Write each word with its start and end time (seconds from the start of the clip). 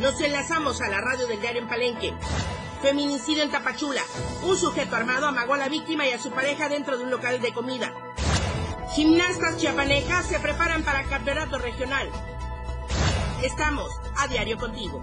Nos 0.00 0.20
enlazamos 0.20 0.82
a 0.82 0.88
la 0.88 1.00
radio 1.00 1.26
del 1.26 1.40
diario 1.40 1.62
en 1.62 1.68
Palenque. 1.68 2.12
Feminicidio 2.82 3.42
en 3.42 3.50
Tapachula. 3.50 4.02
Un 4.42 4.54
sujeto 4.54 4.94
armado 4.94 5.26
amagó 5.26 5.54
a 5.54 5.58
la 5.58 5.70
víctima 5.70 6.06
y 6.06 6.12
a 6.12 6.18
su 6.18 6.30
pareja 6.30 6.68
dentro 6.68 6.98
de 6.98 7.04
un 7.04 7.10
local 7.10 7.40
de 7.40 7.54
comida. 7.54 7.94
Gimnastas 8.94 9.56
chiapanejas 9.56 10.26
se 10.26 10.38
preparan 10.38 10.82
para 10.82 11.04
campeonato 11.04 11.58
regional. 11.58 12.10
Estamos 13.42 13.90
a 14.16 14.28
diario 14.28 14.58
contigo. 14.58 15.02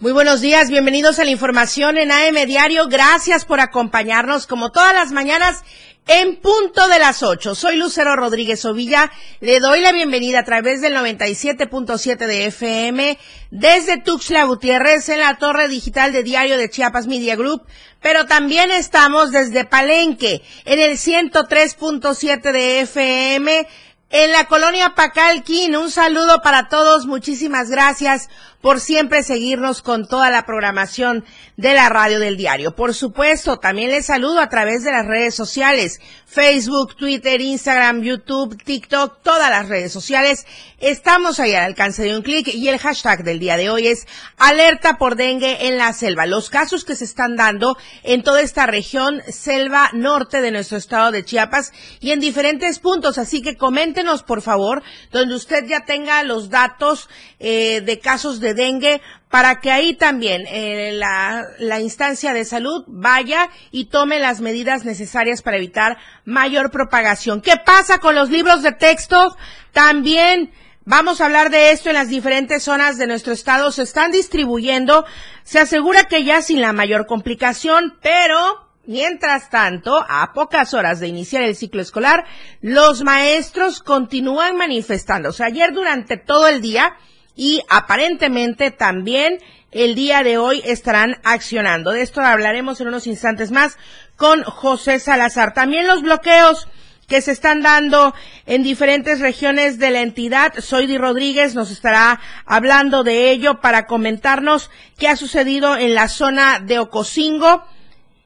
Muy 0.00 0.12
buenos 0.12 0.40
días, 0.40 0.70
bienvenidos 0.70 1.18
a 1.18 1.24
la 1.24 1.30
información 1.30 1.98
en 1.98 2.10
AM 2.10 2.46
Diario. 2.46 2.88
Gracias 2.88 3.44
por 3.44 3.60
acompañarnos 3.60 4.46
como 4.46 4.72
todas 4.72 4.94
las 4.94 5.12
mañanas 5.12 5.62
en 6.06 6.36
punto 6.36 6.88
de 6.88 6.98
las 6.98 7.22
8. 7.22 7.54
Soy 7.54 7.76
Lucero 7.76 8.16
Rodríguez 8.16 8.64
Ovilla. 8.64 9.12
Le 9.40 9.60
doy 9.60 9.82
la 9.82 9.92
bienvenida 9.92 10.38
a 10.38 10.44
través 10.46 10.80
del 10.80 10.94
97.7 10.94 12.16
de 12.16 12.46
FM 12.46 13.18
desde 13.50 13.98
Tuxtla 13.98 14.44
Gutiérrez 14.44 15.06
en 15.10 15.20
la 15.20 15.36
torre 15.36 15.68
digital 15.68 16.12
de 16.12 16.22
Diario 16.22 16.56
de 16.56 16.70
Chiapas 16.70 17.06
Media 17.06 17.36
Group, 17.36 17.66
pero 18.00 18.24
también 18.24 18.70
estamos 18.70 19.32
desde 19.32 19.66
Palenque 19.66 20.40
en 20.64 20.80
el 20.80 20.92
103.7 20.96 22.52
de 22.52 22.80
FM 22.80 23.68
en 24.10 24.32
la 24.32 24.46
colonia 24.46 24.94
Pacalquín. 24.94 25.76
Un 25.76 25.90
saludo 25.90 26.42
para 26.42 26.68
todos. 26.68 27.06
Muchísimas 27.06 27.70
gracias 27.70 28.28
por 28.60 28.80
siempre 28.80 29.22
seguirnos 29.22 29.82
con 29.82 30.06
toda 30.06 30.30
la 30.30 30.44
programación 30.44 31.24
de 31.56 31.74
la 31.74 31.88
radio 31.88 32.18
del 32.18 32.36
diario. 32.36 32.74
Por 32.74 32.94
supuesto, 32.94 33.58
también 33.58 33.90
les 33.90 34.06
saludo 34.06 34.40
a 34.40 34.48
través 34.48 34.84
de 34.84 34.92
las 34.92 35.06
redes 35.06 35.34
sociales, 35.34 36.00
Facebook, 36.26 36.94
Twitter, 36.96 37.40
Instagram, 37.40 38.02
YouTube, 38.02 38.62
TikTok, 38.62 39.22
todas 39.22 39.50
las 39.50 39.68
redes 39.68 39.92
sociales. 39.92 40.46
Estamos 40.78 41.40
ahí 41.40 41.54
al 41.54 41.64
alcance 41.64 42.02
de 42.02 42.16
un 42.16 42.22
clic 42.22 42.48
y 42.48 42.68
el 42.68 42.78
hashtag 42.78 43.24
del 43.24 43.40
día 43.40 43.56
de 43.56 43.70
hoy 43.70 43.88
es 43.88 44.06
alerta 44.36 44.96
por 44.96 45.16
dengue 45.16 45.66
en 45.66 45.76
la 45.76 45.92
selva. 45.92 46.26
Los 46.26 46.50
casos 46.50 46.84
que 46.84 46.96
se 46.96 47.04
están 47.04 47.36
dando 47.36 47.76
en 48.02 48.22
toda 48.22 48.42
esta 48.42 48.66
región, 48.66 49.22
selva 49.28 49.90
norte 49.92 50.40
de 50.40 50.50
nuestro 50.50 50.78
estado 50.78 51.10
de 51.10 51.24
Chiapas 51.24 51.72
y 52.00 52.12
en 52.12 52.20
diferentes 52.20 52.78
puntos. 52.78 53.18
Así 53.18 53.42
que 53.42 53.56
coméntenos, 53.56 54.22
por 54.22 54.42
favor, 54.42 54.82
donde 55.10 55.34
usted 55.34 55.66
ya 55.66 55.84
tenga 55.84 56.22
los 56.22 56.48
datos 56.48 57.08
eh, 57.38 57.80
de 57.80 57.98
casos 57.98 58.40
de 58.40 58.49
dengue 58.54 59.00
para 59.28 59.60
que 59.60 59.70
ahí 59.70 59.94
también 59.94 60.44
eh, 60.48 60.92
la, 60.92 61.80
instancia 61.80 62.32
de 62.32 62.44
salud 62.44 62.84
vaya 62.86 63.48
y 63.70 63.86
tome 63.86 64.18
las 64.18 64.40
medidas 64.40 64.84
necesarias 64.84 65.42
para 65.42 65.56
evitar 65.56 65.98
mayor 66.24 66.70
propagación. 66.70 67.40
¿Qué 67.40 67.56
pasa 67.64 67.98
con 67.98 68.14
los 68.14 68.30
libros 68.30 68.62
de 68.62 68.72
texto? 68.72 69.36
También 69.72 70.52
Vamos 70.86 71.20
a 71.20 71.26
hablar 71.26 71.50
de 71.50 71.70
esto 71.72 71.90
en 71.90 71.94
las 71.94 72.08
diferentes 72.08 72.64
zonas 72.64 72.96
de 72.96 73.06
nuestro 73.06 73.34
estado. 73.34 73.70
Se 73.70 73.82
están 73.82 74.10
distribuyendo. 74.10 75.04
Se 75.44 75.60
asegura 75.60 76.04
que 76.04 76.24
ya 76.24 76.42
sin 76.42 76.62
la 76.62 76.72
mayor 76.72 77.06
complicación, 77.06 77.98
pero 78.02 78.70
Mientras 78.86 79.50
tanto, 79.50 80.04
a 80.08 80.32
pocas 80.32 80.74
horas 80.74 80.98
de 80.98 81.06
iniciar 81.06 81.42
el 81.42 81.54
ciclo 81.54 81.80
escolar, 81.80 82.24
los 82.60 83.04
maestros 83.04 83.82
continúan 83.82 84.56
manifestándose. 84.56 85.44
Ayer 85.44 85.72
durante 85.72 86.16
todo 86.16 86.48
el 86.48 86.60
día 86.60 86.96
y 87.40 87.62
aparentemente 87.70 88.70
también 88.70 89.38
el 89.72 89.94
día 89.94 90.22
de 90.22 90.36
hoy 90.36 90.60
estarán 90.66 91.16
accionando. 91.24 91.90
De 91.90 92.02
esto 92.02 92.20
hablaremos 92.20 92.82
en 92.82 92.88
unos 92.88 93.06
instantes 93.06 93.50
más 93.50 93.78
con 94.16 94.42
José 94.42 95.00
Salazar. 95.00 95.54
También 95.54 95.86
los 95.86 96.02
bloqueos 96.02 96.68
que 97.08 97.22
se 97.22 97.32
están 97.32 97.62
dando 97.62 98.14
en 98.44 98.62
diferentes 98.62 99.20
regiones 99.20 99.78
de 99.78 99.90
la 99.90 100.02
entidad. 100.02 100.52
Soydi 100.58 100.98
Rodríguez 100.98 101.54
nos 101.54 101.70
estará 101.70 102.20
hablando 102.44 103.04
de 103.04 103.30
ello 103.30 103.62
para 103.62 103.86
comentarnos 103.86 104.70
qué 104.98 105.08
ha 105.08 105.16
sucedido 105.16 105.78
en 105.78 105.94
la 105.94 106.08
zona 106.08 106.60
de 106.60 106.78
Ocosingo 106.78 107.64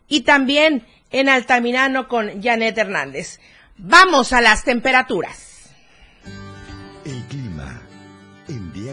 y 0.09 0.22
también 0.22 0.88
en 1.12 1.28
Altamirano 1.28 2.09
con 2.09 2.43
Janet 2.43 2.77
Hernández. 2.77 3.38
Vamos 3.77 4.33
a 4.33 4.41
las 4.41 4.65
temperaturas. 4.65 5.53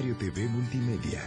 Diario 0.02 0.18
TV 0.18 0.48
Multimedia. 0.48 1.22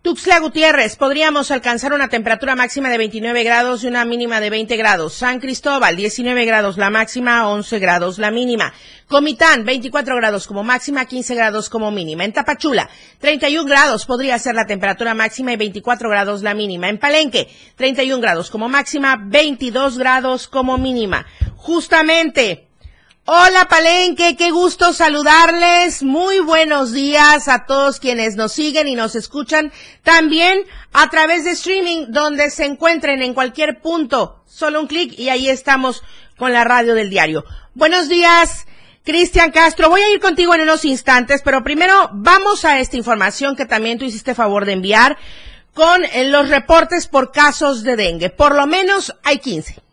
Tuxtla 0.00 0.38
Gutiérrez, 0.38 0.96
podríamos 0.96 1.50
alcanzar 1.50 1.92
una 1.92 2.08
temperatura 2.08 2.56
máxima 2.56 2.88
de 2.88 2.96
29 2.96 3.44
grados 3.44 3.84
y 3.84 3.88
una 3.88 4.06
mínima 4.06 4.40
de 4.40 4.48
20 4.48 4.74
grados. 4.78 5.12
San 5.12 5.38
Cristóbal, 5.38 5.96
19 5.96 6.46
grados 6.46 6.78
la 6.78 6.88
máxima, 6.88 7.46
11 7.46 7.78
grados 7.78 8.18
la 8.18 8.30
mínima. 8.30 8.72
Comitán, 9.06 9.66
24 9.66 10.16
grados 10.16 10.46
como 10.46 10.64
máxima, 10.64 11.04
15 11.04 11.34
grados 11.34 11.68
como 11.68 11.90
mínima. 11.90 12.24
En 12.24 12.32
Tapachula, 12.32 12.88
31 13.18 13.68
grados 13.68 14.06
podría 14.06 14.38
ser 14.38 14.54
la 14.54 14.64
temperatura 14.64 15.12
máxima 15.12 15.52
y 15.52 15.56
24 15.56 16.08
grados 16.08 16.42
la 16.42 16.54
mínima. 16.54 16.88
En 16.88 16.96
Palenque, 16.96 17.50
31 17.76 18.22
grados 18.22 18.50
como 18.50 18.70
máxima, 18.70 19.18
22 19.22 19.98
grados 19.98 20.48
como 20.48 20.78
mínima. 20.78 21.26
Justamente, 21.56 22.67
Hola 23.30 23.68
Palenque, 23.68 24.36
qué 24.38 24.50
gusto 24.50 24.94
saludarles. 24.94 26.02
Muy 26.02 26.40
buenos 26.40 26.92
días 26.92 27.46
a 27.48 27.66
todos 27.66 28.00
quienes 28.00 28.36
nos 28.36 28.52
siguen 28.52 28.88
y 28.88 28.94
nos 28.94 29.14
escuchan 29.14 29.70
también 30.02 30.62
a 30.94 31.10
través 31.10 31.44
de 31.44 31.50
streaming 31.50 32.06
donde 32.08 32.48
se 32.48 32.64
encuentren 32.64 33.20
en 33.20 33.34
cualquier 33.34 33.82
punto. 33.82 34.42
Solo 34.46 34.80
un 34.80 34.86
clic 34.86 35.12
y 35.18 35.28
ahí 35.28 35.50
estamos 35.50 36.02
con 36.38 36.54
la 36.54 36.64
radio 36.64 36.94
del 36.94 37.10
diario. 37.10 37.44
Buenos 37.74 38.08
días. 38.08 38.66
Cristian 39.04 39.50
Castro, 39.50 39.90
voy 39.90 40.00
a 40.00 40.10
ir 40.10 40.20
contigo 40.20 40.54
en 40.54 40.62
unos 40.62 40.86
instantes, 40.86 41.42
pero 41.44 41.62
primero 41.62 42.08
vamos 42.14 42.64
a 42.64 42.80
esta 42.80 42.96
información 42.96 43.56
que 43.56 43.66
también 43.66 43.98
tú 43.98 44.06
hiciste 44.06 44.34
favor 44.34 44.64
de 44.64 44.72
enviar 44.72 45.18
con 45.74 46.00
los 46.30 46.48
reportes 46.48 47.06
por 47.06 47.30
casos 47.30 47.82
de 47.82 47.94
dengue. 47.94 48.30
Por 48.30 48.54
lo 48.54 48.66
menos 48.66 49.14
hay 49.22 49.38
15. 49.38 49.87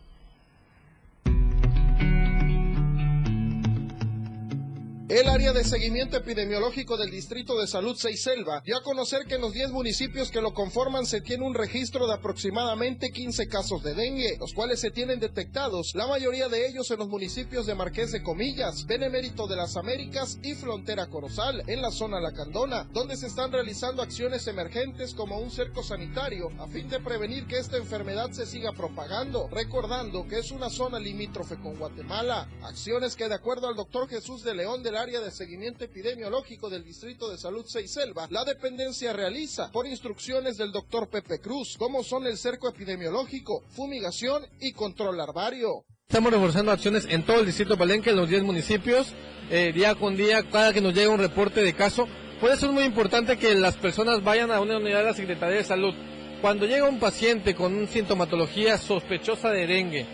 El 5.08 5.30
área 5.30 5.54
de 5.54 5.64
seguimiento 5.64 6.18
epidemiológico 6.18 6.98
del 6.98 7.12
Distrito 7.12 7.60
de 7.60 7.68
Salud 7.68 7.96
Selva 7.96 8.64
dio 8.66 8.76
a 8.76 8.82
conocer 8.82 9.28
que 9.28 9.36
en 9.36 9.42
los 9.42 9.54
10 9.54 9.70
municipios 9.70 10.32
que 10.32 10.42
lo 10.42 10.56
conforman 10.56 11.06
se 11.06 11.22
tiene 11.22 11.46
un 11.46 11.54
registro 11.54 12.08
de 12.08 12.16
aproximadamente 12.16 13.12
15 13.12 13.48
casos 13.48 13.84
de 13.84 13.94
dengue, 13.94 14.36
los 14.40 14.54
cuales 14.54 14.80
se 14.80 14.90
tienen 14.90 15.20
detectados, 15.20 15.92
la 15.94 16.08
mayoría 16.08 16.50
de 16.50 16.68
ellos 16.68 16.90
en 16.90 16.98
los 16.98 17.08
municipios 17.08 17.68
de 17.68 17.76
Marqués 17.76 18.14
de 18.14 18.24
Comillas, 18.24 18.88
Benemérito 18.88 19.46
de 19.46 19.58
las 19.58 19.78
Américas 19.78 20.40
y 20.42 20.56
Frontera 20.56 21.06
Corozal, 21.06 21.62
en 21.68 21.84
la 21.84 21.92
zona 21.92 22.20
Lacandona, 22.20 22.90
donde 22.92 23.16
se 23.16 23.28
están 23.28 23.52
realizando 23.52 24.02
acciones 24.02 24.48
emergentes 24.48 25.14
como 25.14 25.38
un 25.38 25.52
cerco 25.52 25.84
sanitario 25.84 26.50
a 26.58 26.66
fin 26.66 26.90
de 26.90 27.00
prevenir 27.00 27.46
que 27.46 27.60
esta 27.60 27.78
enfermedad 27.78 28.32
se 28.32 28.48
siga 28.48 28.72
propagando, 28.74 29.50
recordando 29.52 30.28
que 30.28 30.40
es 30.40 30.50
una 30.50 30.72
zona 30.72 31.00
limítrofe 31.00 31.58
con 31.58 31.78
Guatemala, 31.78 32.50
acciones 32.64 33.16
que 33.16 33.30
de 33.30 33.36
acuerdo 33.36 33.68
al 33.68 33.76
doctor 33.76 34.10
Jesús 34.10 34.42
de 34.44 34.56
León 34.56 34.82
de 34.82 34.94
área 34.95 35.19
de 35.22 35.31
seguimiento 35.31 35.83
epidemiológico 35.83 36.69
del 36.69 36.83
Distrito 36.83 37.29
de 37.29 37.38
Salud 37.38 37.66
Selva, 37.66 38.28
la 38.29 38.44
dependencia 38.44 39.13
realiza 39.13 39.72
por 39.72 39.88
instrucciones 39.88 40.57
del 40.57 40.72
doctor 40.72 41.09
Pepe 41.09 41.39
Cruz, 41.39 41.75
como 41.78 42.03
son 42.03 42.25
el 42.28 42.38
cerco 42.38 42.69
epidemiológico, 42.69 43.63
fumigación 43.69 44.45
y 44.59 44.73
control 44.73 45.17
larvario. 45.17 45.85
Estamos 46.07 46.31
reforzando 46.31 46.71
acciones 46.71 47.07
en 47.09 47.25
todo 47.25 47.39
el 47.39 47.45
distrito 47.45 47.77
Palenque, 47.77 48.12
en 48.12 48.15
los 48.15 48.30
10 48.30 48.44
municipios, 48.44 49.13
eh, 49.50 49.71
día 49.74 49.95
con 49.95 50.15
día, 50.15 50.44
cada 50.50 50.71
que 50.74 50.81
nos 50.81 50.94
llega 50.94 51.09
un 51.09 51.19
reporte 51.19 51.63
de 51.63 51.74
caso. 51.74 52.07
Por 52.39 52.51
eso 52.51 52.68
es 52.68 52.71
muy 52.71 52.83
importante 52.83 53.38
que 53.38 53.56
las 53.56 53.77
personas 53.77 54.24
vayan 54.24 54.51
a 54.51 54.59
una 54.59 54.77
unidad 54.77 55.00
de 55.00 55.06
la 55.06 55.13
Secretaría 55.13 55.57
de 55.57 55.63
Salud. 55.63 55.94
Cuando 56.41 56.65
llega 56.65 56.88
un 56.88 57.00
paciente 57.00 57.56
con 57.56 57.74
una 57.74 57.88
sintomatología 57.88 58.77
sospechosa 58.77 59.50
de 59.50 59.68
dengue, 59.68 60.06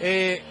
eh, 0.00 0.42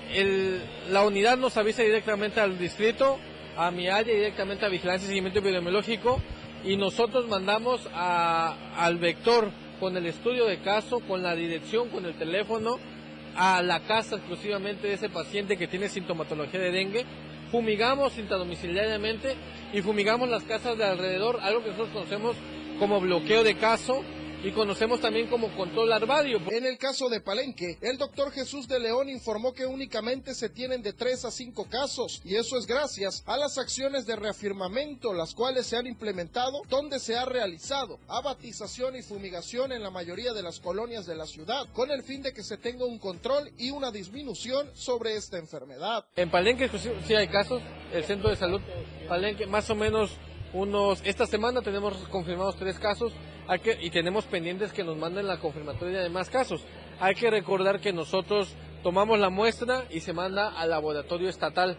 la 0.89 1.05
unidad 1.05 1.37
nos 1.37 1.57
avisa 1.57 1.81
directamente 1.81 2.39
al 2.39 2.57
distrito, 2.57 3.19
a 3.57 3.71
mi 3.71 3.87
área 3.87 4.13
directamente 4.13 4.65
a 4.65 4.69
Vigilancia 4.69 5.05
y 5.05 5.09
Seguimiento 5.09 5.39
Epidemiológico 5.39 6.21
y 6.63 6.77
nosotros 6.77 7.27
mandamos 7.27 7.87
al 7.93 8.97
vector 8.97 9.51
con 9.79 9.97
el 9.97 10.05
estudio 10.05 10.45
de 10.45 10.59
caso, 10.59 10.99
con 11.01 11.21
la 11.21 11.35
dirección, 11.35 11.89
con 11.89 12.05
el 12.05 12.15
teléfono, 12.15 12.79
a 13.35 13.61
la 13.61 13.81
casa 13.81 14.15
exclusivamente 14.15 14.87
de 14.87 14.93
ese 14.93 15.09
paciente 15.09 15.57
que 15.57 15.67
tiene 15.67 15.89
sintomatología 15.89 16.59
de 16.59 16.71
dengue. 16.71 17.05
Fumigamos 17.51 18.17
intradomiciliariamente 18.17 19.35
y 19.73 19.81
fumigamos 19.81 20.29
las 20.29 20.43
casas 20.43 20.77
de 20.77 20.85
alrededor, 20.85 21.39
algo 21.41 21.61
que 21.63 21.69
nosotros 21.69 21.93
conocemos 21.93 22.35
como 22.79 22.99
bloqueo 22.99 23.43
de 23.43 23.55
caso. 23.55 24.03
Y 24.43 24.51
conocemos 24.51 24.99
también 24.99 25.27
como 25.27 25.55
control 25.55 25.89
larvario. 25.89 26.41
En 26.51 26.65
el 26.65 26.77
caso 26.77 27.07
de 27.07 27.21
Palenque, 27.21 27.77
el 27.81 27.97
doctor 27.97 28.31
Jesús 28.31 28.67
de 28.67 28.79
León 28.79 29.09
informó 29.09 29.53
que 29.53 29.65
únicamente 29.65 30.35
se 30.35 30.49
tienen 30.49 30.81
de 30.81 30.91
3 30.91 31.25
a 31.25 31.31
5 31.31 31.67
casos 31.69 32.21
y 32.25 32.35
eso 32.35 32.57
es 32.57 32.67
gracias 32.67 33.23
a 33.25 33.37
las 33.37 33.57
acciones 33.57 34.05
de 34.05 34.17
reafirmamento, 34.17 35.13
las 35.13 35.33
cuales 35.33 35.65
se 35.65 35.77
han 35.77 35.87
implementado, 35.87 36.61
donde 36.69 36.99
se 36.99 37.15
ha 37.15 37.23
realizado 37.23 37.99
abatización 38.07 38.97
y 38.97 39.01
fumigación 39.01 39.71
en 39.71 39.81
la 39.81 39.91
mayoría 39.91 40.33
de 40.33 40.43
las 40.43 40.59
colonias 40.59 41.05
de 41.05 41.15
la 41.15 41.25
ciudad, 41.25 41.65
con 41.73 41.89
el 41.89 42.03
fin 42.03 42.21
de 42.21 42.33
que 42.33 42.43
se 42.43 42.57
tenga 42.57 42.85
un 42.85 42.99
control 42.99 43.49
y 43.57 43.71
una 43.71 43.91
disminución 43.91 44.69
sobre 44.73 45.15
esta 45.15 45.37
enfermedad. 45.37 46.05
En 46.17 46.29
Palenque 46.29 46.69
sí 47.07 47.13
hay 47.15 47.29
casos, 47.29 47.61
el 47.93 48.03
centro 48.03 48.29
de 48.29 48.35
salud 48.35 48.61
Palenque 49.07 49.45
más 49.45 49.69
o 49.69 49.75
menos 49.75 50.11
unos, 50.53 51.01
esta 51.03 51.25
semana 51.25 51.61
tenemos 51.61 51.95
confirmados 52.09 52.55
tres 52.57 52.77
casos 52.77 53.13
hay 53.47 53.59
que, 53.59 53.77
y 53.81 53.89
tenemos 53.89 54.25
pendientes 54.25 54.71
que 54.71 54.83
nos 54.83 54.97
manden 54.97 55.27
la 55.27 55.39
confirmatoria 55.39 56.01
de 56.01 56.09
más 56.09 56.29
casos. 56.29 56.63
Hay 56.99 57.15
que 57.15 57.29
recordar 57.29 57.79
que 57.79 57.91
nosotros 57.91 58.55
tomamos 58.83 59.19
la 59.19 59.29
muestra 59.29 59.85
y 59.89 60.01
se 60.01 60.13
manda 60.13 60.49
al 60.49 60.69
laboratorio 60.69 61.29
estatal 61.29 61.77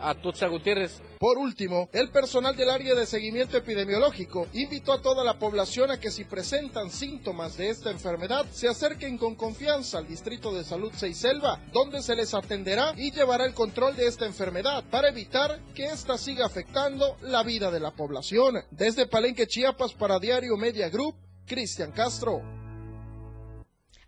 a 0.00 0.14
Tutsa 0.14 0.46
Gutiérrez. 0.48 1.00
Por 1.18 1.38
último, 1.38 1.88
el 1.92 2.10
personal 2.10 2.56
del 2.56 2.70
área 2.70 2.94
de 2.94 3.06
seguimiento 3.06 3.56
epidemiológico 3.56 4.46
invitó 4.52 4.92
a 4.92 5.02
toda 5.02 5.24
la 5.24 5.38
población 5.38 5.90
a 5.90 5.98
que 5.98 6.10
si 6.10 6.24
presentan 6.24 6.90
síntomas 6.90 7.56
de 7.56 7.70
esta 7.70 7.90
enfermedad, 7.90 8.46
se 8.52 8.68
acerquen 8.68 9.18
con 9.18 9.34
confianza 9.34 9.98
al 9.98 10.06
Distrito 10.06 10.54
de 10.54 10.64
Salud 10.64 10.92
Seiselva, 10.92 11.60
donde 11.72 12.02
se 12.02 12.14
les 12.14 12.34
atenderá 12.34 12.92
y 12.96 13.10
llevará 13.10 13.44
el 13.44 13.54
control 13.54 13.96
de 13.96 14.06
esta 14.06 14.26
enfermedad 14.26 14.84
para 14.90 15.08
evitar 15.08 15.58
que 15.74 15.86
ésta 15.86 16.16
siga 16.18 16.46
afectando 16.46 17.16
la 17.22 17.42
vida 17.42 17.70
de 17.70 17.80
la 17.80 17.90
población. 17.90 18.62
Desde 18.70 19.06
Palenque, 19.06 19.46
Chiapas, 19.46 19.94
para 19.94 20.18
Diario 20.18 20.56
Media 20.56 20.88
Group, 20.88 21.16
Cristian 21.46 21.90
Castro. 21.92 22.42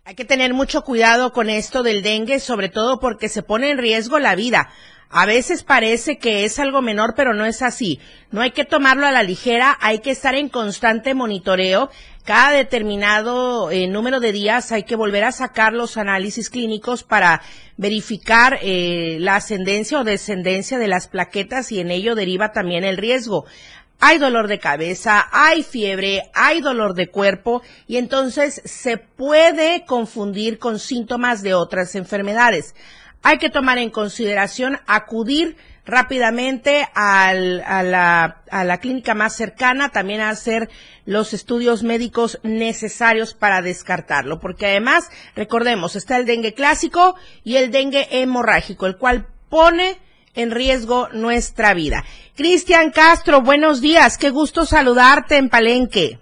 Hay 0.03 0.15
que 0.15 0.25
tener 0.25 0.53
mucho 0.53 0.81
cuidado 0.81 1.31
con 1.31 1.49
esto 1.49 1.83
del 1.83 2.01
dengue, 2.01 2.39
sobre 2.39 2.69
todo 2.69 2.99
porque 2.99 3.29
se 3.29 3.43
pone 3.43 3.69
en 3.69 3.77
riesgo 3.77 4.17
la 4.17 4.35
vida. 4.35 4.71
A 5.13 5.25
veces 5.25 5.63
parece 5.63 6.17
que 6.17 6.45
es 6.45 6.57
algo 6.57 6.81
menor, 6.81 7.15
pero 7.17 7.33
no 7.33 7.45
es 7.45 7.61
así. 7.61 7.99
No 8.31 8.39
hay 8.39 8.51
que 8.51 8.63
tomarlo 8.63 9.05
a 9.05 9.11
la 9.11 9.23
ligera, 9.23 9.77
hay 9.81 9.99
que 9.99 10.11
estar 10.11 10.35
en 10.35 10.47
constante 10.47 11.13
monitoreo. 11.13 11.89
Cada 12.23 12.51
determinado 12.51 13.71
eh, 13.71 13.87
número 13.87 14.21
de 14.21 14.31
días 14.31 14.71
hay 14.71 14.83
que 14.83 14.95
volver 14.95 15.25
a 15.25 15.33
sacar 15.33 15.73
los 15.73 15.97
análisis 15.97 16.49
clínicos 16.49 17.03
para 17.03 17.41
verificar 17.75 18.59
eh, 18.61 19.17
la 19.19 19.35
ascendencia 19.35 19.99
o 19.99 20.05
descendencia 20.05 20.79
de 20.79 20.87
las 20.87 21.09
plaquetas 21.09 21.73
y 21.73 21.81
en 21.81 21.91
ello 21.91 22.15
deriva 22.15 22.53
también 22.53 22.85
el 22.85 22.97
riesgo 22.97 23.45
hay 24.03 24.17
dolor 24.17 24.47
de 24.47 24.57
cabeza, 24.57 25.29
hay 25.31 25.61
fiebre, 25.61 26.31
hay 26.33 26.59
dolor 26.59 26.95
de 26.95 27.09
cuerpo 27.09 27.61
y 27.87 27.97
entonces 27.97 28.59
se 28.65 28.97
puede 28.97 29.85
confundir 29.85 30.57
con 30.57 30.79
síntomas 30.79 31.43
de 31.43 31.53
otras 31.53 31.93
enfermedades 31.93 32.73
hay 33.23 33.37
que 33.37 33.49
tomar 33.49 33.77
en 33.77 33.89
consideración 33.89 34.77
acudir 34.87 35.57
rápidamente 35.85 36.87
a, 36.93 37.33
la, 37.33 38.41
a 38.49 38.63
la 38.63 38.77
clínica 38.79 39.13
más 39.13 39.35
cercana, 39.35 39.89
también 39.89 40.21
a 40.21 40.29
hacer 40.29 40.69
los 41.05 41.33
estudios 41.33 41.83
médicos 41.83 42.39
necesarios 42.43 43.33
para 43.33 43.61
descartarlo, 43.61 44.39
porque 44.39 44.67
además, 44.67 45.09
recordemos, 45.35 45.95
está 45.95 46.17
el 46.17 46.25
dengue 46.25 46.53
clásico 46.53 47.15
y 47.43 47.57
el 47.57 47.71
dengue 47.71 48.07
hemorrágico, 48.11 48.85
el 48.85 48.97
cual 48.97 49.27
pone 49.49 49.97
en 50.33 50.51
riesgo 50.51 51.09
nuestra 51.09 51.73
vida. 51.73 52.03
Cristian 52.35 52.91
Castro, 52.91 53.41
buenos 53.41 53.81
días, 53.81 54.17
qué 54.17 54.29
gusto 54.29 54.65
saludarte 54.65 55.37
en 55.37 55.49
Palenque. 55.49 56.19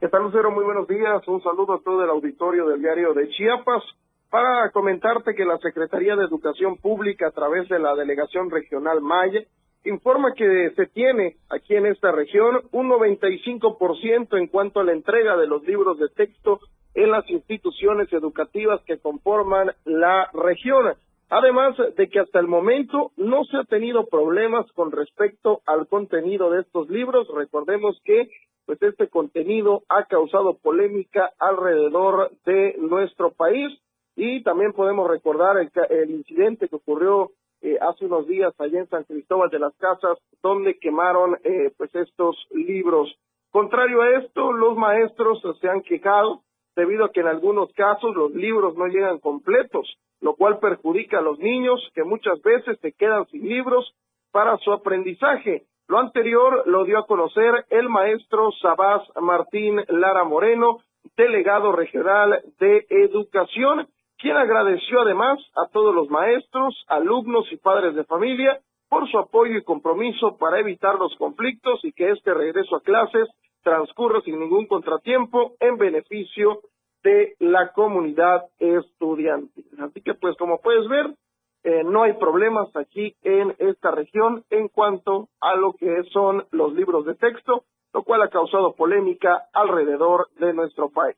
¿Qué 0.00 0.08
tal, 0.08 0.22
Lucero? 0.22 0.50
Muy 0.50 0.64
buenos 0.64 0.88
días. 0.88 1.26
Un 1.28 1.42
saludo 1.42 1.74
a 1.74 1.80
todo 1.82 2.02
el 2.02 2.10
auditorio 2.10 2.66
del 2.66 2.80
diario 2.80 3.12
de 3.12 3.28
Chiapas 3.28 3.82
para 4.30 4.70
comentarte 4.70 5.34
que 5.34 5.44
la 5.44 5.58
Secretaría 5.58 6.14
de 6.14 6.24
Educación 6.24 6.76
Pública, 6.76 7.26
a 7.26 7.32
través 7.32 7.68
de 7.68 7.80
la 7.80 7.94
Delegación 7.96 8.48
Regional 8.48 9.00
Maya, 9.00 9.42
informa 9.84 10.34
que 10.34 10.70
se 10.76 10.86
tiene 10.86 11.36
aquí 11.48 11.74
en 11.74 11.86
esta 11.86 12.12
región 12.12 12.60
un 12.70 12.88
95% 12.90 14.38
en 14.38 14.46
cuanto 14.46 14.80
a 14.80 14.84
la 14.84 14.92
entrega 14.92 15.36
de 15.36 15.48
los 15.48 15.64
libros 15.66 15.98
de 15.98 16.08
texto 16.10 16.60
en 16.94 17.10
las 17.10 17.28
instituciones 17.28 18.12
educativas 18.12 18.80
que 18.84 18.98
conforman 18.98 19.72
la 19.84 20.28
región. 20.32 20.94
Además 21.28 21.76
de 21.96 22.08
que 22.08 22.20
hasta 22.20 22.40
el 22.40 22.46
momento 22.46 23.12
no 23.16 23.44
se 23.44 23.56
ha 23.56 23.64
tenido 23.64 24.06
problemas 24.06 24.70
con 24.72 24.92
respecto 24.92 25.60
al 25.66 25.86
contenido 25.88 26.50
de 26.50 26.60
estos 26.60 26.88
libros. 26.88 27.28
Recordemos 27.34 28.00
que 28.04 28.28
pues 28.66 28.82
este 28.82 29.08
contenido 29.08 29.82
ha 29.88 30.04
causado 30.04 30.58
polémica 30.58 31.30
alrededor 31.38 32.30
de 32.44 32.76
nuestro 32.78 33.32
país 33.32 33.70
y 34.16 34.42
también 34.42 34.72
podemos 34.72 35.08
recordar 35.08 35.56
el, 35.58 36.10
incidente 36.10 36.68
que 36.68 36.76
ocurrió 36.76 37.30
eh, 37.62 37.78
hace 37.80 38.06
unos 38.06 38.26
días 38.26 38.52
allá 38.58 38.80
en 38.80 38.88
San 38.88 39.04
Cristóbal 39.04 39.50
de 39.50 39.58
las 39.58 39.76
Casas, 39.76 40.18
donde 40.42 40.78
quemaron 40.78 41.36
eh, 41.44 41.72
pues 41.76 41.94
estos 41.94 42.36
libros. 42.50 43.14
Contrario 43.50 44.02
a 44.02 44.10
esto, 44.18 44.52
los 44.52 44.76
maestros 44.76 45.42
se 45.60 45.68
han 45.68 45.82
quejado 45.82 46.42
debido 46.76 47.04
a 47.04 47.12
que 47.12 47.20
en 47.20 47.26
algunos 47.26 47.72
casos 47.72 48.14
los 48.14 48.32
libros 48.32 48.76
no 48.76 48.86
llegan 48.86 49.18
completos, 49.18 49.98
lo 50.20 50.34
cual 50.34 50.58
perjudica 50.58 51.18
a 51.18 51.22
los 51.22 51.38
niños 51.38 51.80
que 51.94 52.04
muchas 52.04 52.40
veces 52.42 52.78
se 52.80 52.92
quedan 52.92 53.26
sin 53.26 53.48
libros 53.48 53.94
para 54.30 54.56
su 54.58 54.72
aprendizaje. 54.72 55.64
Lo 55.88 55.98
anterior 55.98 56.62
lo 56.66 56.84
dio 56.84 56.98
a 56.98 57.06
conocer 57.06 57.66
el 57.70 57.88
maestro 57.88 58.50
Sabás 58.62 59.02
Martín 59.20 59.80
Lara 59.88 60.24
Moreno, 60.24 60.78
delegado 61.16 61.72
regional 61.72 62.40
de 62.60 62.86
educación, 62.88 63.88
quien 64.20 64.36
agradeció 64.36 65.00
además 65.00 65.38
a 65.56 65.68
todos 65.72 65.94
los 65.94 66.10
maestros, 66.10 66.84
alumnos 66.88 67.50
y 67.50 67.56
padres 67.56 67.94
de 67.94 68.04
familia 68.04 68.60
por 68.88 69.08
su 69.10 69.18
apoyo 69.18 69.56
y 69.56 69.64
compromiso 69.64 70.36
para 70.36 70.58
evitar 70.58 70.96
los 70.96 71.14
conflictos 71.16 71.80
y 71.84 71.92
que 71.92 72.10
este 72.10 72.34
regreso 72.34 72.76
a 72.76 72.82
clases 72.82 73.28
transcurra 73.62 74.20
sin 74.22 74.38
ningún 74.38 74.66
contratiempo 74.66 75.54
en 75.60 75.76
beneficio 75.76 76.60
de 77.02 77.34
la 77.38 77.72
comunidad 77.72 78.44
estudiantil. 78.58 79.66
Así 79.78 80.02
que 80.02 80.14
pues 80.14 80.36
como 80.36 80.60
puedes 80.60 80.86
ver, 80.88 81.14
eh, 81.62 81.82
no 81.84 82.02
hay 82.02 82.14
problemas 82.14 82.74
aquí 82.76 83.14
en 83.22 83.54
esta 83.58 83.90
región 83.90 84.44
en 84.50 84.68
cuanto 84.68 85.28
a 85.40 85.54
lo 85.54 85.72
que 85.74 86.02
son 86.12 86.44
los 86.50 86.74
libros 86.74 87.06
de 87.06 87.14
texto, 87.14 87.64
lo 87.94 88.02
cual 88.02 88.22
ha 88.22 88.28
causado 88.28 88.74
polémica 88.74 89.46
alrededor 89.52 90.28
de 90.38 90.52
nuestro 90.52 90.90
país. 90.90 91.16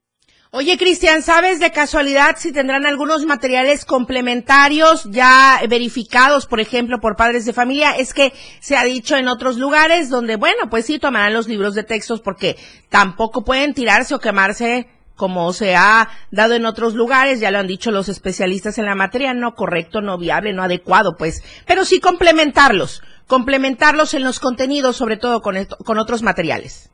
Oye, 0.54 0.76
Cristian, 0.76 1.22
¿sabes 1.22 1.60
de 1.60 1.72
casualidad 1.72 2.36
si 2.36 2.52
tendrán 2.52 2.84
algunos 2.84 3.24
materiales 3.24 3.86
complementarios 3.86 5.04
ya 5.08 5.58
verificados, 5.66 6.44
por 6.44 6.60
ejemplo, 6.60 7.00
por 7.00 7.16
padres 7.16 7.46
de 7.46 7.54
familia? 7.54 7.92
Es 7.92 8.12
que 8.12 8.34
se 8.60 8.76
ha 8.76 8.84
dicho 8.84 9.16
en 9.16 9.28
otros 9.28 9.56
lugares 9.56 10.10
donde, 10.10 10.36
bueno, 10.36 10.68
pues 10.68 10.84
sí 10.84 10.98
tomarán 10.98 11.32
los 11.32 11.48
libros 11.48 11.74
de 11.74 11.84
textos 11.84 12.20
porque 12.20 12.58
tampoco 12.90 13.44
pueden 13.44 13.72
tirarse 13.72 14.14
o 14.14 14.18
quemarse 14.18 14.90
como 15.16 15.54
se 15.54 15.74
ha 15.74 16.10
dado 16.30 16.52
en 16.52 16.66
otros 16.66 16.92
lugares, 16.92 17.40
ya 17.40 17.50
lo 17.50 17.58
han 17.58 17.66
dicho 17.66 17.90
los 17.90 18.10
especialistas 18.10 18.76
en 18.76 18.84
la 18.84 18.94
materia, 18.94 19.32
no 19.32 19.54
correcto, 19.54 20.02
no 20.02 20.18
viable, 20.18 20.52
no 20.52 20.64
adecuado, 20.64 21.16
pues, 21.16 21.42
pero 21.66 21.86
sí 21.86 21.98
complementarlos, 21.98 23.02
complementarlos 23.26 24.12
en 24.12 24.22
los 24.22 24.38
contenidos, 24.38 24.96
sobre 24.96 25.16
todo 25.16 25.40
con, 25.40 25.64
con 25.64 25.98
otros 25.98 26.22
materiales. 26.22 26.90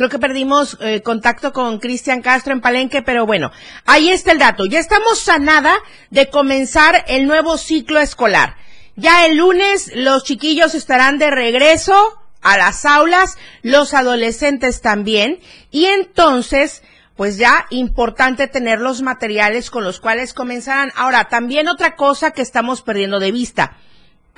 Creo 0.00 0.08
que 0.08 0.18
perdimos 0.18 0.78
eh, 0.80 1.02
contacto 1.02 1.52
con 1.52 1.78
Cristian 1.78 2.22
Castro 2.22 2.54
en 2.54 2.62
Palenque, 2.62 3.02
pero 3.02 3.26
bueno, 3.26 3.52
ahí 3.84 4.08
está 4.08 4.32
el 4.32 4.38
dato. 4.38 4.64
Ya 4.64 4.78
estamos 4.78 5.18
sanada 5.18 5.74
de 6.08 6.30
comenzar 6.30 7.04
el 7.06 7.26
nuevo 7.26 7.58
ciclo 7.58 8.00
escolar. 8.00 8.56
Ya 8.96 9.26
el 9.26 9.36
lunes 9.36 9.92
los 9.94 10.24
chiquillos 10.24 10.74
estarán 10.74 11.18
de 11.18 11.30
regreso 11.30 12.18
a 12.40 12.56
las 12.56 12.86
aulas, 12.86 13.36
los 13.60 13.92
adolescentes 13.92 14.80
también, 14.80 15.38
y 15.70 15.84
entonces, 15.84 16.82
pues 17.14 17.36
ya 17.36 17.66
importante 17.68 18.48
tener 18.48 18.80
los 18.80 19.02
materiales 19.02 19.70
con 19.70 19.84
los 19.84 20.00
cuales 20.00 20.32
comenzarán. 20.32 20.92
Ahora, 20.96 21.28
también 21.28 21.68
otra 21.68 21.94
cosa 21.94 22.30
que 22.30 22.40
estamos 22.40 22.80
perdiendo 22.80 23.18
de 23.18 23.32
vista 23.32 23.76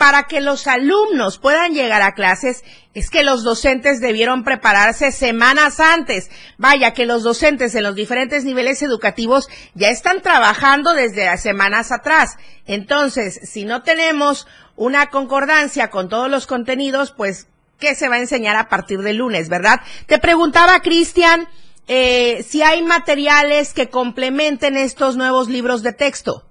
para 0.02 0.24
que 0.24 0.40
los 0.40 0.66
alumnos 0.66 1.38
puedan 1.38 1.74
llegar 1.74 2.02
a 2.02 2.14
clases 2.14 2.64
es 2.92 3.08
que 3.08 3.22
los 3.22 3.44
docentes 3.44 4.00
debieron 4.00 4.42
prepararse 4.42 5.12
semanas 5.12 5.78
antes. 5.78 6.28
Vaya 6.58 6.92
que 6.92 7.06
los 7.06 7.22
docentes 7.22 7.72
en 7.76 7.84
los 7.84 7.94
diferentes 7.94 8.44
niveles 8.44 8.82
educativos 8.82 9.48
ya 9.74 9.90
están 9.90 10.20
trabajando 10.20 10.92
desde 10.92 11.38
semanas 11.38 11.92
atrás. 11.92 12.36
Entonces, 12.66 13.48
si 13.48 13.64
no 13.64 13.84
tenemos 13.84 14.48
una 14.74 15.06
concordancia 15.06 15.88
con 15.90 16.08
todos 16.08 16.28
los 16.28 16.48
contenidos, 16.48 17.12
pues, 17.12 17.46
¿qué 17.78 17.94
se 17.94 18.08
va 18.08 18.16
a 18.16 18.22
enseñar 18.22 18.56
a 18.56 18.68
partir 18.68 19.02
del 19.02 19.18
lunes, 19.18 19.48
verdad? 19.48 19.82
Te 20.06 20.18
preguntaba, 20.18 20.80
Cristian, 20.80 21.46
eh, 21.86 22.44
si 22.48 22.62
hay 22.62 22.82
materiales 22.82 23.72
que 23.72 23.88
complementen 23.88 24.76
estos 24.76 25.16
nuevos 25.16 25.48
libros 25.48 25.84
de 25.84 25.92
texto. 25.92 26.42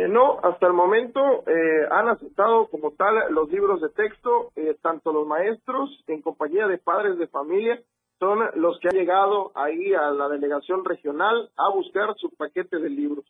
Eh, 0.00 0.08
no, 0.08 0.40
hasta 0.42 0.66
el 0.66 0.72
momento 0.72 1.20
eh, 1.46 1.86
han 1.90 2.08
aceptado 2.08 2.68
como 2.68 2.92
tal 2.92 3.16
los 3.34 3.50
libros 3.50 3.82
de 3.82 3.90
texto, 3.90 4.50
eh, 4.56 4.74
tanto 4.80 5.12
los 5.12 5.26
maestros 5.26 5.90
en 6.06 6.22
compañía 6.22 6.66
de 6.66 6.78
padres 6.78 7.18
de 7.18 7.26
familia 7.26 7.78
son 8.18 8.38
los 8.54 8.78
que 8.80 8.88
han 8.88 8.94
llegado 8.94 9.52
ahí 9.54 9.92
a 9.92 10.10
la 10.10 10.28
delegación 10.30 10.86
regional 10.86 11.50
a 11.54 11.68
buscar 11.74 12.14
su 12.16 12.30
paquete 12.30 12.78
de 12.78 12.88
libros. 12.88 13.26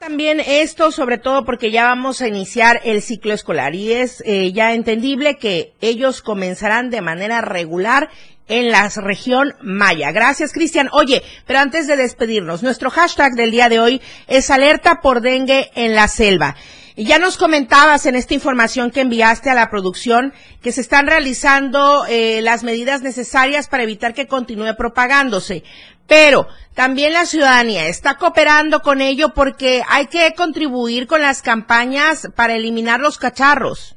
También 0.00 0.40
esto, 0.40 0.90
sobre 0.90 1.18
todo 1.18 1.44
porque 1.44 1.70
ya 1.70 1.84
vamos 1.84 2.22
a 2.22 2.28
iniciar 2.28 2.80
el 2.84 3.02
ciclo 3.02 3.34
escolar 3.34 3.74
y 3.74 3.92
es 3.92 4.22
ya 4.52 4.74
entendible 4.74 5.36
que 5.36 5.72
ellos 5.80 6.22
comenzarán 6.22 6.90
de 6.90 7.00
manera 7.00 7.40
regular 7.40 8.08
en 8.48 8.70
la 8.70 8.88
región 8.88 9.54
Maya. 9.60 10.12
Gracias, 10.12 10.52
Cristian. 10.52 10.88
Oye, 10.92 11.22
pero 11.46 11.60
antes 11.60 11.86
de 11.86 11.96
despedirnos, 11.96 12.62
nuestro 12.62 12.90
hashtag 12.90 13.32
del 13.32 13.50
día 13.50 13.68
de 13.68 13.80
hoy 13.80 14.00
es 14.26 14.50
alerta 14.50 15.00
por 15.02 15.20
dengue 15.20 15.70
en 15.74 15.94
la 15.94 16.08
selva. 16.08 16.56
Y 16.98 17.04
ya 17.04 17.18
nos 17.18 17.36
comentabas 17.36 18.06
en 18.06 18.14
esta 18.14 18.32
información 18.32 18.90
que 18.90 19.02
enviaste 19.02 19.50
a 19.50 19.54
la 19.54 19.68
producción 19.68 20.32
que 20.62 20.72
se 20.72 20.80
están 20.80 21.06
realizando 21.06 22.06
eh, 22.08 22.40
las 22.40 22.64
medidas 22.64 23.02
necesarias 23.02 23.68
para 23.68 23.82
evitar 23.82 24.14
que 24.14 24.26
continúe 24.26 24.74
propagándose. 24.78 25.62
Pero 26.06 26.46
también 26.74 27.12
la 27.12 27.26
ciudadanía 27.26 27.88
está 27.88 28.16
cooperando 28.16 28.80
con 28.80 29.02
ello 29.02 29.34
porque 29.34 29.82
hay 29.88 30.06
que 30.06 30.32
contribuir 30.34 31.06
con 31.06 31.20
las 31.20 31.42
campañas 31.42 32.28
para 32.34 32.54
eliminar 32.54 33.00
los 33.00 33.18
cacharros. 33.18 33.95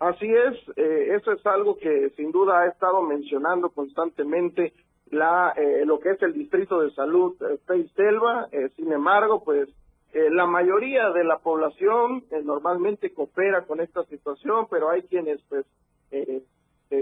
Así 0.00 0.26
es, 0.26 0.54
eh, 0.76 1.14
eso 1.14 1.32
es 1.32 1.46
algo 1.46 1.78
que 1.78 2.10
sin 2.16 2.32
duda 2.32 2.60
ha 2.60 2.66
estado 2.66 3.02
mencionando 3.02 3.70
constantemente 3.70 4.72
la, 5.10 5.54
eh, 5.56 5.84
lo 5.86 6.00
que 6.00 6.10
es 6.10 6.22
el 6.22 6.32
Distrito 6.32 6.80
de 6.80 6.90
Salud 6.90 7.34
eh, 7.42 7.88
Selva. 7.94 8.48
Eh, 8.50 8.70
sin 8.76 8.92
embargo, 8.92 9.44
pues 9.44 9.68
eh, 10.12 10.30
la 10.30 10.46
mayoría 10.46 11.10
de 11.10 11.24
la 11.24 11.38
población 11.38 12.24
normalmente 12.44 13.12
coopera 13.14 13.62
con 13.66 13.80
esta 13.80 14.04
situación, 14.04 14.66
pero 14.70 14.90
hay 14.90 15.02
quienes, 15.02 15.40
pues, 15.48 15.64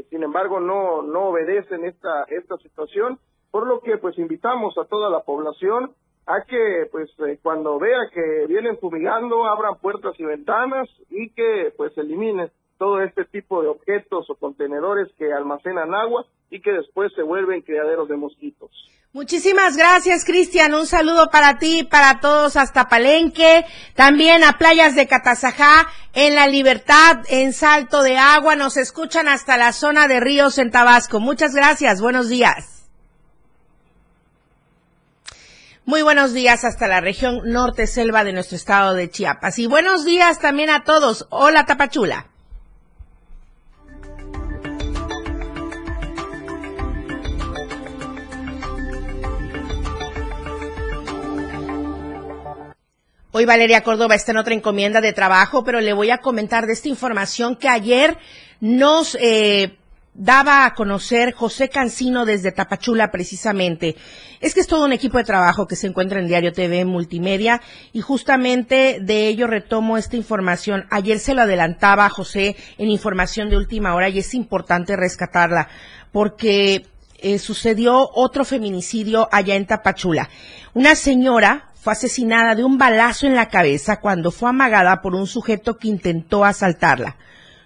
sin 0.09 0.23
embargo, 0.23 0.59
no 0.59 1.03
no 1.03 1.29
obedecen 1.29 1.85
esta 1.85 2.25
esta 2.29 2.57
situación, 2.59 3.19
por 3.51 3.67
lo 3.67 3.81
que, 3.81 3.99
pues, 3.99 4.17
invitamos 4.19 4.79
a 4.79 4.87
toda 4.87 5.11
la 5.11 5.21
población 5.21 5.93
a 6.27 6.43
que, 6.45 6.89
pues, 6.91 7.11
cuando 7.43 7.79
vea 7.79 8.09
que 8.15 8.47
vienen 8.47 8.79
fumigando, 8.79 9.45
abran 9.45 9.79
puertas 9.79 10.19
y 10.19 10.25
ventanas 10.25 10.89
y 11.11 11.31
que, 11.31 11.75
pues, 11.77 11.97
eliminen 11.99 12.51
todo 12.83 13.01
este 13.01 13.25
tipo 13.27 13.63
de 13.63 13.69
objetos 13.69 14.29
o 14.29 14.35
contenedores 14.35 15.07
que 15.17 15.33
almacenan 15.33 15.95
agua 15.95 16.27
y 16.51 16.61
que 16.61 16.73
después 16.73 17.13
se 17.15 17.23
vuelven 17.23 17.63
criaderos 17.63 18.09
de 18.09 18.17
mosquitos. 18.17 18.73
Muchísimas 19.13 19.77
gracias, 19.77 20.25
Cristian. 20.25 20.75
Un 20.75 20.87
saludo 20.87 21.31
para 21.31 21.61
ti, 21.61 21.85
para 21.85 22.19
todos 22.19 22.57
hasta 22.57 22.89
Palenque, 22.89 23.65
también 23.95 24.43
a 24.43 24.59
playas 24.59 24.97
de 24.97 25.07
Catazajá, 25.07 25.87
en 26.13 26.35
La 26.35 26.49
Libertad, 26.49 27.19
en 27.29 27.53
Salto 27.53 28.03
de 28.03 28.17
Agua. 28.17 28.57
Nos 28.57 28.77
escuchan 28.77 29.29
hasta 29.29 29.57
la 29.57 29.73
zona 29.73 30.09
de 30.09 30.19
Ríos 30.19 30.59
en 30.59 30.73
Tabasco. 30.73 31.21
Muchas 31.21 31.55
gracias. 31.55 32.01
Buenos 32.01 32.31
días. 32.31 32.89
Muy 35.85 36.03
buenos 36.03 36.33
días 36.33 36.65
hasta 36.65 36.89
la 36.89 37.01
región 37.01 37.43
norte 37.45 37.87
selva 37.87 38.25
de 38.25 38.33
nuestro 38.33 38.57
estado 38.57 38.95
de 38.95 39.09
Chiapas. 39.09 39.61
Y 39.61 39.69
buenos 39.69 40.05
días 40.05 40.41
también 40.41 40.69
a 40.69 40.83
todos. 40.83 41.29
Hola, 41.31 41.65
Tapachula. 41.65 42.32
Hoy 53.35 53.47
Valeria 53.47 53.83
Córdoba 53.83 54.15
está 54.15 54.33
en 54.33 54.37
otra 54.37 54.53
encomienda 54.53 55.01
de 55.01 55.15
trabajo, 55.15 55.65
pero 55.65 55.81
le 55.81 55.95
voy 55.95 56.11
a 56.11 56.19
comentar 56.19 56.67
de 56.67 56.75
esta 56.75 56.91
información 56.91 57.57
que 57.57 57.67
ayer 57.67 58.19
nos 58.61 59.17
eh, 59.19 59.79
daba 60.13 60.67
a 60.67 60.75
conocer 60.75 61.33
José 61.33 61.71
Cancino 61.71 62.27
desde 62.27 62.53
Tapachula 62.53 63.11
precisamente. 63.11 63.97
Es 64.43 64.53
que 64.53 64.61
es 64.61 64.67
todo 64.67 64.85
un 64.85 64.93
equipo 64.93 65.17
de 65.17 65.25
trabajo 65.25 65.67
que 65.67 65.77
se 65.77 65.87
encuentra 65.87 66.21
en 66.21 66.29
Diario 66.29 66.53
TV 66.53 66.85
Multimedia 66.85 67.63
y 67.95 68.03
justamente 68.03 68.99
de 69.01 69.29
ello 69.29 69.47
retomo 69.47 69.97
esta 69.97 70.17
información. 70.17 70.85
Ayer 70.91 71.19
se 71.19 71.33
lo 71.33 71.41
adelantaba 71.41 72.11
José 72.11 72.55
en 72.77 72.91
información 72.91 73.49
de 73.49 73.57
última 73.57 73.95
hora 73.95 74.11
y 74.11 74.19
es 74.19 74.35
importante 74.35 74.95
rescatarla 74.95 75.69
porque 76.13 76.85
eh, 77.17 77.39
sucedió 77.39 78.11
otro 78.13 78.45
feminicidio 78.45 79.27
allá 79.33 79.55
en 79.55 79.65
Tapachula. 79.65 80.29
Una 80.75 80.95
señora 80.95 81.72
fue 81.83 81.95
asesinada 81.95 82.55
de 82.55 82.63
un 82.63 82.79
balazo 82.79 83.27
en 83.27 83.35
la 83.35 83.49
cabeza 83.49 83.99
cuando 83.99 84.31
fue 84.31 84.49
amagada 84.49 85.03
por 85.03 85.17
un 85.17 85.27
sujeto 85.27 85.79
que 85.79 85.89
intentó 85.89 86.45
asaltarla. 86.45 87.17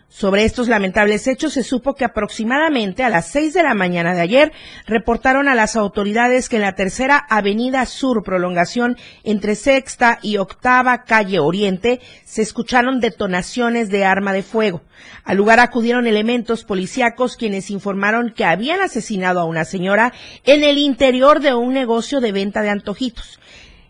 Sobre 0.09 0.45
estos 0.45 0.69
lamentables 0.69 1.27
hechos 1.27 1.53
se 1.53 1.63
supo 1.63 1.95
que 1.95 2.07
aproximadamente 2.07 3.05
a 3.05 3.11
las 3.11 3.29
seis 3.29 3.53
de 3.53 3.63
la 3.63 3.75
mañana 3.75 4.15
de 4.15 4.23
ayer 4.23 4.53
reportaron 4.87 5.49
a 5.49 5.55
las 5.55 5.77
autoridades 5.77 6.49
que 6.49 6.57
en 6.57 6.63
la 6.63 6.75
tercera 6.75 7.19
Avenida 7.29 7.85
Sur, 7.85 8.23
prolongación 8.23 8.97
entre 9.23 9.55
Sexta 9.55 10.19
y 10.23 10.39
Octava 10.39 11.05
Calle 11.05 11.39
Oriente, 11.39 12.01
se 12.25 12.41
escucharon 12.41 13.01
detonaciones 13.01 13.91
de 13.91 14.07
arma 14.07 14.33
de 14.33 14.43
fuego. 14.43 14.81
Al 15.25 15.37
lugar 15.37 15.61
acudieron 15.61 16.07
elementos 16.07 16.65
policíacos 16.65 17.37
quienes 17.37 17.71
informaron 17.71 18.33
que 18.35 18.47
habían 18.47 18.81
asesinado 18.81 19.41
a 19.41 19.45
una 19.45 19.67
señora 19.67 20.15
en 20.45 20.65
el 20.65 20.79
interior 20.79 21.41
de 21.41 21.53
un 21.53 21.75
negocio 21.75 22.21
de 22.21 22.33
venta 22.33 22.63
de 22.63 22.71
antojitos 22.71 23.39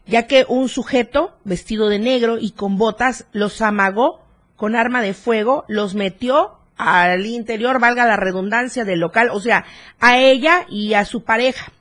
ya 0.06 0.26
que 0.26 0.44
un 0.48 0.68
sujeto 0.68 1.36
vestido 1.44 1.88
de 1.88 1.98
negro 1.98 2.38
y 2.38 2.52
con 2.52 2.76
botas 2.76 3.26
los 3.32 3.60
amagó 3.60 4.20
con 4.56 4.74
arma 4.74 5.02
de 5.02 5.14
fuego, 5.14 5.64
los 5.68 5.94
metió 5.94 6.58
al 6.76 7.26
interior, 7.26 7.80
valga 7.80 8.06
la 8.06 8.16
redundancia 8.16 8.84
del 8.84 9.00
local, 9.00 9.30
o 9.32 9.40
sea, 9.40 9.64
a 10.00 10.18
ella 10.18 10.66
y 10.68 10.94
a 10.94 11.04
su 11.04 11.24
pareja. 11.24 11.72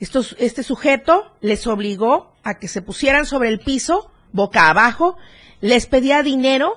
Este 0.00 0.62
sujeto 0.62 1.32
les 1.40 1.66
obligó 1.66 2.32
a 2.42 2.58
que 2.58 2.68
se 2.68 2.82
pusieran 2.82 3.24
sobre 3.24 3.48
el 3.50 3.60
piso, 3.60 4.10
boca 4.32 4.68
abajo, 4.68 5.16
les 5.60 5.86
pedía 5.86 6.22
dinero 6.22 6.74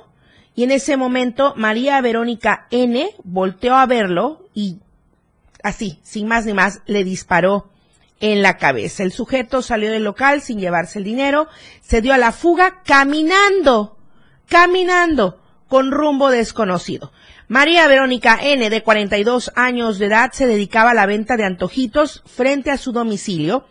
y 0.54 0.64
en 0.64 0.72
ese 0.72 0.96
momento 0.96 1.54
María 1.56 2.00
Verónica 2.02 2.68
N 2.70 3.10
volteó 3.24 3.76
a 3.76 3.86
verlo 3.88 4.48
y 4.54 4.80
así, 5.64 6.00
sin 6.04 6.28
más 6.28 6.46
ni 6.46 6.54
más, 6.54 6.82
le 6.86 7.04
disparó 7.04 7.72
en 8.20 8.42
la 8.42 8.58
cabeza. 8.58 9.04
El 9.04 9.12
sujeto 9.12 9.62
salió 9.62 9.92
del 9.92 10.04
local 10.04 10.42
sin 10.42 10.60
llevarse 10.60 11.00
el 11.00 11.06
dinero, 11.06 11.48
se 11.82 12.02
dio 12.02 12.14
a 12.14 12.18
la 12.18 12.32
fuga 12.32 12.82
caminando, 12.84 13.98
caminando 14.48 15.42
con 15.68 15.92
rumbo 15.92 16.30
desconocido. 16.30 17.12
María 17.48 17.88
Verónica 17.88 18.40
N, 18.42 18.70
de 18.70 18.84
42 18.84 19.52
años 19.56 20.00
de 20.00 20.08
edad, 20.08 20.32
se 20.32 20.48
dedicaba 20.48 20.92
a 20.92 20.96
la 20.96 21.06
venta 21.06 21.38
de 21.38 21.46
antojitos 21.46 22.24
frente 22.26 22.72
a 22.72 22.78
su 22.78 22.92
domicilio 22.92 23.66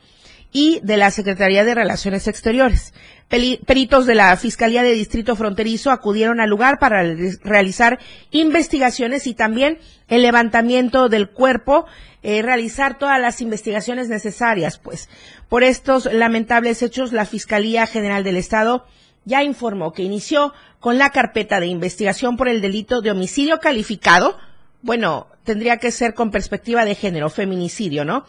y 0.53 0.79
de 0.85 0.97
la 0.97 1.11
Secretaría 1.11 1.65
de 1.65 1.75
Relaciones 1.75 2.29
Exteriores. 2.29 2.95
Peritos 3.29 4.07
de 4.07 4.15
la 4.15 4.37
Fiscalía 4.37 4.85
de 4.85 4.93
Distrito 4.93 5.35
Fronterizo 5.35 5.91
acudieron 5.91 6.41
al 6.41 6.51
lugar 6.51 6.79
para 6.79 7.03
realizar 7.43 7.99
investigaciones 8.31 9.27
y 9.27 9.35
también 9.35 9.79
el 10.07 10.23
levantamiento 10.23 11.09
del 11.09 11.31
cuerpo, 11.31 11.87
eh, 12.25 12.43
realizar 12.43 12.99
todas 12.99 13.21
las 13.21 13.41
investigaciones 13.41 14.09
necesarias, 14.09 14.79
pues. 14.79 15.09
Por 15.49 15.63
estos 15.63 16.13
lamentables 16.13 16.83
hechos, 16.83 17.13
la 17.13 17.27
Fiscalía 17.27 17.87
General 17.87 18.25
del 18.25 18.37
Estado 18.37 18.87
ya 19.25 19.45
informó 19.45 19.93
que 19.93 20.03
inició 20.03 20.53
con 20.81 20.99
la 20.99 21.11
carpeta 21.11 21.61
de 21.61 21.67
investigación 21.67 22.37
por 22.37 22.49
el 22.49 22.61
delito 22.61 23.01
de 23.01 23.13
homicidio 23.13 23.61
calificado. 23.61 24.37
Bueno, 24.83 25.29
tendría 25.45 25.77
que 25.77 25.93
ser 25.93 26.15
con 26.15 26.33
perspectiva 26.33 26.85
de 26.85 26.97
género, 26.97 27.31
feminicidio, 27.31 28.05
¿no? 28.05 28.25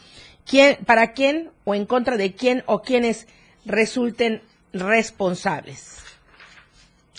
¿Quién, 0.46 0.78
para 0.86 1.14
quién 1.14 1.50
o 1.64 1.74
en 1.74 1.88
contra 1.88 2.18
de 2.18 2.34
quién 2.34 2.64
o 2.68 2.82
quienes 2.82 3.28
resulten 3.66 4.42
responsables. 4.74 5.98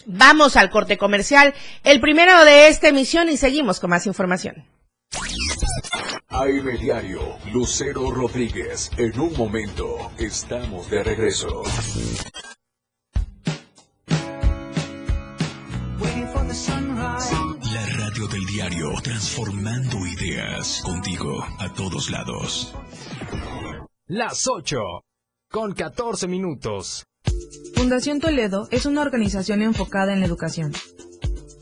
Vamos 0.06 0.56
al 0.56 0.70
corte 0.70 0.96
comercial, 0.96 1.52
el 1.82 2.00
primero 2.00 2.44
de 2.44 2.68
esta 2.68 2.88
emisión 2.88 3.28
y 3.28 3.36
seguimos 3.36 3.80
con 3.80 3.90
más 3.90 4.06
información. 4.06 4.64
AM 6.38 6.78
Diario, 6.78 7.20
Lucero 7.50 8.10
Rodríguez. 8.10 8.90
En 8.98 9.18
un 9.18 9.32
momento 9.38 10.10
estamos 10.18 10.90
de 10.90 11.02
regreso. 11.02 11.62
La 17.72 17.86
radio 17.96 18.26
del 18.28 18.44
diario, 18.44 18.92
transformando 19.02 19.96
ideas 20.06 20.82
contigo 20.84 21.42
a 21.58 21.72
todos 21.72 22.10
lados. 22.10 22.74
Las 24.06 24.46
8, 24.46 24.78
con 25.50 25.72
14 25.72 26.28
minutos. 26.28 27.06
Fundación 27.74 28.20
Toledo 28.20 28.68
es 28.70 28.84
una 28.84 29.00
organización 29.00 29.62
enfocada 29.62 30.12
en 30.12 30.20
la 30.20 30.26
educación. 30.26 30.74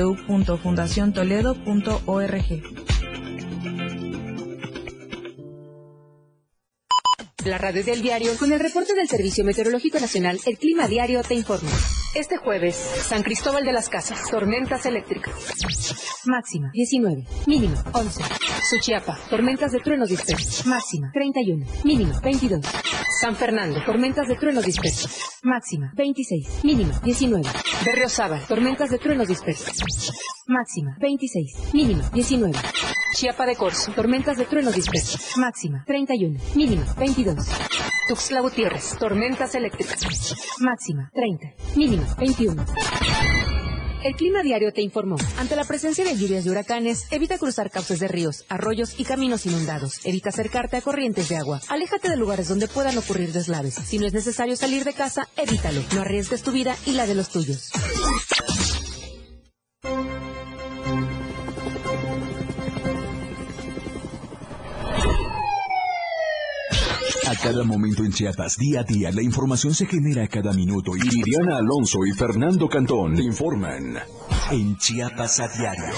www.fundaciontoledo.org. 0.00 2.62
La 7.44 7.58
radio 7.58 7.84
del 7.84 8.02
diario 8.02 8.36
con 8.38 8.52
el 8.52 8.60
reporte 8.60 8.94
del 8.94 9.08
Servicio 9.08 9.44
Meteorológico 9.44 9.98
Nacional, 9.98 10.38
el 10.44 10.58
Clima 10.58 10.86
Diario 10.88 11.22
te 11.22 11.32
informa. 11.34 11.70
Este 12.14 12.36
jueves, 12.36 12.76
San 12.76 13.22
Cristóbal 13.22 13.64
de 13.64 13.72
las 13.72 13.88
Casas, 13.88 14.30
tormentas 14.30 14.84
eléctricas. 14.84 15.34
Máxima 16.26 16.70
19, 16.72 17.24
mínima 17.46 17.82
11. 17.94 18.22
Suchiapa, 18.68 19.18
tormentas 19.30 19.72
de 19.72 19.80
truenos 19.80 20.10
dispersos. 20.10 20.66
Máxima 20.66 21.10
31, 21.12 21.64
mínima 21.84 22.20
22. 22.20 22.60
San 23.20 23.34
Fernando, 23.36 23.82
tormentas 23.84 24.28
de 24.28 24.36
truenos 24.36 24.64
dispersos. 24.64 25.10
Máxima 25.42 25.92
26, 25.96 26.64
mínima 26.64 26.98
19. 27.02 27.48
Berriozábal, 27.84 28.46
tormentas 28.46 28.90
de 28.90 28.98
truenos 28.98 29.28
dispersos. 29.28 30.12
Máxima 30.46 30.96
26, 31.00 31.72
mínima 31.72 32.08
19. 32.10 32.58
Chiapa 33.14 33.46
de 33.46 33.56
Corzo, 33.56 33.92
tormentas 33.92 34.36
de 34.36 34.44
truenos 34.44 34.74
dispersos. 34.74 35.36
Máxima 35.38 35.84
31, 35.86 36.38
mínima 36.54 36.84
22. 36.98 37.36
Tuxtla 38.08 38.40
Gutiérrez, 38.40 38.96
tormentas 38.98 39.54
eléctricas. 39.54 40.00
Máxima 40.60 41.10
30, 41.14 41.54
mínima 41.76 42.04
21. 42.18 42.64
El 44.02 44.16
Clima 44.16 44.42
Diario 44.42 44.72
te 44.72 44.80
informó. 44.80 45.16
Ante 45.38 45.56
la 45.56 45.64
presencia 45.64 46.04
de 46.04 46.16
lluvias 46.16 46.44
de 46.44 46.50
huracanes, 46.50 47.06
evita 47.10 47.36
cruzar 47.36 47.70
cauces 47.70 48.00
de 48.00 48.08
ríos, 48.08 48.46
arroyos 48.48 48.98
y 48.98 49.04
caminos 49.04 49.44
inundados. 49.44 50.00
Evita 50.04 50.30
acercarte 50.30 50.78
a 50.78 50.80
corrientes 50.80 51.28
de 51.28 51.36
agua. 51.36 51.60
Aléjate 51.68 52.08
de 52.08 52.16
lugares 52.16 52.48
donde 52.48 52.66
puedan 52.66 52.96
ocurrir 52.96 53.32
deslaves. 53.32 53.74
Si 53.74 53.98
no 53.98 54.06
es 54.06 54.14
necesario 54.14 54.56
salir 54.56 54.84
de 54.84 54.94
casa, 54.94 55.28
evítalo. 55.36 55.82
No 55.94 56.00
arriesgues 56.00 56.42
tu 56.42 56.50
vida 56.50 56.76
y 56.86 56.92
la 56.92 57.06
de 57.06 57.14
los 57.14 57.28
tuyos. 57.28 57.70
A 67.30 67.36
cada 67.36 67.62
momento 67.62 68.02
en 68.02 68.10
Chiapas, 68.10 68.56
día 68.56 68.80
a 68.80 68.82
día, 68.82 69.12
la 69.12 69.22
información 69.22 69.72
se 69.72 69.86
genera 69.86 70.26
cada 70.26 70.52
minuto. 70.52 70.96
Y 70.96 71.00
Liliana 71.00 71.58
Alonso 71.58 71.98
y 72.04 72.10
Fernando 72.10 72.68
Cantón 72.68 73.14
te 73.14 73.22
informan 73.22 73.98
en 74.50 74.76
Chiapas 74.76 75.38
a 75.38 75.46
diario. 75.46 75.94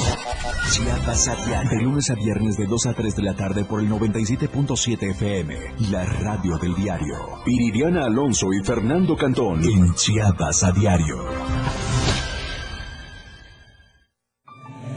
Chiapas 0.71 1.29
a 1.29 1.37
diario. 1.47 1.71
De 1.71 1.83
lunes 1.85 2.11
a 2.11 2.17
viernes 2.17 2.59
de 2.59 2.67
2 2.67 2.85
a 2.85 2.93
3 2.93 3.17
de 3.17 3.23
la 3.23 3.35
tarde 3.35 3.65
por 3.65 3.81
el 3.81 3.89
97.7 3.89 5.11
FM. 5.13 5.57
La 5.91 6.05
radio 6.05 6.59
del 6.59 6.75
diario. 6.75 7.17
Iridiana 7.47 8.05
Alonso 8.05 8.53
y 8.53 8.63
Fernando 8.63 9.17
Cantón 9.17 9.65
en 9.65 9.95
Chiapas 9.95 10.65
a 10.65 10.73
diario. 10.73 11.25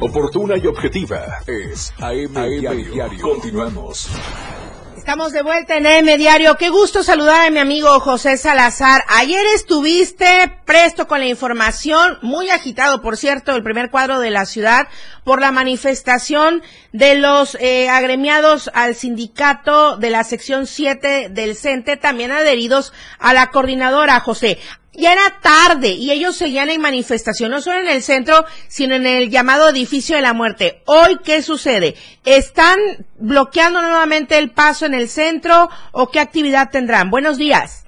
Oportuna 0.00 0.58
y 0.58 0.66
objetiva 0.66 1.40
es 1.46 1.92
AM, 1.98 2.34
Diario. 2.34 3.22
Continuamos. 3.22 4.10
Estamos 4.94 5.32
de 5.32 5.42
vuelta 5.42 5.76
en 5.76 5.86
AM 5.86 6.18
Diario. 6.18 6.56
Qué 6.56 6.68
gusto 6.68 7.02
saludar 7.02 7.46
a 7.46 7.50
mi 7.50 7.60
amigo 7.60 7.98
José 8.00 8.36
Salazar. 8.36 9.04
Ayer 9.08 9.46
estuviste 9.54 10.52
presto 10.66 11.06
con 11.06 11.20
la 11.20 11.26
información, 11.26 12.18
muy 12.20 12.50
agitado, 12.50 13.00
por 13.00 13.16
cierto, 13.16 13.56
el 13.56 13.62
primer 13.62 13.90
cuadro 13.90 14.20
de 14.20 14.30
la 14.30 14.44
ciudad 14.44 14.88
por 15.24 15.40
la 15.40 15.50
manifestación 15.50 16.62
de 16.92 17.14
los 17.14 17.56
eh, 17.60 17.88
agremiados 17.88 18.70
al 18.74 18.96
sindicato 18.96 19.96
de 19.96 20.10
la 20.10 20.24
sección 20.24 20.66
7 20.66 21.28
del 21.30 21.56
CENTE, 21.56 21.96
también 21.96 22.32
adheridos 22.32 22.92
a 23.18 23.32
la 23.32 23.50
coordinadora, 23.50 24.20
José 24.20 24.58
ya 24.96 25.12
era 25.12 25.40
tarde 25.40 25.90
y 25.90 26.10
ellos 26.10 26.36
seguían 26.36 26.70
en 26.70 26.80
manifestación, 26.80 27.50
no 27.50 27.60
solo 27.60 27.80
en 27.80 27.88
el 27.88 28.02
centro, 28.02 28.44
sino 28.68 28.94
en 28.94 29.06
el 29.06 29.30
llamado 29.30 29.68
edificio 29.68 30.16
de 30.16 30.22
la 30.22 30.32
muerte. 30.32 30.82
Hoy, 30.86 31.18
¿qué 31.24 31.42
sucede? 31.42 31.94
¿Están 32.24 32.78
bloqueando 33.18 33.80
nuevamente 33.82 34.38
el 34.38 34.50
paso 34.50 34.86
en 34.86 34.94
el 34.94 35.08
centro 35.08 35.68
o 35.92 36.08
qué 36.08 36.20
actividad 36.20 36.70
tendrán? 36.70 37.10
Buenos 37.10 37.38
días. 37.38 37.86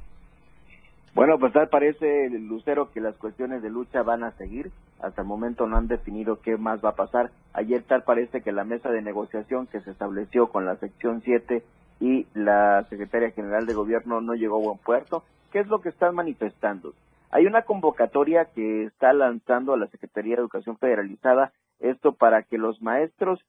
Bueno, 1.14 1.36
pues 1.40 1.52
tal 1.52 1.68
parece, 1.68 2.30
Lucero, 2.30 2.92
que 2.92 3.00
las 3.00 3.16
cuestiones 3.16 3.60
de 3.60 3.70
lucha 3.70 4.02
van 4.02 4.22
a 4.22 4.30
seguir. 4.32 4.70
Hasta 5.00 5.22
el 5.22 5.26
momento 5.26 5.66
no 5.66 5.76
han 5.76 5.88
definido 5.88 6.40
qué 6.40 6.56
más 6.56 6.78
va 6.84 6.90
a 6.90 6.94
pasar. 6.94 7.32
Ayer 7.54 7.82
tal 7.82 8.04
parece 8.04 8.40
que 8.40 8.52
la 8.52 8.62
mesa 8.62 8.90
de 8.90 9.02
negociación 9.02 9.66
que 9.66 9.80
se 9.80 9.90
estableció 9.90 10.46
con 10.48 10.64
la 10.64 10.76
sección 10.76 11.20
7 11.24 11.64
y 12.00 12.26
la 12.34 12.86
secretaria 12.88 13.32
general 13.32 13.66
de 13.66 13.74
gobierno 13.74 14.20
no 14.20 14.34
llegó 14.34 14.58
a 14.58 14.66
buen 14.66 14.78
puerto. 14.78 15.24
¿Qué 15.50 15.60
es 15.60 15.66
lo 15.68 15.80
que 15.80 15.88
están 15.88 16.14
manifestando? 16.14 16.94
Hay 17.30 17.46
una 17.46 17.62
convocatoria 17.62 18.46
que 18.54 18.84
está 18.84 19.12
lanzando 19.12 19.74
a 19.74 19.78
la 19.78 19.86
Secretaría 19.88 20.36
de 20.36 20.40
Educación 20.40 20.78
Federalizada, 20.78 21.52
esto 21.78 22.12
para 22.12 22.42
que 22.42 22.58
los 22.58 22.80
maestros 22.82 23.40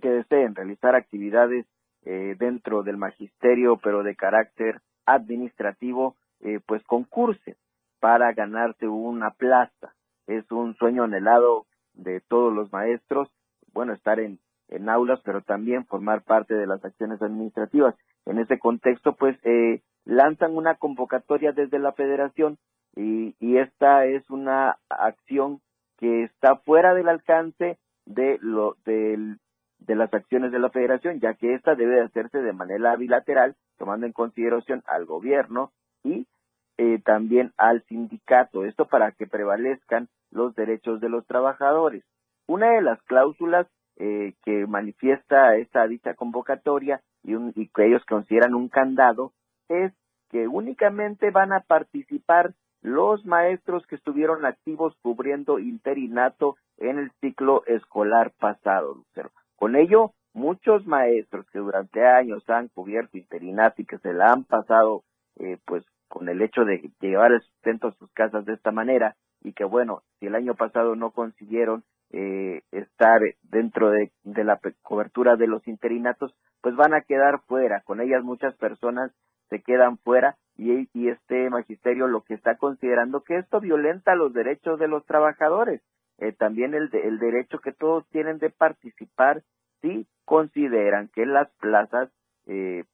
que 0.00 0.10
deseen 0.10 0.54
realizar 0.54 0.94
actividades 0.94 1.66
eh, 2.04 2.36
dentro 2.38 2.82
del 2.82 2.96
magisterio, 2.96 3.78
pero 3.82 4.02
de 4.02 4.16
carácter 4.16 4.80
administrativo, 5.04 6.16
eh, 6.40 6.60
pues 6.66 6.82
concursen 6.84 7.56
para 8.00 8.32
ganarse 8.32 8.88
una 8.88 9.30
plaza. 9.30 9.94
Es 10.26 10.50
un 10.50 10.74
sueño 10.76 11.04
anhelado 11.04 11.66
de 11.92 12.20
todos 12.20 12.52
los 12.52 12.72
maestros, 12.72 13.28
bueno, 13.74 13.92
estar 13.92 14.20
en, 14.20 14.38
en 14.68 14.88
aulas, 14.88 15.20
pero 15.24 15.42
también 15.42 15.84
formar 15.84 16.22
parte 16.22 16.54
de 16.54 16.66
las 16.66 16.82
acciones 16.84 17.20
administrativas. 17.20 17.94
En 18.24 18.38
ese 18.38 18.58
contexto, 18.58 19.14
pues, 19.16 19.36
eh, 19.44 19.82
lanzan 20.04 20.56
una 20.56 20.74
convocatoria 20.76 21.52
desde 21.52 21.78
la 21.78 21.92
federación 21.92 22.58
y, 22.96 23.34
y 23.38 23.58
esta 23.58 24.06
es 24.06 24.28
una 24.30 24.78
acción 24.88 25.60
que 25.98 26.24
está 26.24 26.56
fuera 26.56 26.94
del 26.94 27.08
alcance 27.08 27.78
de 28.06 28.38
lo 28.40 28.76
del 28.84 29.38
de 29.78 29.94
las 29.94 30.12
acciones 30.12 30.52
de 30.52 30.58
la 30.58 30.70
federación, 30.70 31.20
ya 31.20 31.34
que 31.34 31.54
esta 31.54 31.74
debe 31.74 32.00
hacerse 32.02 32.42
de 32.42 32.52
manera 32.52 32.94
bilateral, 32.96 33.56
tomando 33.78 34.06
en 34.06 34.12
consideración 34.12 34.82
al 34.86 35.06
gobierno 35.06 35.72
y 36.04 36.26
eh, 36.76 36.98
también 37.04 37.52
al 37.56 37.82
sindicato, 37.84 38.64
esto 38.64 38.86
para 38.86 39.12
que 39.12 39.26
prevalezcan 39.26 40.08
los 40.30 40.54
derechos 40.54 41.00
de 41.00 41.08
los 41.08 41.26
trabajadores. 41.26 42.04
Una 42.46 42.72
de 42.72 42.82
las 42.82 43.02
cláusulas 43.02 43.66
eh, 43.96 44.34
que 44.44 44.66
manifiesta 44.66 45.56
esta 45.56 45.86
dicha 45.86 46.14
convocatoria 46.14 47.00
y, 47.22 47.34
un, 47.34 47.52
y 47.54 47.68
que 47.68 47.86
ellos 47.86 48.04
consideran 48.06 48.54
un 48.54 48.68
candado 48.68 49.32
es 49.70 49.92
que 50.30 50.46
únicamente 50.46 51.30
van 51.30 51.52
a 51.52 51.60
participar 51.60 52.52
los 52.82 53.24
maestros 53.24 53.86
que 53.86 53.96
estuvieron 53.96 54.44
activos 54.44 54.96
cubriendo 55.02 55.58
interinato 55.58 56.56
en 56.78 56.98
el 56.98 57.10
ciclo 57.20 57.62
escolar 57.66 58.32
pasado, 58.38 58.94
Lucero. 58.94 59.30
Con 59.56 59.76
ello, 59.76 60.12
muchos 60.32 60.86
maestros 60.86 61.46
que 61.50 61.58
durante 61.58 62.06
años 62.06 62.48
han 62.48 62.68
cubierto 62.68 63.18
interinato 63.18 63.82
y 63.82 63.86
que 63.86 63.98
se 63.98 64.12
la 64.12 64.32
han 64.32 64.44
pasado, 64.44 65.02
eh, 65.38 65.58
pues, 65.66 65.84
con 66.08 66.28
el 66.28 66.40
hecho 66.42 66.64
de 66.64 66.90
llevar 67.00 67.32
el 67.32 67.42
sustento 67.42 67.88
a 67.88 67.92
sus 67.92 68.10
casas 68.12 68.44
de 68.46 68.54
esta 68.54 68.72
manera, 68.72 69.16
y 69.42 69.52
que 69.52 69.64
bueno, 69.64 70.02
si 70.18 70.26
el 70.26 70.34
año 70.34 70.54
pasado 70.54 70.96
no 70.96 71.10
consiguieron 71.10 71.84
eh, 72.12 72.62
estar 72.72 73.20
dentro 73.42 73.90
de, 73.90 74.10
de 74.24 74.44
la 74.44 74.58
cobertura 74.82 75.36
de 75.36 75.46
los 75.46 75.66
interinatos, 75.68 76.34
pues 76.60 76.74
van 76.74 76.94
a 76.94 77.02
quedar 77.02 77.40
fuera. 77.46 77.82
Con 77.82 78.00
ellas 78.00 78.24
muchas 78.24 78.54
personas 78.56 79.12
se 79.50 79.62
quedan 79.62 79.98
fuera 79.98 80.36
y, 80.56 80.88
este 81.08 81.48
magisterio 81.50 82.06
lo 82.06 82.22
que 82.22 82.34
está 82.34 82.56
considerando 82.56 83.22
que 83.22 83.38
esto 83.38 83.60
violenta 83.60 84.14
los 84.14 84.32
derechos 84.32 84.78
de 84.78 84.88
los 84.88 85.04
trabajadores, 85.06 85.80
eh, 86.18 86.32
también 86.32 86.74
el, 86.74 86.90
el 86.92 87.18
derecho 87.18 87.58
que 87.60 87.72
todos 87.72 88.06
tienen 88.10 88.38
de 88.38 88.50
participar 88.50 89.42
sí 89.80 90.06
consideran 90.24 91.08
que 91.08 91.26
las 91.26 91.50
plazas, 91.56 92.10
eh, 92.46 92.84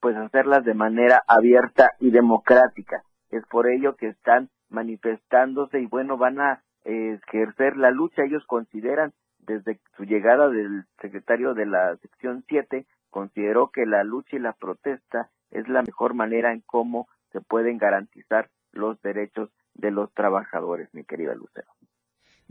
pues 0.00 0.16
hacerlas 0.16 0.64
de 0.64 0.74
manera 0.74 1.22
abierta 1.28 1.92
y 2.00 2.10
democrática. 2.10 3.02
Es 3.30 3.46
por 3.46 3.68
ello 3.68 3.96
que 3.96 4.08
están 4.08 4.50
manifestándose 4.68 5.80
y 5.80 5.86
bueno, 5.86 6.16
van 6.16 6.40
a 6.40 6.62
eh, 6.84 7.18
ejercer 7.28 7.76
la 7.76 7.90
lucha. 7.90 8.24
Ellos 8.24 8.44
consideran, 8.46 9.12
desde 9.38 9.78
su 9.96 10.04
llegada 10.04 10.48
del 10.48 10.84
secretario 11.00 11.54
de 11.54 11.66
la 11.66 11.96
sección 11.98 12.44
7, 12.48 12.86
consideró 13.10 13.70
que 13.70 13.86
la 13.86 14.02
lucha 14.02 14.36
y 14.36 14.40
la 14.40 14.54
protesta 14.54 15.30
es 15.52 15.68
la 15.68 15.82
mejor 15.82 16.14
manera 16.14 16.52
en 16.52 16.60
cómo 16.60 17.08
se 17.30 17.40
pueden 17.40 17.78
garantizar 17.78 18.50
los 18.72 19.00
derechos 19.02 19.50
de 19.74 19.90
los 19.90 20.12
trabajadores, 20.12 20.88
mi 20.92 21.04
querida 21.04 21.34
Lucero. 21.34 21.70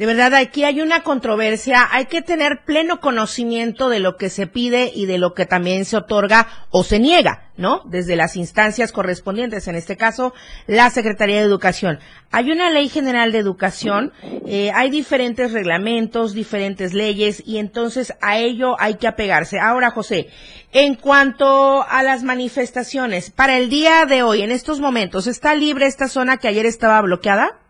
De 0.01 0.07
verdad, 0.07 0.33
aquí 0.33 0.63
hay 0.63 0.81
una 0.81 1.03
controversia, 1.03 1.87
hay 1.91 2.05
que 2.05 2.23
tener 2.23 2.63
pleno 2.65 2.99
conocimiento 2.99 3.87
de 3.87 3.99
lo 3.99 4.17
que 4.17 4.31
se 4.31 4.47
pide 4.47 4.91
y 4.95 5.05
de 5.05 5.19
lo 5.19 5.35
que 5.35 5.45
también 5.45 5.85
se 5.85 5.95
otorga 5.95 6.47
o 6.71 6.83
se 6.83 6.97
niega, 6.97 7.51
¿no? 7.55 7.83
Desde 7.85 8.15
las 8.15 8.35
instancias 8.35 8.91
correspondientes, 8.91 9.67
en 9.67 9.75
este 9.75 9.97
caso, 9.97 10.33
la 10.65 10.89
Secretaría 10.89 11.35
de 11.35 11.43
Educación. 11.43 11.99
Hay 12.31 12.51
una 12.51 12.71
ley 12.71 12.89
general 12.89 13.31
de 13.31 13.37
educación, 13.37 14.11
eh, 14.47 14.71
hay 14.73 14.89
diferentes 14.89 15.51
reglamentos, 15.51 16.33
diferentes 16.33 16.95
leyes, 16.95 17.43
y 17.45 17.59
entonces 17.59 18.15
a 18.21 18.39
ello 18.39 18.77
hay 18.79 18.95
que 18.95 19.07
apegarse. 19.07 19.59
Ahora, 19.59 19.91
José, 19.91 20.29
en 20.71 20.95
cuanto 20.95 21.85
a 21.87 22.01
las 22.01 22.23
manifestaciones, 22.23 23.29
para 23.29 23.55
el 23.59 23.69
día 23.69 24.07
de 24.07 24.23
hoy, 24.23 24.41
en 24.41 24.49
estos 24.49 24.79
momentos, 24.79 25.27
¿está 25.27 25.53
libre 25.53 25.85
esta 25.85 26.07
zona 26.07 26.37
que 26.37 26.47
ayer 26.47 26.65
estaba 26.65 26.99
bloqueada? 27.01 27.60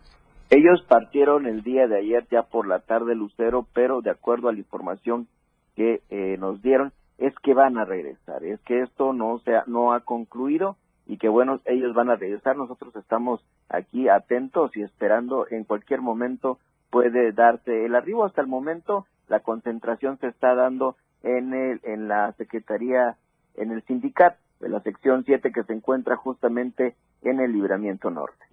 Ellos 0.54 0.84
partieron 0.86 1.46
el 1.46 1.64
día 1.64 1.88
de 1.88 1.98
ayer 1.98 2.28
ya 2.30 2.44
por 2.44 2.68
la 2.68 2.80
tarde 2.80 3.16
Lucero, 3.16 3.66
pero 3.74 4.02
de 4.02 4.10
acuerdo 4.10 4.50
a 4.50 4.52
la 4.52 4.60
información 4.60 5.30
que 5.78 6.02
eh, 6.10 6.36
nos 6.42 6.62
dieron 6.62 6.92
es 7.18 7.34
que 7.36 7.54
van 7.54 7.78
a 7.78 7.86
regresar, 7.86 8.44
es 8.44 8.60
que 8.64 8.82
esto 8.82 9.14
no 9.14 9.40
se 9.46 9.56
ha, 9.56 9.64
no 9.68 9.94
ha 9.94 10.02
concluido 10.02 10.76
y 11.08 11.16
que 11.16 11.30
bueno, 11.30 11.62
ellos 11.64 11.94
van 11.94 12.10
a 12.10 12.18
regresar, 12.18 12.58
nosotros 12.58 12.94
estamos 12.98 13.42
aquí 13.70 14.10
atentos 14.10 14.76
y 14.76 14.82
esperando 14.82 15.48
en 15.50 15.64
cualquier 15.64 16.02
momento 16.02 16.60
puede 16.90 17.32
darse 17.32 17.86
el 17.86 17.96
arribo 17.96 18.26
hasta 18.26 18.42
el 18.42 18.48
momento 18.48 19.06
la 19.30 19.40
concentración 19.40 20.18
se 20.20 20.28
está 20.28 20.54
dando 20.54 20.98
en 21.24 21.54
el 21.54 21.80
en 21.84 22.10
la 22.10 22.34
Secretaría 22.34 23.16
en 23.56 23.72
el 23.72 23.84
sindicato 23.84 24.38
de 24.60 24.68
la 24.68 24.82
sección 24.82 25.24
7 25.24 25.50
que 25.54 25.64
se 25.64 25.72
encuentra 25.72 26.18
justamente 26.18 26.98
en 27.22 27.40
el 27.40 27.54
Libramiento 27.54 28.12
Norte. 28.12 28.44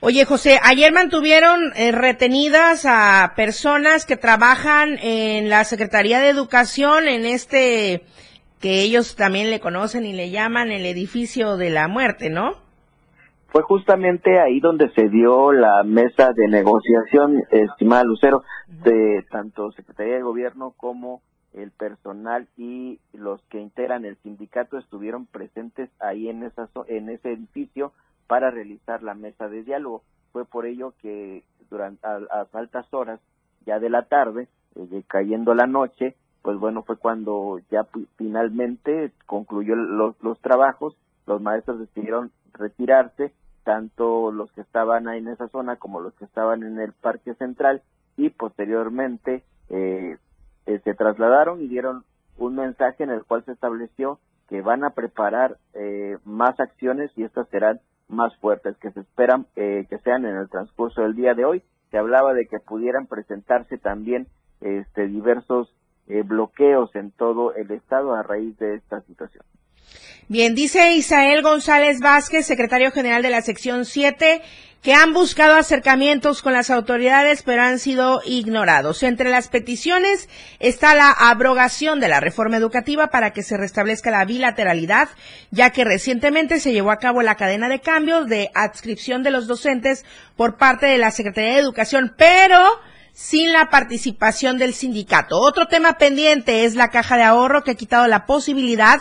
Oye, 0.00 0.26
José, 0.26 0.58
ayer 0.62 0.92
mantuvieron 0.92 1.72
eh, 1.74 1.90
retenidas 1.90 2.84
a 2.84 3.32
personas 3.34 4.04
que 4.04 4.18
trabajan 4.18 4.98
en 5.00 5.48
la 5.48 5.64
Secretaría 5.64 6.20
de 6.20 6.28
Educación 6.28 7.08
en 7.08 7.24
este 7.24 8.02
que 8.60 8.82
ellos 8.82 9.16
también 9.16 9.50
le 9.50 9.58
conocen 9.58 10.04
y 10.04 10.12
le 10.12 10.30
llaman 10.30 10.70
el 10.70 10.84
edificio 10.84 11.56
de 11.56 11.70
la 11.70 11.88
muerte, 11.88 12.28
¿no? 12.28 12.52
Fue 13.48 13.62
justamente 13.62 14.38
ahí 14.38 14.60
donde 14.60 14.90
se 14.90 15.08
dio 15.08 15.50
la 15.52 15.82
mesa 15.82 16.32
de 16.34 16.46
negociación, 16.46 17.44
estimada 17.50 18.04
Lucero, 18.04 18.42
de 18.68 19.24
tanto 19.30 19.72
Secretaría 19.72 20.16
de 20.16 20.22
Gobierno 20.22 20.74
como 20.76 21.22
el 21.54 21.70
personal 21.70 22.48
y 22.58 23.00
los 23.14 23.40
que 23.44 23.60
integran 23.60 24.04
el 24.04 24.16
sindicato 24.18 24.76
estuvieron 24.76 25.24
presentes 25.24 25.88
ahí 26.00 26.28
en 26.28 26.42
esa 26.42 26.68
en 26.86 27.08
ese 27.08 27.32
edificio 27.32 27.92
para 28.26 28.50
realizar 28.50 29.02
la 29.02 29.14
mesa 29.14 29.48
de 29.48 29.62
diálogo. 29.62 30.02
Fue 30.32 30.44
por 30.44 30.66
ello 30.66 30.94
que 31.00 31.44
durante 31.70 32.06
a, 32.06 32.46
altas 32.52 32.92
horas 32.92 33.20
ya 33.64 33.78
de 33.78 33.90
la 33.90 34.02
tarde, 34.02 34.48
eh, 34.74 35.02
cayendo 35.06 35.54
la 35.54 35.66
noche, 35.66 36.16
pues 36.42 36.58
bueno, 36.58 36.82
fue 36.82 36.96
cuando 36.96 37.58
ya 37.70 37.86
finalmente 38.16 39.12
concluyó 39.26 39.74
los, 39.74 40.14
los 40.22 40.40
trabajos, 40.40 40.96
los 41.26 41.40
maestros 41.40 41.80
decidieron 41.80 42.30
retirarse, 42.52 43.32
tanto 43.64 44.30
los 44.30 44.52
que 44.52 44.60
estaban 44.60 45.08
ahí 45.08 45.18
en 45.18 45.28
esa 45.28 45.48
zona 45.48 45.74
como 45.76 46.00
los 46.00 46.14
que 46.14 46.24
estaban 46.24 46.62
en 46.62 46.78
el 46.78 46.92
parque 46.92 47.34
central 47.34 47.82
y 48.16 48.30
posteriormente 48.30 49.42
eh, 49.68 50.18
eh, 50.66 50.80
se 50.84 50.94
trasladaron 50.94 51.60
y 51.60 51.68
dieron 51.68 52.04
un 52.38 52.54
mensaje 52.54 53.02
en 53.02 53.10
el 53.10 53.24
cual 53.24 53.44
se 53.44 53.52
estableció 53.52 54.20
que 54.48 54.62
van 54.62 54.84
a 54.84 54.90
preparar 54.90 55.58
eh, 55.74 56.18
más 56.24 56.58
acciones 56.60 57.10
y 57.16 57.24
estas 57.24 57.48
serán 57.48 57.80
más 58.08 58.36
fuertes 58.36 58.76
que 58.78 58.90
se 58.92 59.00
esperan 59.00 59.46
eh, 59.56 59.86
que 59.88 59.98
sean 59.98 60.24
en 60.24 60.36
el 60.36 60.48
transcurso 60.48 61.02
del 61.02 61.14
día 61.14 61.34
de 61.34 61.44
hoy. 61.44 61.62
Se 61.90 61.98
hablaba 61.98 62.34
de 62.34 62.46
que 62.46 62.58
pudieran 62.58 63.06
presentarse 63.06 63.78
también 63.78 64.26
este, 64.60 65.06
diversos 65.06 65.72
eh, 66.08 66.22
bloqueos 66.22 66.94
en 66.94 67.10
todo 67.10 67.54
el 67.54 67.70
estado 67.70 68.14
a 68.14 68.22
raíz 68.22 68.56
de 68.58 68.74
esta 68.74 69.00
situación. 69.02 69.44
Bien, 70.28 70.54
dice 70.56 70.92
Isael 70.94 71.42
González 71.42 72.00
Vázquez, 72.00 72.46
secretario 72.46 72.90
general 72.90 73.22
de 73.22 73.30
la 73.30 73.42
sección 73.42 73.84
7, 73.84 74.42
que 74.82 74.94
han 74.94 75.12
buscado 75.12 75.54
acercamientos 75.56 76.42
con 76.42 76.52
las 76.52 76.70
autoridades 76.70 77.42
pero 77.42 77.62
han 77.62 77.78
sido 77.78 78.20
ignorados. 78.24 79.02
Entre 79.02 79.30
las 79.30 79.48
peticiones 79.48 80.28
está 80.60 80.94
la 80.94 81.10
abrogación 81.10 82.00
de 82.00 82.08
la 82.08 82.20
reforma 82.20 82.56
educativa 82.56 83.08
para 83.08 83.32
que 83.32 83.42
se 83.42 83.56
restablezca 83.56 84.10
la 84.10 84.24
bilateralidad, 84.24 85.08
ya 85.50 85.70
que 85.70 85.84
recientemente 85.84 86.60
se 86.60 86.72
llevó 86.72 86.90
a 86.90 86.98
cabo 86.98 87.22
la 87.22 87.36
cadena 87.36 87.68
de 87.68 87.80
cambios 87.80 88.28
de 88.28 88.50
adscripción 88.54 89.22
de 89.22 89.30
los 89.30 89.46
docentes 89.46 90.04
por 90.36 90.56
parte 90.56 90.86
de 90.86 90.98
la 90.98 91.10
Secretaría 91.10 91.54
de 91.54 91.58
Educación, 91.58 92.14
pero 92.16 92.64
sin 93.12 93.50
la 93.50 93.70
participación 93.70 94.58
del 94.58 94.74
sindicato. 94.74 95.40
Otro 95.40 95.68
tema 95.68 95.96
pendiente 95.96 96.66
es 96.66 96.74
la 96.74 96.90
caja 96.90 97.16
de 97.16 97.22
ahorro 97.22 97.64
que 97.64 97.70
ha 97.70 97.74
quitado 97.74 98.06
la 98.08 98.26
posibilidad 98.26 99.00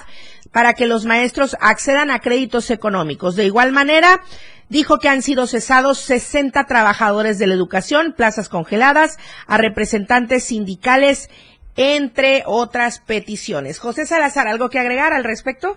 para 0.56 0.74
que 0.74 0.88
los 0.88 1.06
maestros 1.06 1.58
accedan 1.60 2.10
a 2.10 2.20
créditos 2.20 2.72
económicos. 2.72 3.36
De 3.36 3.44
igual 3.44 3.74
manera, 3.74 4.22
dijo 4.70 5.00
que 5.00 5.10
han 5.10 5.22
sido 5.22 5.48
cesados 5.48 5.98
60 6.00 6.64
trabajadores 6.64 7.38
de 7.38 7.48
la 7.48 7.56
educación, 7.56 8.14
plazas 8.16 8.48
congeladas, 8.48 9.18
a 9.48 9.58
representantes 9.58 10.46
sindicales, 10.46 11.30
entre 11.76 12.44
otras 12.46 13.02
peticiones. 13.02 13.80
José 13.80 14.06
Salazar, 14.06 14.48
¿algo 14.48 14.70
que 14.70 14.80
agregar 14.80 15.12
al 15.12 15.26
respecto? 15.26 15.76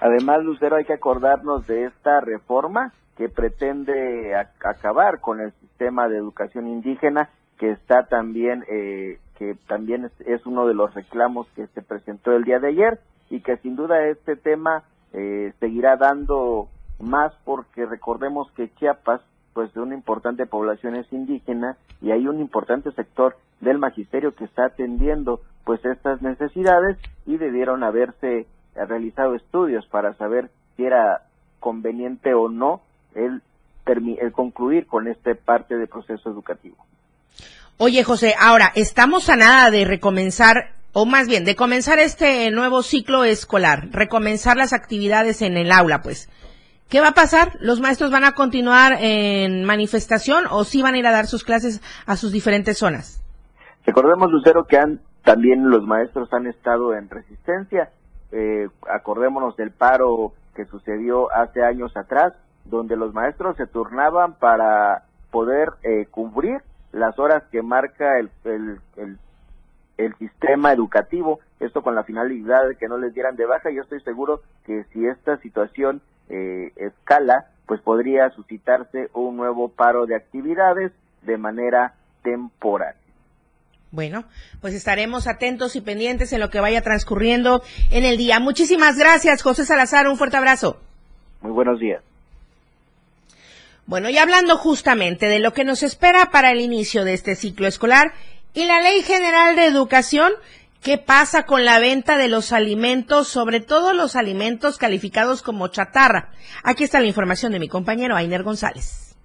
Además, 0.00 0.42
Lucero, 0.42 0.76
hay 0.76 0.86
que 0.86 0.94
acordarnos 0.94 1.66
de 1.66 1.84
esta 1.84 2.22
reforma 2.22 2.94
que 3.18 3.28
pretende 3.28 4.34
acabar 4.64 5.20
con 5.20 5.42
el 5.42 5.52
sistema 5.60 6.08
de 6.08 6.16
educación 6.16 6.66
indígena, 6.66 7.28
que 7.58 7.72
está 7.72 8.06
también, 8.06 8.64
eh, 8.70 9.18
que 9.38 9.54
también 9.66 10.10
es, 10.24 10.46
uno 10.46 10.66
de 10.66 10.72
los 10.72 10.94
reclamos 10.94 11.46
que 11.54 11.66
se 11.66 11.82
presentó 11.82 12.32
el 12.32 12.44
día 12.44 12.58
de 12.58 12.68
ayer 12.68 13.00
y 13.30 13.40
que 13.40 13.56
sin 13.58 13.76
duda 13.76 14.06
este 14.06 14.36
tema 14.36 14.84
eh, 15.12 15.52
seguirá 15.60 15.96
dando 15.96 16.68
más 16.98 17.32
porque 17.44 17.86
recordemos 17.86 18.50
que 18.52 18.72
Chiapas 18.74 19.20
pues 19.52 19.72
de 19.74 19.80
una 19.80 19.94
importante 19.94 20.46
población 20.46 20.96
es 20.96 21.12
indígena 21.12 21.76
y 22.00 22.12
hay 22.12 22.28
un 22.28 22.40
importante 22.40 22.92
sector 22.92 23.36
del 23.60 23.78
magisterio 23.78 24.34
que 24.34 24.44
está 24.44 24.66
atendiendo 24.66 25.40
pues 25.64 25.84
estas 25.84 26.22
necesidades 26.22 26.96
y 27.26 27.36
debieron 27.36 27.82
haberse 27.82 28.46
realizado 28.74 29.34
estudios 29.34 29.86
para 29.86 30.14
saber 30.14 30.50
si 30.76 30.84
era 30.84 31.22
conveniente 31.60 32.34
o 32.34 32.48
no 32.48 32.82
el, 33.14 33.42
el 33.86 34.32
concluir 34.32 34.86
con 34.86 35.08
este 35.08 35.34
parte 35.34 35.76
del 35.76 35.88
proceso 35.88 36.30
educativo. 36.30 36.76
Oye, 37.78 38.02
José, 38.04 38.34
ahora 38.38 38.72
estamos 38.74 39.28
a 39.28 39.36
nada 39.36 39.70
de 39.70 39.84
recomenzar 39.84 40.77
o 41.00 41.06
más 41.06 41.28
bien 41.28 41.44
de 41.44 41.54
comenzar 41.54 42.00
este 42.00 42.50
nuevo 42.50 42.82
ciclo 42.82 43.22
escolar, 43.22 43.86
recomenzar 43.92 44.56
las 44.56 44.72
actividades 44.72 45.42
en 45.42 45.56
el 45.56 45.70
aula, 45.70 46.02
pues. 46.02 46.28
¿Qué 46.88 47.00
va 47.00 47.10
a 47.10 47.14
pasar? 47.14 47.52
¿Los 47.60 47.80
maestros 47.80 48.10
van 48.10 48.24
a 48.24 48.32
continuar 48.32 48.94
en 48.98 49.64
manifestación 49.64 50.46
o 50.50 50.64
sí 50.64 50.82
van 50.82 50.94
a 50.94 50.98
ir 50.98 51.06
a 51.06 51.12
dar 51.12 51.26
sus 51.26 51.44
clases 51.44 51.80
a 52.04 52.16
sus 52.16 52.32
diferentes 52.32 52.78
zonas? 52.78 53.22
Recordemos, 53.86 54.28
Lucero, 54.32 54.64
que 54.64 54.76
han, 54.76 54.98
también 55.22 55.70
los 55.70 55.86
maestros 55.86 56.32
han 56.32 56.48
estado 56.48 56.92
en 56.92 57.08
resistencia. 57.08 57.90
Eh, 58.32 58.66
acordémonos 58.92 59.56
del 59.56 59.70
paro 59.70 60.32
que 60.56 60.64
sucedió 60.64 61.32
hace 61.32 61.62
años 61.62 61.96
atrás, 61.96 62.32
donde 62.64 62.96
los 62.96 63.14
maestros 63.14 63.56
se 63.56 63.68
turnaban 63.68 64.34
para 64.34 65.04
poder 65.30 65.68
eh, 65.84 66.06
cubrir 66.10 66.60
las 66.90 67.16
horas 67.20 67.44
que 67.52 67.62
marca 67.62 68.18
el, 68.18 68.30
el 68.46 68.80
el 68.96 69.18
sistema 70.18 70.72
educativo, 70.72 71.40
esto 71.60 71.82
con 71.82 71.94
la 71.94 72.04
finalidad 72.04 72.68
de 72.68 72.76
que 72.76 72.88
no 72.88 72.98
les 72.98 73.12
dieran 73.14 73.36
de 73.36 73.46
baja. 73.46 73.70
Yo 73.70 73.82
estoy 73.82 74.00
seguro 74.02 74.42
que 74.64 74.84
si 74.92 75.06
esta 75.06 75.36
situación 75.38 76.00
eh, 76.28 76.72
escala, 76.76 77.46
pues 77.66 77.80
podría 77.80 78.30
suscitarse 78.30 79.10
un 79.12 79.36
nuevo 79.36 79.68
paro 79.68 80.06
de 80.06 80.16
actividades 80.16 80.92
de 81.22 81.36
manera 81.36 81.94
temporal. 82.22 82.94
Bueno, 83.90 84.24
pues 84.60 84.74
estaremos 84.74 85.26
atentos 85.26 85.74
y 85.74 85.80
pendientes 85.80 86.32
en 86.32 86.40
lo 86.40 86.50
que 86.50 86.60
vaya 86.60 86.82
transcurriendo 86.82 87.62
en 87.90 88.04
el 88.04 88.18
día. 88.18 88.38
Muchísimas 88.38 88.98
gracias, 88.98 89.42
José 89.42 89.64
Salazar. 89.64 90.08
Un 90.08 90.18
fuerte 90.18 90.36
abrazo. 90.36 90.78
Muy 91.40 91.52
buenos 91.52 91.80
días. 91.80 92.02
Bueno, 93.86 94.10
y 94.10 94.18
hablando 94.18 94.58
justamente 94.58 95.28
de 95.28 95.38
lo 95.38 95.54
que 95.54 95.64
nos 95.64 95.82
espera 95.82 96.26
para 96.30 96.50
el 96.52 96.60
inicio 96.60 97.04
de 97.04 97.14
este 97.14 97.34
ciclo 97.34 97.66
escolar, 97.66 98.12
y 98.58 98.66
la 98.66 98.80
Ley 98.80 99.02
General 99.02 99.54
de 99.54 99.66
Educación 99.66 100.32
¿Qué 100.82 100.98
pasa 100.98 101.44
con 101.44 101.64
la 101.64 101.80
venta 101.80 102.16
de 102.16 102.28
los 102.28 102.52
alimentos, 102.52 103.26
sobre 103.26 103.60
todo 103.60 103.92
los 103.92 104.14
alimentos 104.14 104.78
calificados 104.78 105.42
como 105.42 105.66
chatarra? 105.68 106.30
Aquí 106.62 106.84
está 106.84 107.00
la 107.00 107.08
información 107.08 107.50
de 107.50 107.58
mi 107.58 107.68
compañero 107.68 108.14
Ainer 108.14 108.44
González. 108.44 109.16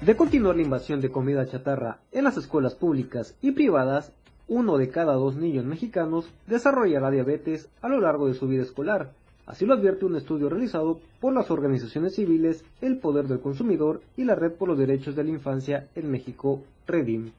De 0.00 0.16
continuar 0.16 0.54
la 0.54 0.62
invasión 0.62 1.00
de 1.00 1.10
comida 1.10 1.46
chatarra 1.46 1.98
en 2.12 2.22
las 2.22 2.36
escuelas 2.36 2.76
públicas 2.76 3.34
y 3.42 3.50
privadas, 3.50 4.12
uno 4.46 4.78
de 4.78 4.90
cada 4.90 5.14
dos 5.14 5.34
niños 5.34 5.64
mexicanos 5.64 6.28
desarrollará 6.46 7.10
diabetes 7.10 7.68
a 7.82 7.88
lo 7.88 8.00
largo 8.00 8.28
de 8.28 8.34
su 8.34 8.46
vida 8.46 8.62
escolar, 8.62 9.10
Así 9.46 9.64
lo 9.64 9.74
advierte 9.74 10.04
un 10.04 10.16
estudio 10.16 10.48
realizado 10.48 11.00
por 11.20 11.32
las 11.32 11.52
organizaciones 11.52 12.16
civiles 12.16 12.64
El 12.80 12.98
Poder 12.98 13.28
del 13.28 13.38
Consumidor 13.38 14.00
y 14.16 14.24
la 14.24 14.34
Red 14.34 14.52
por 14.52 14.68
los 14.68 14.76
Derechos 14.76 15.14
de 15.14 15.22
la 15.22 15.30
Infancia 15.30 15.86
en 15.94 16.10
México, 16.10 16.62
Redim. 16.86 17.30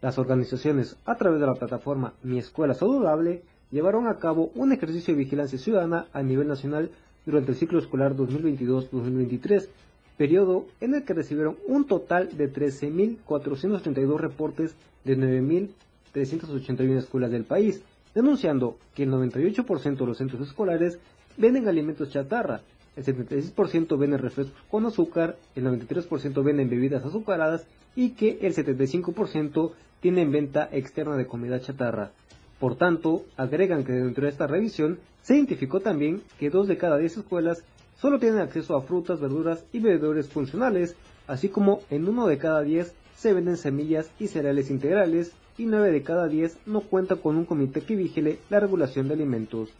Las 0.00 0.16
organizaciones, 0.18 0.96
a 1.04 1.16
través 1.16 1.40
de 1.40 1.46
la 1.46 1.54
plataforma 1.54 2.14
Mi 2.22 2.38
Escuela 2.38 2.72
Saludable, 2.72 3.42
llevaron 3.72 4.06
a 4.06 4.18
cabo 4.18 4.52
un 4.54 4.72
ejercicio 4.72 5.12
de 5.12 5.24
vigilancia 5.24 5.58
ciudadana 5.58 6.06
a 6.12 6.22
nivel 6.22 6.46
nacional 6.46 6.90
durante 7.26 7.50
el 7.50 7.56
ciclo 7.56 7.80
escolar 7.80 8.14
2022-2023, 8.16 9.68
periodo 10.16 10.66
en 10.80 10.94
el 10.94 11.04
que 11.04 11.14
recibieron 11.14 11.56
un 11.66 11.84
total 11.84 12.36
de 12.36 12.52
13.432 12.52 14.18
reportes 14.18 14.76
de 15.04 15.18
9.381 15.18 16.96
escuelas 16.96 17.32
del 17.32 17.44
país, 17.44 17.82
denunciando 18.14 18.76
que 18.94 19.02
el 19.02 19.10
98% 19.10 19.96
de 19.96 20.06
los 20.06 20.18
centros 20.18 20.46
escolares 20.46 20.98
venden 21.36 21.68
alimentos 21.68 22.10
chatarra, 22.10 22.62
el 22.96 23.04
76% 23.04 23.98
venden 23.98 24.18
refrescos 24.18 24.56
con 24.68 24.84
azúcar, 24.86 25.36
el 25.54 25.64
93% 25.64 26.42
venden 26.42 26.68
bebidas 26.68 27.04
azucaradas 27.04 27.66
y 27.94 28.10
que 28.10 28.38
el 28.42 28.54
75% 28.54 29.72
tienen 30.00 30.32
venta 30.32 30.68
externa 30.72 31.16
de 31.16 31.26
comida 31.26 31.60
chatarra. 31.60 32.10
Por 32.58 32.76
tanto, 32.76 33.24
agregan 33.36 33.84
que 33.84 33.92
dentro 33.92 34.24
de 34.24 34.30
esta 34.30 34.46
revisión 34.46 34.98
se 35.22 35.34
identificó 35.34 35.80
también 35.80 36.22
que 36.38 36.50
dos 36.50 36.68
de 36.68 36.76
cada 36.76 36.98
10 36.98 37.18
escuelas 37.18 37.64
solo 37.96 38.18
tienen 38.18 38.40
acceso 38.40 38.76
a 38.76 38.82
frutas, 38.82 39.20
verduras 39.20 39.64
y 39.72 39.80
bebedores 39.80 40.28
funcionales, 40.28 40.96
así 41.26 41.48
como 41.48 41.80
en 41.90 42.08
uno 42.08 42.26
de 42.26 42.38
cada 42.38 42.62
10 42.62 42.94
se 43.16 43.32
venden 43.32 43.56
semillas 43.56 44.10
y 44.18 44.28
cereales 44.28 44.70
integrales 44.70 45.32
y 45.58 45.66
9 45.66 45.92
de 45.92 46.02
cada 46.02 46.26
10 46.26 46.58
no 46.66 46.80
cuenta 46.80 47.16
con 47.16 47.36
un 47.36 47.44
comité 47.44 47.82
que 47.82 47.96
vigile 47.96 48.38
la 48.48 48.60
regulación 48.60 49.08
de 49.08 49.14
alimentos. 49.14 49.70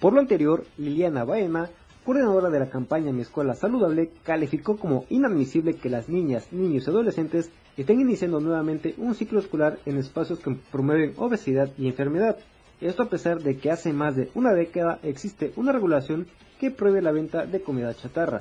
Por 0.00 0.14
lo 0.14 0.20
anterior, 0.20 0.64
Liliana 0.78 1.24
Baena, 1.24 1.68
coordinadora 2.06 2.48
de 2.48 2.58
la 2.58 2.70
campaña 2.70 3.12
Mi 3.12 3.20
Escuela 3.20 3.54
Saludable, 3.54 4.10
calificó 4.24 4.78
como 4.78 5.04
inadmisible 5.10 5.74
que 5.74 5.90
las 5.90 6.08
niñas, 6.08 6.50
niños 6.52 6.86
y 6.86 6.90
adolescentes 6.90 7.50
estén 7.76 8.00
iniciando 8.00 8.40
nuevamente 8.40 8.94
un 8.96 9.14
ciclo 9.14 9.40
escolar 9.40 9.78
en 9.84 9.98
espacios 9.98 10.38
que 10.38 10.56
promueven 10.72 11.12
obesidad 11.18 11.68
y 11.76 11.86
enfermedad. 11.86 12.38
Esto 12.80 13.02
a 13.02 13.08
pesar 13.10 13.42
de 13.42 13.58
que 13.58 13.70
hace 13.70 13.92
más 13.92 14.16
de 14.16 14.30
una 14.34 14.54
década 14.54 14.98
existe 15.02 15.52
una 15.56 15.70
regulación 15.70 16.26
que 16.58 16.70
prohíbe 16.70 17.02
la 17.02 17.12
venta 17.12 17.44
de 17.44 17.60
comida 17.60 17.94
chatarra. 17.94 18.40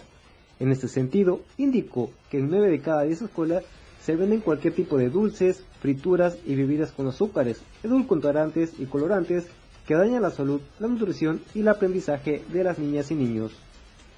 En 0.62 0.72
este 0.72 0.88
sentido, 0.88 1.42
indicó 1.58 2.10
que 2.30 2.38
en 2.38 2.50
9 2.50 2.70
de 2.70 2.80
cada 2.80 3.04
10 3.04 3.24
escuelas 3.24 3.66
se 4.02 4.16
venden 4.16 4.40
cualquier 4.40 4.74
tipo 4.74 4.98
de 4.98 5.10
dulces, 5.10 5.66
frituras 5.82 6.38
y 6.46 6.56
bebidas 6.56 6.94
con 6.94 7.08
azúcares, 7.08 7.62
edulcorantes 7.84 8.80
y 8.80 8.86
colorantes 8.86 9.50
que 9.90 9.96
daña 9.96 10.20
la 10.20 10.30
salud, 10.30 10.62
la 10.80 10.88
nutrición 10.88 11.42
y 11.56 11.62
el 11.62 11.68
aprendizaje 11.68 12.44
de 12.54 12.64
las 12.64 12.78
niñas 12.78 13.10
y 13.10 13.16
niños. 13.16 13.54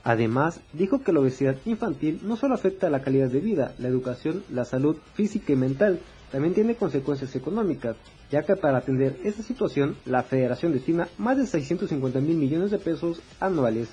Además, 0.04 0.60
dijo 0.74 1.02
que 1.02 1.14
la 1.14 1.22
obesidad 1.22 1.56
infantil 1.64 2.20
no 2.24 2.36
solo 2.36 2.56
afecta 2.56 2.88
a 2.88 2.90
la 2.90 3.02
calidad 3.02 3.30
de 3.30 3.40
vida, 3.40 3.74
la 3.80 3.88
educación, 3.88 4.44
la 4.52 4.66
salud 4.66 4.98
física 5.14 5.54
y 5.54 5.56
mental, 5.56 6.02
también 6.30 6.54
tiene 6.54 6.76
consecuencias 6.76 7.34
económicas, 7.38 7.96
ya 8.30 8.44
que 8.44 8.58
para 8.58 8.80
atender 8.80 9.18
esta 9.24 9.44
situación, 9.44 9.96
la 10.06 10.24
Federación 10.24 10.74
destina 10.74 11.08
más 11.18 11.38
de 11.38 11.48
650 11.48 12.20
mil 12.20 12.36
millones 12.36 12.72
de 12.72 12.78
pesos 12.78 13.22
anuales. 13.40 13.88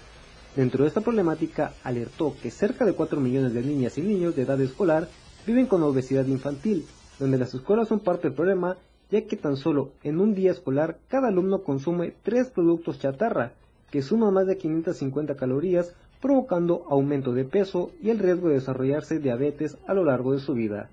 Dentro 0.57 0.83
de 0.83 0.89
esta 0.89 1.01
problemática, 1.01 1.75
alertó 1.85 2.35
que 2.43 2.51
cerca 2.51 2.87
de 2.87 2.95
4 2.95 3.21
millones 3.21 3.55
de 3.55 3.63
niñas 3.63 3.97
y 3.99 4.03
niños 4.03 4.35
de 4.35 4.43
edad 4.43 4.61
escolar 4.61 5.09
viven 5.47 5.67
con 5.67 5.85
obesidad 5.85 6.27
infantil, 6.27 6.87
donde 7.21 7.39
las 7.39 7.55
escuelas 7.55 7.87
son 7.87 8.01
parte 8.01 8.27
del 8.27 8.35
problema 8.35 8.77
ya 9.11 9.23
que 9.23 9.37
tan 9.37 9.57
solo 9.57 9.91
en 10.03 10.21
un 10.21 10.35
día 10.35 10.51
escolar 10.51 10.99
cada 11.09 11.29
alumno 11.29 11.63
consume 11.63 12.15
tres 12.23 12.51
productos 12.51 12.99
chatarra, 12.99 13.53
que 13.91 14.03
suman 14.03 14.35
más 14.35 14.47
de 14.47 14.59
550 14.59 15.37
calorías, 15.37 15.95
provocando 16.21 16.85
aumento 16.89 17.33
de 17.33 17.45
peso 17.45 17.91
y 18.03 18.11
el 18.11 18.19
riesgo 18.19 18.49
de 18.49 18.55
desarrollarse 18.55 19.19
diabetes 19.19 19.79
a 19.87 19.95
lo 19.95 20.05
largo 20.05 20.33
de 20.33 20.41
su 20.41 20.53
vida. 20.55 20.91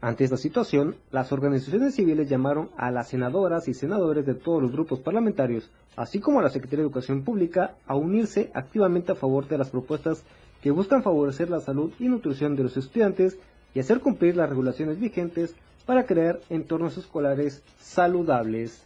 Ante 0.00 0.24
esta 0.24 0.36
situación, 0.36 0.96
las 1.12 1.30
organizaciones 1.30 1.94
civiles 1.94 2.28
llamaron 2.28 2.70
a 2.76 2.90
las 2.90 3.10
senadoras 3.10 3.68
y 3.68 3.74
senadores 3.74 4.26
de 4.26 4.34
todos 4.34 4.60
los 4.60 4.72
grupos 4.72 4.98
parlamentarios, 4.98 5.70
así 5.94 6.18
como 6.18 6.40
a 6.40 6.42
la 6.42 6.50
Secretaría 6.50 6.78
de 6.78 6.88
Educación 6.88 7.22
Pública, 7.22 7.76
a 7.86 7.94
unirse 7.94 8.50
activamente 8.52 9.12
a 9.12 9.14
favor 9.14 9.46
de 9.46 9.58
las 9.58 9.70
propuestas 9.70 10.24
que 10.60 10.72
buscan 10.72 11.04
favorecer 11.04 11.50
la 11.50 11.60
salud 11.60 11.92
y 12.00 12.08
nutrición 12.08 12.56
de 12.56 12.64
los 12.64 12.76
estudiantes 12.76 13.38
y 13.74 13.80
hacer 13.80 14.00
cumplir 14.00 14.36
las 14.36 14.48
regulaciones 14.48 14.98
vigentes 14.98 15.54
para 15.86 16.06
crear 16.06 16.40
entornos 16.50 16.96
escolares 16.96 17.62
saludables. 17.80 18.82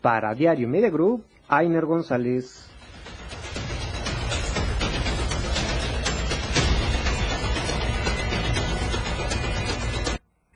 Para 0.00 0.34
Diario 0.34 0.68
Media 0.68 0.90
Group, 0.90 1.24
Ainer 1.48 1.84
González. 1.84 2.66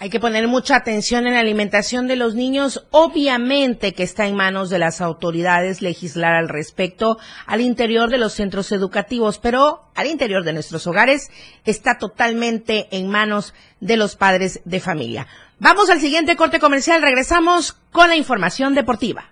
Hay 0.02 0.08
que 0.08 0.18
poner 0.18 0.48
mucha 0.48 0.76
atención 0.76 1.26
en 1.26 1.34
la 1.34 1.40
alimentación 1.40 2.06
de 2.06 2.16
los 2.16 2.34
niños. 2.34 2.86
Obviamente 2.90 3.92
que 3.92 4.02
está 4.02 4.26
en 4.26 4.34
manos 4.34 4.70
de 4.70 4.78
las 4.78 5.02
autoridades 5.02 5.82
legislar 5.82 6.36
al 6.36 6.48
respecto 6.48 7.18
al 7.44 7.60
interior 7.60 8.08
de 8.08 8.16
los 8.16 8.32
centros 8.32 8.72
educativos, 8.72 9.38
pero 9.38 9.90
al 9.94 10.06
interior 10.06 10.42
de 10.42 10.54
nuestros 10.54 10.86
hogares 10.86 11.28
está 11.66 11.98
totalmente 11.98 12.88
en 12.92 13.08
manos 13.08 13.52
de 13.80 13.98
los 13.98 14.16
padres 14.16 14.62
de 14.64 14.80
familia. 14.80 15.26
Vamos 15.60 15.90
al 15.90 16.00
siguiente 16.00 16.36
corte 16.36 16.58
comercial. 16.58 17.02
Regresamos 17.02 17.76
con 17.92 18.08
la 18.08 18.16
información 18.16 18.74
deportiva. 18.74 19.30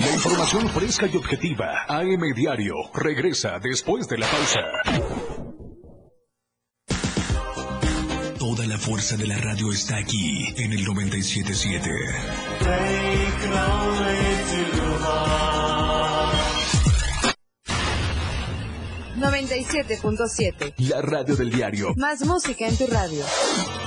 La 0.00 0.10
información 0.10 0.68
fresca 0.70 1.06
y 1.06 1.16
objetiva. 1.16 1.84
AM 1.86 2.34
Diario 2.34 2.74
regresa 2.94 3.58
después 3.62 4.08
de 4.08 4.18
la 4.18 4.26
pausa. 4.26 4.60
Toda 8.38 8.66
la 8.66 8.78
fuerza 8.78 9.16
de 9.16 9.26
la 9.26 9.36
radio 9.36 9.70
está 9.70 9.98
aquí 9.98 10.54
en 10.56 10.72
el 10.72 10.82
977. 10.84 11.90
97.7. 19.18 20.74
La 20.88 21.02
radio 21.02 21.36
del 21.36 21.50
diario. 21.50 21.92
Más 21.96 22.24
música 22.24 22.66
en 22.66 22.76
tu 22.76 22.86
radio. 22.86 23.24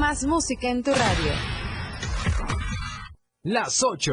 Más 0.00 0.24
música 0.24 0.66
en 0.70 0.82
tu 0.82 0.92
radio. 0.92 1.32
Las 3.42 3.84
8 3.84 4.12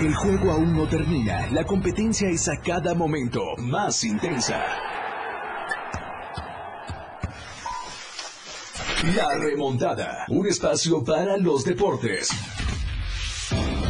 El 0.00 0.14
juego 0.14 0.52
aún 0.52 0.76
no 0.76 0.86
termina. 0.88 1.48
La 1.50 1.64
competencia 1.64 2.28
es 2.28 2.48
a 2.48 2.60
cada 2.60 2.94
momento 2.94 3.42
más 3.58 4.04
intensa. 4.04 4.64
La 9.16 9.38
remontada. 9.38 10.24
Un 10.28 10.46
espacio 10.46 11.02
para 11.02 11.36
los 11.36 11.64
deportes. 11.64 12.30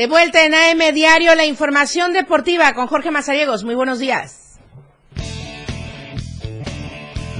De 0.00 0.06
vuelta 0.06 0.46
en 0.46 0.54
AM 0.54 0.94
Diario, 0.94 1.34
la 1.34 1.44
información 1.44 2.14
deportiva 2.14 2.72
con 2.72 2.86
Jorge 2.86 3.10
Mazariegos. 3.10 3.64
Muy 3.64 3.74
buenos 3.74 3.98
días. 3.98 4.58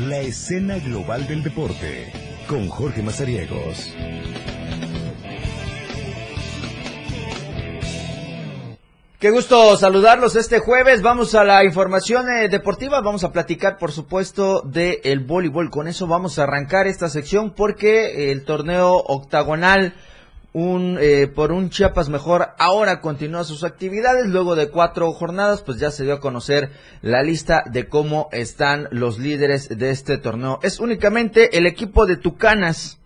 La 0.00 0.18
escena 0.18 0.76
global 0.76 1.26
del 1.26 1.42
deporte 1.42 2.12
con 2.46 2.68
Jorge 2.68 3.02
Mazariegos. 3.02 3.94
Qué 9.18 9.30
gusto 9.30 9.78
saludarlos 9.78 10.36
este 10.36 10.58
jueves. 10.58 11.00
Vamos 11.00 11.34
a 11.34 11.44
la 11.44 11.64
información 11.64 12.26
eh, 12.28 12.50
deportiva. 12.50 13.00
Vamos 13.00 13.24
a 13.24 13.32
platicar, 13.32 13.78
por 13.78 13.90
supuesto, 13.90 14.60
del 14.60 14.98
el 15.04 15.20
voleibol. 15.20 15.70
Con 15.70 15.88
eso 15.88 16.06
vamos 16.06 16.38
a 16.38 16.42
arrancar 16.42 16.86
esta 16.86 17.08
sección 17.08 17.54
porque 17.54 18.30
el 18.30 18.44
torneo 18.44 18.96
octagonal 18.96 19.94
un 20.52 20.98
eh, 21.00 21.28
por 21.28 21.52
un 21.52 21.70
Chiapas 21.70 22.08
mejor 22.08 22.48
ahora 22.58 23.00
continúa 23.00 23.44
sus 23.44 23.62
actividades 23.62 24.26
luego 24.26 24.56
de 24.56 24.68
cuatro 24.68 25.12
jornadas 25.12 25.62
pues 25.62 25.78
ya 25.78 25.90
se 25.90 26.04
dio 26.04 26.14
a 26.14 26.20
conocer 26.20 26.70
la 27.02 27.22
lista 27.22 27.62
de 27.66 27.88
cómo 27.88 28.28
están 28.32 28.88
los 28.90 29.18
líderes 29.18 29.68
de 29.68 29.90
este 29.90 30.18
torneo 30.18 30.58
es 30.62 30.80
únicamente 30.80 31.56
el 31.56 31.66
equipo 31.66 32.04
de 32.04 32.16
Tucanas 32.16 33.00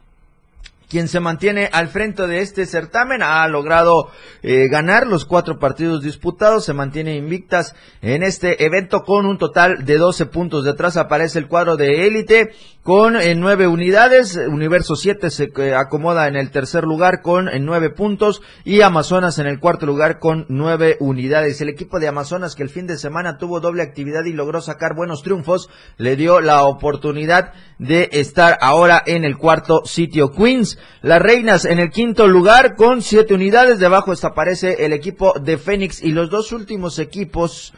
quien 0.89 1.09
se 1.09 1.19
mantiene 1.19 1.69
al 1.73 1.89
frente 1.89 2.27
de 2.29 2.41
este 2.41 2.67
certamen, 2.67 3.21
ha 3.21 3.49
logrado 3.49 4.11
eh, 4.43 4.69
ganar 4.69 5.09
los 5.09 5.25
cuatro 5.25 5.59
partidos 5.59 6.05
disputados, 6.05 6.65
se 6.65 6.73
mantiene 6.73 7.17
invictas 7.17 7.75
en 8.01 8.23
este 8.23 8.65
evento 8.65 9.03
con 9.03 9.27
un 9.27 9.37
total 9.37 9.85
de 9.85 9.99
12 9.99 10.27
puntos. 10.27 10.65
Detrás 10.65 10.97
aparece 10.97 11.41
el 11.41 11.49
cuadro 11.49 11.77
de 11.77 12.07
élite 12.07 12.53
con 12.85 13.17
eh, 13.17 13.35
nueve 13.35 13.67
unidades, 13.67 14.37
Universo 14.37 14.95
7 14.95 15.31
se 15.31 15.51
eh, 15.57 15.75
acomoda 15.75 16.29
en 16.29 16.37
el 16.37 16.51
tercer 16.51 16.85
lugar 16.85 17.23
con 17.23 17.49
nueve 17.61 17.89
puntos 17.89 18.43
y 18.63 18.83
Amazonas 18.83 19.39
en 19.39 19.47
el 19.47 19.59
cuarto 19.59 19.87
lugar 19.87 20.19
con 20.19 20.45
nueve 20.51 20.99
unidades. 21.01 21.63
El 21.63 21.71
equipo 21.71 21.99
de 21.99 22.09
Amazonas 22.09 22.55
que 22.55 22.63
el 22.63 22.69
fin 22.69 22.87
de 22.87 22.99
semana 22.99 23.39
tuvo 23.39 23.61
doble 23.61 23.83
actividad 23.83 24.27
y 24.27 24.35
logró 24.35 24.61
sacar 24.61 24.95
buenos 24.95 25.23
triunfos, 25.23 25.71
le 25.97 26.15
dio 26.17 26.43
la 26.43 26.65
oportunidad 26.65 27.55
de 27.79 28.11
estar 28.13 28.59
ahora 28.61 29.03
en 29.07 29.25
el 29.25 29.39
cuarto 29.39 29.87
sitio. 29.87 30.31
Queens 30.31 30.79
las 31.01 31.23
Reinas 31.23 31.65
en 31.65 31.79
el 31.79 31.89
quinto 31.89 32.29
lugar 32.29 32.77
con 32.77 33.01
siete 33.01 33.33
unidades. 33.33 33.79
Debajo 33.79 34.13
aparece 34.25 34.85
el 34.85 34.93
equipo 34.93 35.33
de 35.41 35.57
Fénix 35.57 36.03
y 36.03 36.13
los 36.13 36.29
dos 36.29 36.53
últimos 36.53 36.99
equipos 36.99 37.73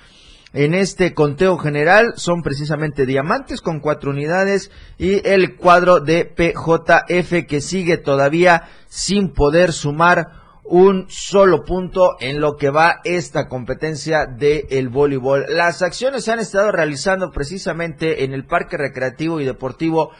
en 0.52 0.74
este 0.74 1.12
conteo 1.12 1.58
general 1.58 2.14
son 2.16 2.42
precisamente 2.42 3.06
Diamantes 3.06 3.60
con 3.60 3.80
cuatro 3.80 4.10
unidades 4.10 4.70
y 4.96 5.26
el 5.28 5.56
cuadro 5.56 6.00
de 6.00 6.24
PJF 6.24 7.46
que 7.46 7.60
sigue 7.60 7.98
todavía 7.98 8.68
sin 8.88 9.32
poder 9.32 9.72
sumar 9.72 10.44
un 10.64 11.06
solo 11.08 11.64
punto 11.64 12.16
en 12.20 12.40
lo 12.40 12.56
que 12.56 12.70
va 12.70 13.00
esta 13.04 13.48
competencia 13.48 14.26
del 14.26 14.66
el 14.70 14.88
voleibol. 14.88 15.46
Las 15.48 15.82
acciones 15.82 16.24
se 16.24 16.32
han 16.32 16.40
estado 16.40 16.72
realizando 16.72 17.30
precisamente 17.30 18.24
en 18.24 18.32
el 18.32 18.46
Parque 18.46 18.76
Recreativo 18.76 19.40
y 19.40 19.44
Deportivo 19.44 20.10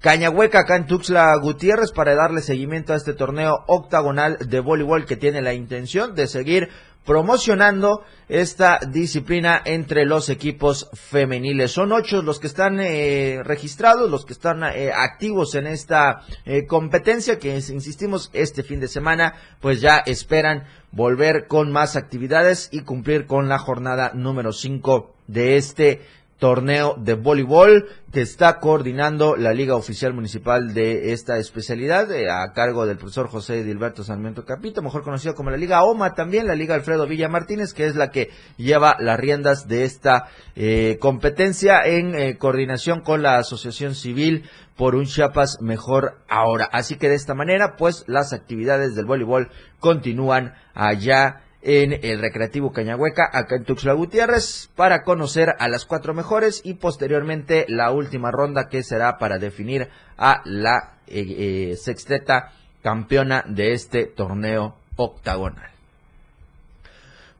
Cañahueca 0.00 0.60
acá 0.60 0.76
en 0.76 0.86
Tuxla 0.86 1.34
Gutiérrez 1.36 1.90
para 1.90 2.14
darle 2.14 2.42
seguimiento 2.42 2.92
a 2.92 2.96
este 2.96 3.14
torneo 3.14 3.64
octagonal 3.66 4.36
de 4.38 4.60
voleibol 4.60 5.06
que 5.06 5.16
tiene 5.16 5.40
la 5.40 5.54
intención 5.54 6.14
de 6.14 6.26
seguir 6.26 6.68
promocionando 7.04 8.02
esta 8.28 8.78
disciplina 8.88 9.60
entre 9.64 10.04
los 10.06 10.30
equipos 10.30 10.88
femeniles. 10.94 11.72
Son 11.72 11.92
ocho 11.92 12.22
los 12.22 12.40
que 12.40 12.46
están 12.46 12.80
eh, 12.80 13.40
registrados, 13.44 14.10
los 14.10 14.24
que 14.24 14.32
están 14.32 14.62
eh, 14.64 14.90
activos 14.94 15.54
en 15.54 15.66
esta 15.66 16.22
eh, 16.44 16.66
competencia 16.66 17.38
que, 17.38 17.54
insistimos, 17.54 18.30
este 18.32 18.62
fin 18.62 18.80
de 18.80 18.88
semana, 18.88 19.34
pues 19.60 19.80
ya 19.80 19.98
esperan 19.98 20.64
volver 20.90 21.46
con 21.48 21.70
más 21.70 21.96
actividades 21.96 22.68
y 22.72 22.82
cumplir 22.82 23.26
con 23.26 23.48
la 23.48 23.58
jornada 23.58 24.12
número 24.14 24.52
cinco 24.52 25.14
de 25.26 25.56
este 25.56 26.00
torneo 26.38 26.96
de 26.98 27.14
voleibol 27.14 27.86
que 28.12 28.20
está 28.20 28.60
coordinando 28.60 29.36
la 29.36 29.52
Liga 29.52 29.76
Oficial 29.76 30.14
Municipal 30.14 30.74
de 30.74 31.12
esta 31.12 31.38
especialidad 31.38 32.10
eh, 32.12 32.30
a 32.30 32.52
cargo 32.52 32.86
del 32.86 32.96
profesor 32.96 33.28
José 33.28 33.64
Dilberto 33.64 34.04
Sarmiento 34.04 34.44
Capito, 34.44 34.82
mejor 34.82 35.02
conocido 35.02 35.34
como 35.34 35.50
la 35.50 35.56
Liga 35.56 35.82
OMA, 35.82 36.14
también 36.14 36.46
la 36.46 36.54
Liga 36.54 36.74
Alfredo 36.74 37.06
Villa 37.06 37.28
Martínez, 37.28 37.72
que 37.72 37.86
es 37.86 37.96
la 37.96 38.10
que 38.10 38.30
lleva 38.56 38.96
las 39.00 39.18
riendas 39.18 39.68
de 39.68 39.84
esta 39.84 40.28
eh, 40.54 40.98
competencia 41.00 41.80
en 41.84 42.14
eh, 42.14 42.36
coordinación 42.36 43.00
con 43.00 43.22
la 43.22 43.38
Asociación 43.38 43.94
Civil 43.94 44.44
por 44.76 44.94
un 44.94 45.06
Chiapas 45.06 45.58
mejor 45.60 46.18
ahora. 46.28 46.68
Así 46.72 46.96
que 46.96 47.08
de 47.08 47.14
esta 47.14 47.34
manera, 47.34 47.76
pues 47.76 48.04
las 48.06 48.32
actividades 48.32 48.94
del 48.94 49.06
voleibol 49.06 49.50
continúan 49.78 50.54
allá 50.74 51.43
en 51.64 51.98
el 52.02 52.20
Recreativo 52.20 52.72
Cañahueca, 52.72 53.28
acá 53.32 53.56
en 53.56 53.64
Tuxtla 53.64 53.94
Gutiérrez, 53.94 54.70
para 54.76 55.02
conocer 55.02 55.54
a 55.58 55.68
las 55.68 55.86
cuatro 55.86 56.12
mejores 56.12 56.60
y 56.62 56.74
posteriormente 56.74 57.64
la 57.68 57.90
última 57.90 58.30
ronda 58.30 58.68
que 58.68 58.82
será 58.82 59.16
para 59.18 59.38
definir 59.38 59.88
a 60.18 60.42
la 60.44 60.98
eh, 61.06 61.70
eh, 61.72 61.76
sexteta 61.76 62.52
campeona 62.82 63.44
de 63.48 63.72
este 63.72 64.04
torneo 64.04 64.76
octagonal. 64.96 65.73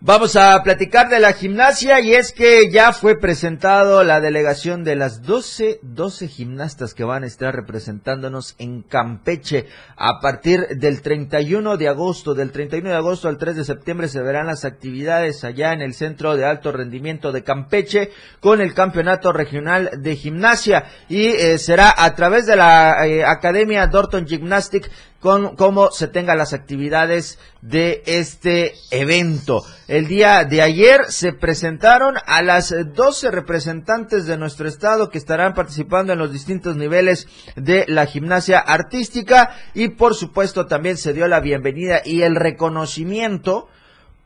Vamos 0.07 0.37
a 0.37 0.63
platicar 0.63 1.09
de 1.09 1.19
la 1.19 1.33
gimnasia 1.33 1.99
y 2.01 2.13
es 2.13 2.33
que 2.33 2.71
ya 2.71 2.93
fue 2.93 3.19
presentado 3.19 4.05
la 4.05 4.21
delegación 4.21 4.85
de 4.85 4.97
las 4.97 5.23
12, 5.23 5.81
12 5.81 6.29
gimnastas 6.29 6.93
que 6.93 7.05
van 7.05 7.25
a 7.25 7.27
estar 7.27 7.57
representándonos 7.57 8.55
en 8.59 8.83
Campeche 8.83 9.65
a 9.97 10.21
partir 10.21 10.61
del 10.77 11.01
31 11.01 11.79
de 11.79 11.89
agosto. 11.89 12.35
Del 12.35 12.53
31 12.53 12.91
de 12.91 12.97
agosto 12.97 13.29
al 13.29 13.39
3 13.39 13.57
de 13.57 13.65
septiembre 13.65 14.09
se 14.09 14.21
verán 14.21 14.47
las 14.47 14.67
actividades 14.67 15.43
allá 15.43 15.73
en 15.73 15.81
el 15.81 15.95
Centro 15.95 16.37
de 16.37 16.45
Alto 16.45 16.71
Rendimiento 16.71 17.33
de 17.33 17.43
Campeche 17.43 18.11
con 18.41 18.61
el 18.61 18.75
Campeonato 18.75 19.33
Regional 19.33 19.89
de 20.03 20.17
Gimnasia 20.17 20.85
y 21.09 21.29
eh, 21.29 21.57
será 21.57 21.95
a 21.97 22.15
través 22.15 22.45
de 22.45 22.57
la 22.57 23.07
eh, 23.07 23.25
Academia 23.25 23.87
Dorton 23.87 24.27
Gymnastic 24.27 24.91
con 25.25 25.57
cómo 25.57 25.91
se 25.91 26.07
tengan 26.07 26.37
las 26.37 26.53
actividades 26.53 27.39
de 27.63 28.03
este 28.05 28.75
evento. 28.91 29.63
El 29.89 30.07
día 30.07 30.45
de 30.45 30.61
ayer 30.61 31.07
se 31.09 31.33
presentaron 31.33 32.17
a 32.27 32.43
las 32.43 32.75
12 32.95 33.31
representantes 33.31 34.27
de 34.27 34.37
nuestro 34.37 34.69
estado 34.69 35.09
que 35.09 35.17
estarán 35.17 35.55
participando 35.55 36.13
en 36.13 36.19
los 36.19 36.31
distintos 36.31 36.77
niveles 36.77 37.27
de 37.57 37.87
la 37.89 38.05
gimnasia 38.05 38.59
artística 38.59 39.57
y 39.73 39.89
por 39.89 40.15
supuesto 40.15 40.67
también 40.67 40.99
se 40.99 41.15
dio 41.15 41.27
la 41.27 41.41
bienvenida 41.41 42.03
y 42.05 42.21
el 42.21 42.37
reconocimiento 42.37 43.69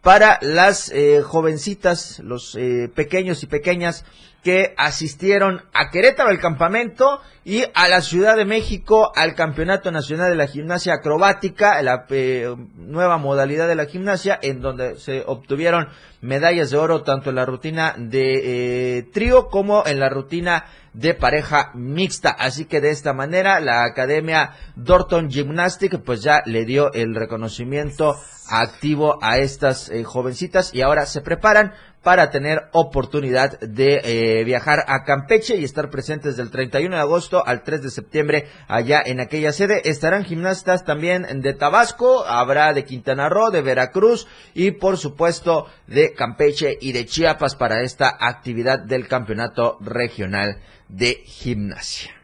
para 0.02 0.40
las 0.42 0.90
eh, 0.90 1.22
jovencitas, 1.22 2.18
los 2.24 2.56
eh, 2.56 2.90
pequeños 2.92 3.44
y 3.44 3.46
pequeñas 3.46 4.04
que 4.42 4.74
asistieron 4.76 5.62
a 5.72 5.90
Querétaro 5.90 6.30
al 6.30 6.38
campamento 6.38 7.20
y 7.44 7.64
a 7.74 7.88
la 7.88 8.00
Ciudad 8.00 8.36
de 8.36 8.44
México 8.44 9.10
al 9.14 9.34
Campeonato 9.34 9.90
Nacional 9.90 10.30
de 10.30 10.36
la 10.36 10.46
Gimnasia 10.46 10.94
Acrobática, 10.94 11.82
la 11.82 12.06
eh, 12.10 12.54
nueva 12.76 13.18
modalidad 13.18 13.68
de 13.68 13.74
la 13.74 13.86
gimnasia, 13.86 14.38
en 14.40 14.60
donde 14.60 14.96
se 14.96 15.22
obtuvieron 15.26 15.88
medallas 16.20 16.70
de 16.70 16.78
oro 16.78 17.02
tanto 17.02 17.30
en 17.30 17.36
la 17.36 17.46
rutina 17.46 17.94
de 17.96 19.08
trío 19.12 19.48
como 19.48 19.86
en 19.86 20.00
la 20.00 20.08
rutina 20.08 20.64
de 20.92 21.14
pareja 21.14 21.70
mixta. 21.74 22.30
Así 22.30 22.64
que 22.64 22.80
de 22.80 22.90
esta 22.90 23.12
manera 23.12 23.60
la 23.60 23.84
Academia 23.84 24.50
Dorton 24.76 25.30
Gymnastic 25.30 26.02
pues 26.02 26.22
ya 26.22 26.42
le 26.44 26.64
dio 26.64 26.92
el 26.92 27.14
reconocimiento 27.14 28.16
activo 28.50 29.18
a 29.22 29.38
estas 29.38 29.90
eh, 29.90 30.04
jovencitas 30.04 30.74
y 30.74 30.82
ahora 30.82 31.06
se 31.06 31.20
preparan 31.20 31.72
para 32.08 32.30
tener 32.30 32.70
oportunidad 32.72 33.60
de 33.60 34.00
eh, 34.02 34.42
viajar 34.42 34.82
a 34.88 35.04
Campeche 35.04 35.58
y 35.58 35.64
estar 35.64 35.90
presentes 35.90 36.38
del 36.38 36.50
31 36.50 36.96
de 36.96 37.02
agosto 37.02 37.46
al 37.46 37.62
3 37.62 37.82
de 37.82 37.90
septiembre 37.90 38.48
allá 38.66 39.02
en 39.04 39.20
aquella 39.20 39.52
sede. 39.52 39.82
Estarán 39.90 40.24
gimnastas 40.24 40.86
también 40.86 41.42
de 41.42 41.52
Tabasco, 41.52 42.24
habrá 42.24 42.72
de 42.72 42.86
Quintana 42.86 43.28
Roo, 43.28 43.50
de 43.50 43.60
Veracruz 43.60 44.26
y 44.54 44.70
por 44.70 44.96
supuesto 44.96 45.66
de 45.86 46.14
Campeche 46.14 46.78
y 46.80 46.92
de 46.92 47.04
Chiapas 47.04 47.56
para 47.56 47.82
esta 47.82 48.16
actividad 48.18 48.78
del 48.78 49.06
campeonato 49.06 49.76
regional 49.82 50.62
de 50.88 51.16
gimnasia. 51.26 52.17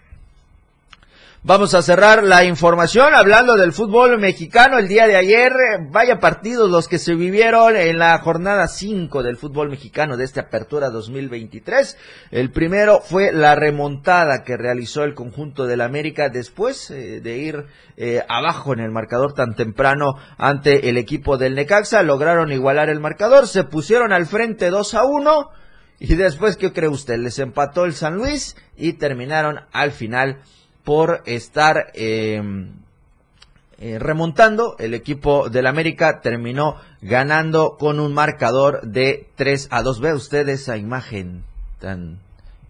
Vamos 1.47 1.75
a 1.75 1.83
cerrar 1.83 2.23
la 2.23 2.43
información 2.45 3.15
hablando 3.15 3.59
del 3.59 3.75
fútbol 3.75 4.19
mexicano 4.19 4.79
el 4.79 4.89
día 4.89 5.07
de 5.07 5.17
ayer. 5.17 5.53
Vaya 5.91 6.19
partidos 6.19 6.71
los 6.71 6.89
que 6.89 6.99
se 6.99 7.15
vivieron 7.15 7.77
en 7.77 7.99
la 7.99 8.19
jornada 8.19 8.67
5 8.67 9.23
del 9.23 9.37
fútbol 9.37 9.69
mexicano 9.69 10.17
de 10.17 10.25
esta 10.25 10.41
apertura 10.41 10.89
2023. 10.89 11.99
El 12.31 12.51
primero 12.51 13.03
fue 13.03 13.31
la 13.31 13.57
remontada 13.57 14.43
que 14.43 14.57
realizó 14.57 15.05
el 15.05 15.13
conjunto 15.13 15.67
del 15.67 15.83
América 15.83 16.31
después 16.31 16.91
eh, 16.91 17.21
de 17.21 17.37
ir 17.37 17.67
eh, 17.99 18.23
abajo 18.27 18.73
en 18.73 18.81
el 18.81 18.91
marcador 18.91 19.35
tan 19.35 19.55
temprano 19.55 20.15
ante 20.39 20.89
el 20.89 20.97
equipo 20.97 21.37
del 21.37 21.57
Necaxa. 21.57 22.03
Lograron 22.03 22.53
igualar 22.53 22.89
el 22.89 23.01
marcador, 23.01 23.49
se 23.49 23.65
pusieron 23.65 24.15
al 24.15 24.25
frente 24.25 24.71
2 24.71 24.95
a 24.95 25.05
1. 25.05 25.51
Y 25.99 26.15
después, 26.15 26.57
¿qué 26.57 26.73
cree 26.73 26.89
usted? 26.89 27.19
Les 27.19 27.39
empató 27.39 27.85
el 27.85 27.93
San 27.93 28.15
Luis 28.17 28.57
y 28.79 28.95
terminaron 28.95 29.61
al 29.73 29.93
final 29.93 30.39
por 30.85 31.23
estar 31.27 31.91
em, 31.95 32.73
eh, 33.79 33.99
remontando. 33.99 34.77
El 34.79 34.95
equipo 34.95 35.49
del 35.49 35.67
América 35.67 36.21
terminó 36.21 36.77
ganando 37.01 37.77
con 37.79 37.99
un 37.99 38.15
marcador 38.15 38.83
de 38.83 39.29
3 39.35 39.69
a 39.71 39.83
2. 39.83 40.01
Ve 40.01 40.15
usted 40.15 40.49
esa 40.49 40.77
imagen 40.77 41.43
tan 41.81 42.21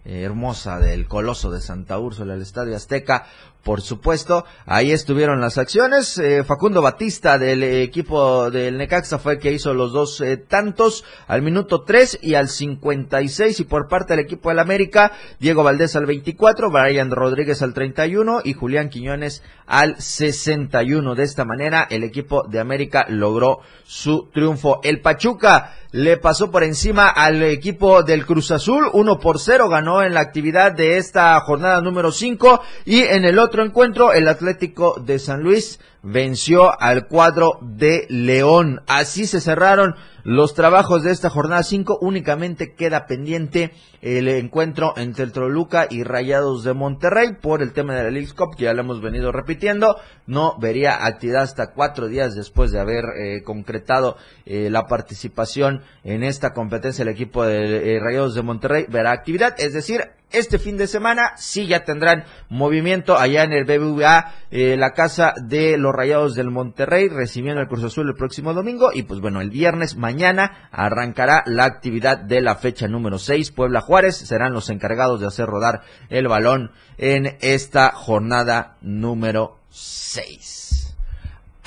eh, 0.05 0.21
hermosa 0.23 0.79
del 0.79 1.07
coloso 1.07 1.51
de 1.51 1.61
Santa 1.61 1.99
Úrsula, 1.99 2.33
el 2.33 2.41
Estadio 2.41 2.75
Azteca, 2.75 3.25
por 3.65 3.81
supuesto. 3.81 4.45
Ahí 4.67 4.91
estuvieron 4.91 5.41
las 5.41 5.57
acciones. 5.57 6.19
Eh, 6.19 6.43
Facundo 6.43 6.83
Batista 6.83 7.39
del 7.39 7.63
equipo 7.63 8.51
del 8.51 8.77
Necaxa 8.77 9.17
fue 9.17 9.33
el 9.33 9.39
que 9.39 9.51
hizo 9.51 9.73
los 9.73 9.91
dos 9.91 10.21
eh, 10.21 10.37
tantos 10.37 11.03
al 11.27 11.41
minuto 11.41 11.81
3 11.81 12.19
y 12.21 12.35
al 12.35 12.47
56 12.47 13.59
y 13.59 13.63
por 13.63 13.87
parte 13.87 14.13
del 14.15 14.23
equipo 14.23 14.49
del 14.49 14.59
América, 14.59 15.13
Diego 15.39 15.63
Valdés 15.63 15.95
al 15.95 16.05
24, 16.05 16.69
Brian 16.69 17.09
Rodríguez 17.09 17.63
al 17.63 17.73
31 17.73 18.41
y 18.43 18.53
Julián 18.53 18.89
Quiñones 18.89 19.41
al 19.65 19.99
61. 19.99 21.15
De 21.15 21.23
esta 21.23 21.43
manera 21.43 21.87
el 21.89 22.03
equipo 22.03 22.43
de 22.47 22.59
América 22.59 23.07
logró 23.09 23.61
su 23.83 24.29
triunfo. 24.31 24.79
El 24.83 25.01
Pachuca 25.01 25.73
le 25.95 26.17
pasó 26.17 26.51
por 26.51 26.63
encima 26.63 27.07
al 27.07 27.41
equipo 27.41 28.03
del 28.03 28.25
Cruz 28.25 28.51
Azul, 28.51 28.89
1 28.91 29.19
por 29.19 29.39
0 29.39 29.69
ganó 29.69 30.03
en 30.03 30.13
la 30.13 30.19
actividad 30.19 30.73
de 30.73 30.97
esta 30.97 31.39
jornada 31.39 31.81
número 31.81 32.11
5 32.11 32.61
y 32.83 33.03
en 33.03 33.23
el 33.23 33.39
otro 33.39 33.54
encuentro 33.63 34.13
el 34.13 34.27
Atlético 34.27 34.99
de 34.99 35.19
San 35.19 35.41
Luis 35.41 35.79
venció 36.01 36.79
al 36.81 37.07
cuadro 37.07 37.59
de 37.61 38.05
León. 38.09 38.81
Así 38.87 39.25
se 39.27 39.41
cerraron 39.41 39.95
los 40.25 40.55
trabajos 40.55 41.03
de 41.03 41.11
esta 41.11 41.29
jornada 41.29 41.61
5 41.61 41.99
únicamente 42.01 42.73
queda 42.73 43.05
pendiente 43.05 43.71
el 44.01 44.27
encuentro 44.27 44.95
entre 44.97 45.23
el 45.23 45.31
Troluca 45.31 45.85
y 45.87 46.01
Rayados 46.01 46.63
de 46.63 46.73
Monterrey 46.73 47.35
por 47.39 47.61
el 47.61 47.73
tema 47.73 47.93
de 47.93 48.05
la 48.05 48.09
League 48.09 48.33
Cup, 48.35 48.55
que 48.57 48.63
ya 48.63 48.73
lo 48.73 48.81
hemos 48.81 49.01
venido 49.01 49.31
repitiendo. 49.31 49.97
No 50.25 50.57
vería 50.57 51.05
actividad 51.05 51.43
hasta 51.43 51.73
cuatro 51.73 52.07
días 52.07 52.33
después 52.33 52.71
de 52.71 52.79
haber 52.79 53.03
eh, 53.19 53.43
concretado 53.43 54.17
eh, 54.47 54.69
la 54.71 54.87
participación 54.87 55.83
en 56.03 56.23
esta 56.23 56.53
competencia. 56.53 57.03
El 57.03 57.09
equipo 57.09 57.45
de 57.45 57.95
eh, 57.95 57.99
Rayados 57.99 58.33
de 58.33 58.41
Monterrey 58.41 58.85
verá 58.89 59.11
actividad, 59.11 59.53
es 59.59 59.73
decir, 59.73 60.01
este 60.31 60.57
fin 60.57 60.75
de 60.75 60.87
semana 60.87 61.33
sí 61.37 61.67
ya 61.67 61.85
tendrán 61.85 62.25
movimiento 62.49 63.15
allá 63.15 63.43
en 63.43 63.53
el 63.53 63.63
BBVA, 63.63 64.33
la 64.49 64.91
casa 64.91 65.33
de 65.41 65.77
los 65.77 65.93
Rayados 65.93 66.35
del 66.35 66.49
Monterrey, 66.49 67.07
recibiendo 67.07 67.61
el 67.61 67.67
Cruz 67.67 67.83
Azul 67.85 68.09
el 68.09 68.15
próximo 68.15 68.53
domingo. 68.53 68.89
Y 68.91 69.03
pues 69.03 69.21
bueno, 69.21 69.39
el 69.39 69.49
viernes, 69.49 69.95
mañana 69.95 70.14
mañana 70.15 70.69
arrancará 70.71 71.43
la 71.45 71.65
actividad 71.65 72.17
de 72.17 72.39
la 72.39 72.55
fecha 72.55 72.87
número 72.87 73.19
6. 73.19 73.51
Puebla 73.51 73.81
Juárez 73.81 74.15
serán 74.15 74.53
los 74.53 74.69
encargados 74.69 75.19
de 75.19 75.27
hacer 75.27 75.45
rodar 75.45 75.81
el 76.09 76.29
balón 76.29 76.71
en 76.97 77.37
esta 77.41 77.91
jornada 77.91 78.77
número 78.81 79.59
6. 79.69 80.74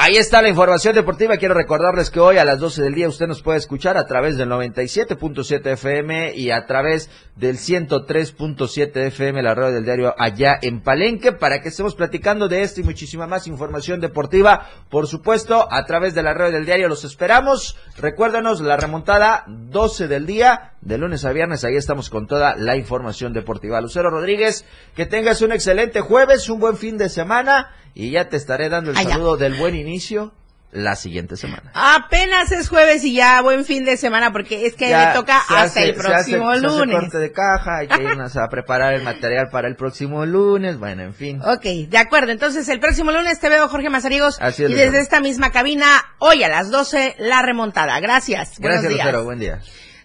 Ahí 0.00 0.16
está 0.16 0.40
la 0.40 0.48
información 0.48 0.94
deportiva. 0.94 1.38
Quiero 1.38 1.54
recordarles 1.54 2.08
que 2.08 2.20
hoy 2.20 2.36
a 2.36 2.44
las 2.44 2.60
12 2.60 2.82
del 2.82 2.94
día 2.94 3.08
usted 3.08 3.26
nos 3.26 3.42
puede 3.42 3.58
escuchar 3.58 3.96
a 3.96 4.06
través 4.06 4.36
del 4.36 4.48
97.7 4.48 5.72
FM 5.72 6.36
y 6.36 6.52
a 6.52 6.66
través 6.66 7.10
del 7.34 7.56
103.7 7.56 9.06
FM, 9.08 9.42
la 9.42 9.56
radio 9.56 9.74
del 9.74 9.84
diario 9.84 10.14
allá 10.16 10.56
en 10.62 10.82
Palenque, 10.82 11.32
para 11.32 11.60
que 11.60 11.70
estemos 11.70 11.96
platicando 11.96 12.46
de 12.46 12.62
esto 12.62 12.80
y 12.80 12.84
muchísima 12.84 13.26
más 13.26 13.48
información 13.48 13.98
deportiva. 13.98 14.68
Por 14.88 15.08
supuesto, 15.08 15.66
a 15.68 15.84
través 15.84 16.14
de 16.14 16.22
la 16.22 16.32
radio 16.32 16.52
del 16.52 16.64
diario 16.64 16.88
los 16.88 17.02
esperamos. 17.02 17.76
Recuérdanos 17.96 18.60
la 18.60 18.76
remontada 18.76 19.46
12 19.48 20.06
del 20.06 20.26
día, 20.26 20.74
de 20.80 20.98
lunes 20.98 21.24
a 21.24 21.32
viernes. 21.32 21.64
Ahí 21.64 21.76
estamos 21.76 22.10
con 22.10 22.26
toda 22.26 22.56
la 22.56 22.76
información 22.76 23.32
deportiva. 23.32 23.80
Lucero 23.80 24.10
Rodríguez, 24.10 24.64
que 24.94 25.06
tengas 25.06 25.42
un 25.42 25.52
excelente 25.52 26.00
jueves, 26.00 26.48
un 26.48 26.60
buen 26.60 26.76
fin 26.76 26.98
de 26.98 27.08
semana 27.08 27.70
y 27.94 28.10
ya 28.10 28.28
te 28.28 28.36
estaré 28.36 28.68
dando 28.68 28.90
el 28.90 28.96
saludo 28.96 29.36
del 29.36 29.54
buen 29.54 29.74
inicio 29.74 30.32
la 30.70 30.96
siguiente 30.96 31.36
semana. 31.36 31.70
Apenas 31.74 32.52
es 32.52 32.68
jueves 32.68 33.02
y 33.02 33.14
ya 33.14 33.40
buen 33.40 33.64
fin 33.64 33.84
de 33.84 33.96
semana 33.96 34.32
porque 34.32 34.66
es 34.66 34.74
que 34.74 34.94
me 34.94 35.14
toca 35.14 35.40
hasta 35.48 35.82
el 35.82 35.94
próximo 35.94 36.54
lunes. 36.54 36.62
Se 36.62 36.82
hace 36.82 36.90
corte 36.90 37.18
de 37.18 37.32
caja, 37.32 37.78
hay 37.78 37.88
que 37.88 38.02
irnos 38.02 38.36
a 38.36 38.48
preparar 38.48 38.92
el 38.92 39.02
material 39.02 39.48
para 39.50 39.66
el 39.66 39.76
próximo 39.76 40.26
lunes, 40.26 40.78
bueno, 40.78 41.02
en 41.02 41.14
fin. 41.14 41.40
Ok, 41.42 41.64
de 41.88 41.98
acuerdo, 41.98 42.32
entonces 42.32 42.68
el 42.68 42.80
próximo 42.80 43.12
lunes 43.12 43.40
te 43.40 43.48
veo 43.48 43.66
Jorge 43.68 43.88
Mazarigos 43.88 44.38
y 44.58 44.74
desde 44.74 45.00
esta 45.00 45.20
misma 45.20 45.50
cabina, 45.50 45.86
hoy 46.18 46.44
a 46.44 46.48
las 46.48 46.70
12, 46.70 47.16
la 47.18 47.40
remontada. 47.42 47.98
Gracias. 48.00 48.58
Gracias, 48.58 48.92
Lucero, 48.92 49.24
buen 49.24 49.38
día. 49.38 49.60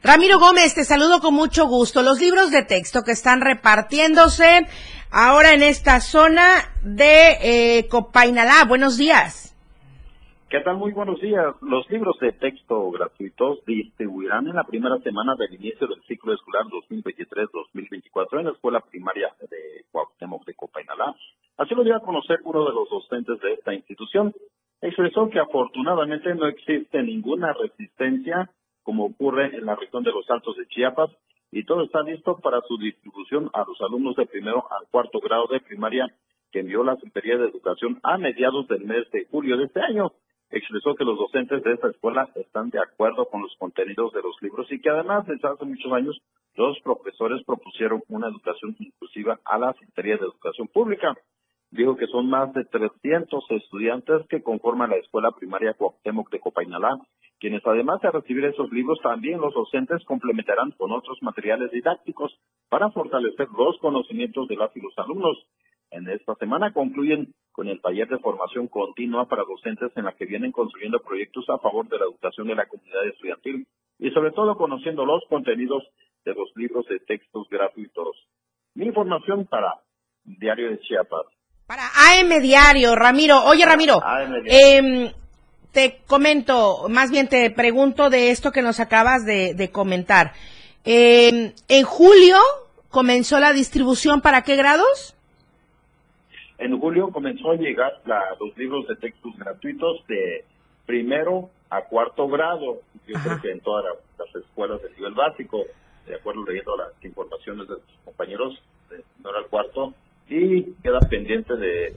Ramiro 0.05 0.37
Gómez, 0.37 0.75
te 0.75 0.83
saludo 0.83 1.21
con 1.21 1.33
mucho 1.33 1.65
gusto. 1.65 2.01
Los 2.01 2.19
libros 2.19 2.51
de 2.51 2.65
texto 2.65 3.03
que 3.05 3.13
están 3.13 3.39
repartiéndose 3.39 4.67
ahora 5.09 5.53
en 5.53 5.63
esta 5.63 6.01
zona 6.01 6.59
de 6.83 7.37
eh, 7.41 7.87
Copainalá. 7.87 8.65
Buenos 8.67 8.97
días. 8.97 9.55
¿Qué 10.49 10.59
tal? 10.59 10.75
Muy 10.75 10.91
buenos 10.91 11.21
días. 11.21 11.55
Los 11.61 11.89
libros 11.89 12.19
de 12.19 12.33
texto 12.33 12.91
gratuitos 12.91 13.63
distribuirán 13.65 14.45
en 14.47 14.55
la 14.55 14.65
primera 14.65 14.97
semana 14.99 15.35
del 15.35 15.53
inicio 15.53 15.87
del 15.87 16.03
ciclo 16.03 16.33
escolar 16.33 16.65
2023-2024 16.89 18.39
en 18.39 18.45
la 18.47 18.51
escuela 18.51 18.81
primaria 18.81 19.29
de 19.49 19.85
Cuauhtémoc 19.89 20.45
de 20.45 20.53
Copainalá. 20.53 21.15
Así 21.55 21.73
lo 21.75 21.83
dio 21.85 21.95
a 21.95 22.01
conocer 22.01 22.39
uno 22.43 22.65
de 22.65 22.73
los 22.73 22.89
docentes 22.89 23.39
de 23.39 23.53
esta 23.53 23.73
institución. 23.73 24.33
Expresó 24.81 25.29
que 25.29 25.39
afortunadamente 25.39 26.35
no 26.35 26.47
existe 26.47 27.01
ninguna 27.01 27.53
resistencia 27.53 28.49
como 28.83 29.05
ocurre 29.05 29.55
en 29.55 29.65
la 29.65 29.75
región 29.75 30.03
de 30.03 30.11
los 30.11 30.29
Altos 30.29 30.57
de 30.57 30.67
Chiapas 30.67 31.09
y 31.51 31.65
todo 31.65 31.83
está 31.83 32.01
listo 32.01 32.37
para 32.39 32.61
su 32.61 32.77
distribución 32.77 33.49
a 33.53 33.63
los 33.65 33.79
alumnos 33.81 34.15
de 34.15 34.25
primero 34.25 34.65
al 34.71 34.87
cuarto 34.89 35.19
grado 35.19 35.47
de 35.47 35.59
primaria 35.59 36.07
que 36.51 36.59
envió 36.59 36.83
la 36.83 36.95
Secretaría 36.95 37.37
de 37.37 37.49
Educación 37.49 37.99
a 38.03 38.17
mediados 38.17 38.67
del 38.67 38.85
mes 38.85 39.09
de 39.11 39.25
julio 39.25 39.57
de 39.57 39.65
este 39.65 39.81
año. 39.81 40.13
Expresó 40.49 40.93
que 40.95 41.03
los 41.03 41.17
docentes 41.17 41.63
de 41.63 41.73
esta 41.73 41.89
escuela 41.89 42.29
están 42.35 42.69
de 42.69 42.79
acuerdo 42.79 43.27
con 43.27 43.41
los 43.41 43.55
contenidos 43.57 44.13
de 44.13 44.21
los 44.21 44.35
libros 44.41 44.71
y 44.71 44.79
que 44.79 44.89
además 44.89 45.25
desde 45.25 45.47
hace 45.47 45.65
muchos 45.65 45.91
años 45.91 46.21
los 46.55 46.79
profesores 46.81 47.43
propusieron 47.43 48.03
una 48.09 48.27
educación 48.27 48.75
inclusiva 48.79 49.39
a 49.45 49.57
la 49.57 49.73
Secretaría 49.73 50.17
de 50.17 50.25
Educación 50.25 50.67
Pública. 50.67 51.15
Dijo 51.71 51.95
que 51.97 52.05
son 52.05 52.29
más 52.29 52.53
de 52.53 52.65
300 52.65 53.45
estudiantes 53.49 54.27
que 54.29 54.43
conforman 54.43 54.91
la 54.91 54.97
escuela 54.97 55.31
primaria 55.31 55.73
Cuauhtémoc 55.73 56.29
de 56.29 56.39
Copainalá 56.39 56.99
quienes 57.43 57.61
además 57.67 57.99
de 57.99 58.09
recibir 58.09 58.45
esos 58.45 58.71
libros, 58.71 58.99
también 59.03 59.41
los 59.41 59.53
docentes 59.53 60.01
complementarán 60.05 60.71
con 60.77 60.93
otros 60.93 61.21
materiales 61.21 61.71
didácticos 61.71 62.31
para 62.69 62.89
fortalecer 62.91 63.49
los 63.57 63.77
conocimientos 63.79 64.47
de 64.47 64.55
las 64.55 64.73
y 64.77 64.79
los 64.79 64.97
alumnos. 64.97 65.45
en 65.91 66.07
esta 66.07 66.35
semana. 66.35 66.71
Concluyen 66.71 67.33
con 67.51 67.67
el 67.67 67.81
taller 67.81 68.07
de 68.07 68.17
formación 68.19 68.69
continua 68.69 69.27
para 69.27 69.43
docentes 69.43 69.91
en 69.97 70.05
la 70.05 70.13
que 70.13 70.25
vienen 70.25 70.53
construyendo 70.53 71.01
proyectos 71.01 71.43
a 71.49 71.59
favor 71.59 71.85
de 71.89 71.99
la 71.99 72.05
educación 72.05 72.47
de 72.47 72.55
la 72.55 72.65
comunidad 72.65 73.05
estudiantil 73.07 73.67
y 73.99 74.09
sobre 74.11 74.31
todo 74.31 74.55
conociendo 74.55 75.05
los 75.05 75.21
contenidos 75.27 75.83
de 76.23 76.33
los 76.35 76.49
libros 76.55 76.87
de 76.87 76.99
textos 77.01 77.45
gratuitos. 77.49 78.15
Mi 78.73 78.85
información 78.85 79.47
para 79.47 79.81
Diario 80.23 80.69
de 80.69 80.79
Chiapas. 80.79 81.25
Para 81.67 81.83
AM 81.83 82.41
Diario, 82.41 82.95
Ramiro. 82.95 83.43
Oye, 83.43 83.65
Ramiro, 83.65 83.99
eh, 84.45 85.11
te 85.73 85.99
comento, 86.05 86.87
más 86.87 87.09
bien 87.09 87.27
te 87.27 87.49
pregunto 87.49 88.09
de 88.09 88.29
esto 88.29 88.51
que 88.51 88.61
nos 88.61 88.79
acabas 88.79 89.25
de, 89.25 89.69
comentar. 89.73 90.33
Eh, 90.85 91.53
en 91.67 91.83
julio 91.83 92.37
comenzó 92.89 93.39
la 93.39 93.53
distribución 93.53 94.21
para 94.21 94.43
qué 94.43 94.55
grados? 94.55 95.15
En 96.59 96.79
julio 96.79 97.09
comenzó 97.11 97.51
a 97.51 97.55
llegar 97.55 97.91
los 98.39 98.55
libros 98.55 98.87
de 98.87 98.95
textos 98.97 99.35
gratuitos 99.35 100.05
de 100.07 100.45
primero 100.85 101.49
a 101.71 101.81
cuarto 101.81 102.27
grado. 102.27 102.81
Yo 103.07 103.15
creo 103.23 103.41
que 103.41 103.51
en 103.51 103.59
todas 103.59 103.83
las, 104.17 104.35
escuelas 104.35 104.81
de 104.83 104.91
nivel 104.91 105.13
básico, 105.13 105.63
de 106.05 106.15
acuerdo 106.15 106.45
leyendo 106.45 106.77
las 106.77 106.91
informaciones 107.03 107.67
de 107.67 107.75
sus 107.75 107.99
compañeros, 108.05 108.61
de 108.89 109.03
primero 109.15 109.37
al 109.39 109.47
cuarto, 109.47 109.93
y 110.29 110.73
queda 110.83 110.99
pendiente 110.99 111.55
de, 111.55 111.95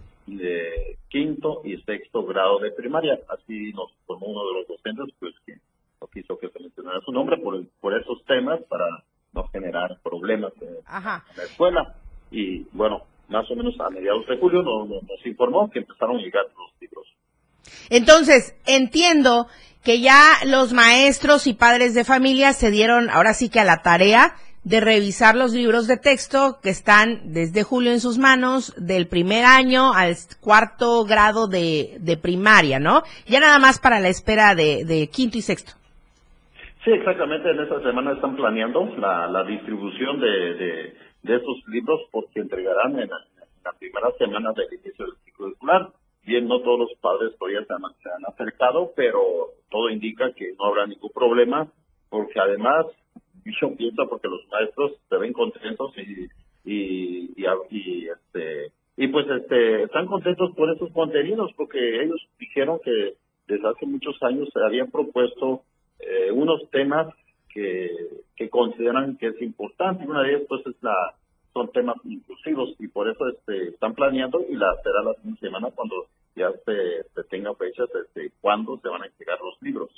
quinto 1.08 1.62
y 1.64 1.76
sexto 1.82 2.24
grado 2.24 2.58
de 2.58 2.72
primaria. 2.72 3.18
Así 3.28 3.72
nos 3.72 3.92
formó 4.06 4.26
uno 4.26 4.46
de 4.46 4.54
los 4.60 4.68
docentes, 4.68 5.14
pues 5.18 5.34
que 5.44 5.54
no 6.00 6.06
quiso 6.08 6.38
que 6.38 6.48
se 6.48 6.60
mencionara 6.60 7.00
su 7.00 7.12
nombre 7.12 7.36
por, 7.38 7.64
por 7.80 7.98
esos 7.98 8.24
temas 8.24 8.60
para 8.68 8.84
no 9.32 9.48
generar 9.48 9.98
problemas 10.02 10.52
en, 10.60 10.76
la 10.86 11.44
escuela. 11.44 11.94
Y 12.30 12.64
bueno, 12.72 13.02
más 13.28 13.50
o 13.50 13.56
menos 13.56 13.78
a 13.80 13.90
mediados 13.90 14.26
de 14.26 14.36
julio 14.38 14.62
nos, 14.62 14.88
nos 14.88 15.26
informó 15.26 15.70
que 15.70 15.80
empezaron 15.80 16.16
a 16.16 16.20
llegar 16.20 16.44
los 16.56 16.80
libros. 16.80 17.06
Entonces, 17.90 18.56
entiendo 18.66 19.46
que 19.84 20.00
ya 20.00 20.38
los 20.44 20.72
maestros 20.72 21.46
y 21.46 21.54
padres 21.54 21.94
de 21.94 22.04
familia 22.04 22.52
se 22.52 22.70
dieron 22.70 23.08
ahora 23.08 23.34
sí 23.34 23.48
que 23.48 23.60
a 23.60 23.64
la 23.64 23.82
tarea 23.82 24.34
de 24.66 24.80
revisar 24.80 25.36
los 25.36 25.54
libros 25.54 25.86
de 25.86 25.96
texto 25.96 26.58
que 26.60 26.70
están 26.70 27.32
desde 27.32 27.62
julio 27.62 27.92
en 27.92 28.00
sus 28.00 28.18
manos, 28.18 28.74
del 28.76 29.06
primer 29.06 29.44
año 29.44 29.92
al 29.94 30.16
cuarto 30.40 31.04
grado 31.04 31.46
de, 31.46 32.18
primaria, 32.20 32.80
¿no? 32.80 33.02
Ya 33.28 33.38
nada 33.38 33.60
más 33.60 33.78
para 33.78 34.00
la 34.00 34.08
espera 34.08 34.56
de, 34.56 35.08
quinto 35.14 35.38
y 35.38 35.42
sexto. 35.42 35.72
Sí, 36.84 36.90
exactamente. 36.90 37.48
En 37.48 37.60
esta 37.60 37.80
semana 37.80 38.14
están 38.14 38.34
planeando 38.34 38.84
la, 38.98 39.44
distribución 39.44 40.18
de, 40.20 40.54
de, 41.22 41.36
esos 41.36 41.62
libros 41.68 42.00
porque 42.10 42.40
entregarán 42.40 42.98
en 42.98 43.08
la, 43.08 43.72
primera 43.78 44.10
semana 44.18 44.50
del 44.52 44.80
inicio 44.80 45.06
del 45.06 45.14
ciclo 45.24 45.48
escolar. 45.48 45.90
Bien, 46.24 46.48
no 46.48 46.58
todos 46.62 46.80
los 46.80 46.94
padres 47.00 47.38
todavía 47.38 47.64
se 47.64 47.72
han, 47.72 47.82
se 48.02 48.08
han 48.08 48.26
acercado, 48.26 48.90
pero 48.96 49.20
todo 49.70 49.90
indica 49.90 50.32
que 50.32 50.54
no 50.58 50.64
habrá 50.64 50.86
ningún 50.88 51.10
problema 51.14 51.68
porque 52.10 52.40
además 52.40 52.86
yo 53.60 53.74
pienso 53.76 54.08
porque 54.08 54.28
los 54.28 54.46
maestros 54.48 54.92
se 55.08 55.16
ven 55.16 55.32
contentos 55.32 55.92
y 55.98 56.28
y, 56.66 57.32
y, 57.70 58.08
este 58.08 58.72
y 58.96 59.08
pues 59.08 59.26
este 59.28 59.84
están 59.84 60.06
contentos 60.06 60.54
por 60.56 60.70
esos 60.70 60.92
contenidos 60.92 61.52
porque 61.56 62.02
ellos 62.02 62.20
dijeron 62.38 62.80
que 62.84 63.14
desde 63.46 63.68
hace 63.68 63.86
muchos 63.86 64.20
años 64.22 64.48
se 64.52 64.60
habían 64.60 64.90
propuesto 64.90 65.62
eh, 66.00 66.32
unos 66.32 66.68
temas 66.70 67.14
que, 67.48 67.88
que 68.34 68.50
consideran 68.50 69.16
que 69.16 69.28
es 69.28 69.40
importante 69.42 70.04
y 70.04 70.08
una 70.08 70.22
de 70.22 70.30
ellas 70.30 70.42
pues 70.48 70.66
es 70.66 70.82
la 70.82 71.14
son 71.52 71.70
temas 71.72 71.96
inclusivos 72.04 72.74
y 72.80 72.88
por 72.88 73.08
eso 73.08 73.28
este 73.28 73.68
están 73.68 73.94
planeando 73.94 74.44
y 74.48 74.56
la 74.56 74.74
será 74.82 75.02
la 75.02 75.14
semana 75.38 75.70
cuando 75.70 76.06
ya 76.34 76.50
se, 76.64 77.04
se 77.14 77.24
tenga 77.30 77.54
fechas 77.54 77.88
este 77.94 78.32
cuándo 78.40 78.78
se 78.82 78.88
van 78.88 79.02
a 79.02 79.06
entregar 79.06 79.38
los 79.40 79.60
libros 79.62 79.90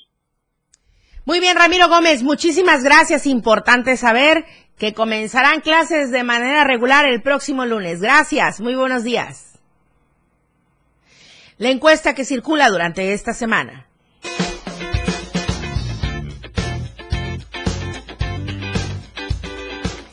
muy 1.28 1.40
bien, 1.40 1.58
Ramiro 1.58 1.90
Gómez, 1.90 2.22
muchísimas 2.22 2.82
gracias. 2.82 3.26
Importante 3.26 3.98
saber 3.98 4.46
que 4.78 4.94
comenzarán 4.94 5.60
clases 5.60 6.10
de 6.10 6.24
manera 6.24 6.64
regular 6.64 7.06
el 7.06 7.20
próximo 7.20 7.66
lunes. 7.66 8.00
Gracias, 8.00 8.62
muy 8.62 8.74
buenos 8.74 9.04
días. 9.04 9.60
La 11.58 11.68
encuesta 11.68 12.14
que 12.14 12.24
circula 12.24 12.70
durante 12.70 13.12
esta 13.12 13.34
semana. 13.34 13.86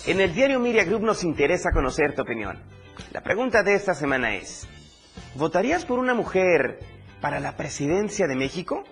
En 0.06 0.20
el 0.20 0.36
diario 0.36 0.60
Miria 0.60 0.84
Group 0.84 1.04
nos 1.04 1.24
interesa 1.24 1.72
conocer 1.72 2.14
tu 2.14 2.24
opinión. 2.24 2.62
La 3.14 3.22
pregunta 3.22 3.64
de 3.64 3.76
esta 3.76 3.94
semana 3.94 4.36
es, 4.36 4.68
¿votarías 5.36 5.86
por 5.86 5.98
una 5.98 6.14
mujer 6.14 6.80
para 7.22 7.40
la 7.40 7.56
presidencia 7.56 8.28
de 8.28 8.36
México? 8.36 8.84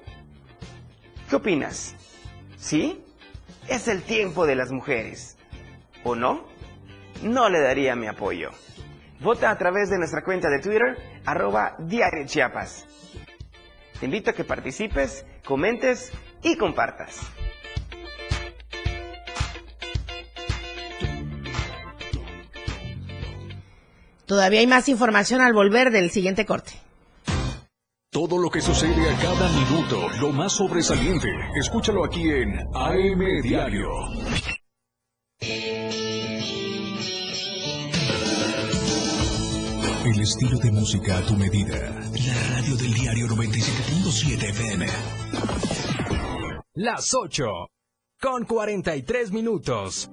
¿Qué 1.30 1.36
opinas? 1.36 1.98
¿Sí? 2.64 3.04
Es 3.68 3.90
el 3.90 4.04
tiempo 4.04 4.46
de 4.46 4.56
las 4.56 4.72
mujeres. 4.72 5.38
¿O 6.06 6.16
no? 6.16 6.46
No 7.22 7.50
le 7.50 7.60
daría 7.60 7.94
mi 7.98 8.08
apoyo. 8.08 8.52
Vota 9.20 9.52
a 9.52 9.58
través 9.58 9.90
de 9.90 9.98
nuestra 9.98 10.24
cuenta 10.24 10.50
de 10.50 10.60
Twitter, 10.60 10.98
arroba 11.26 11.76
Diario 11.78 12.26
Chiapas. 12.26 12.86
Te 14.00 14.06
invito 14.06 14.32
a 14.32 14.34
que 14.34 14.46
participes, 14.46 15.26
comentes 15.44 16.14
y 16.42 16.56
compartas. 16.56 17.20
Todavía 24.26 24.62
hay 24.62 24.68
más 24.68 24.88
información 24.88 25.42
al 25.42 25.52
volver 25.52 25.92
del 25.92 26.12
siguiente 26.12 26.46
corte. 26.46 26.83
Todo 28.14 28.38
lo 28.38 28.52
que 28.52 28.62
sucede 28.62 29.10
a 29.10 29.18
cada 29.18 29.50
minuto, 29.50 30.08
lo 30.22 30.32
más 30.32 30.54
sobresaliente, 30.54 31.28
escúchalo 31.56 32.06
aquí 32.06 32.22
en 32.30 32.60
AM 32.72 33.42
Diario. 33.42 33.90
El 40.06 40.22
estilo 40.22 40.60
de 40.60 40.72
música 40.72 41.18
a 41.18 41.22
tu 41.24 41.36
medida. 41.36 41.76
La 41.76 42.56
radio 42.56 42.76
del 42.76 42.94
diario 42.94 43.28
97.7 43.30 44.50
FM. 44.50 44.86
Las 46.76 47.16
8. 47.16 47.46
Con 48.22 48.46
43 48.46 49.32
minutos. 49.32 50.12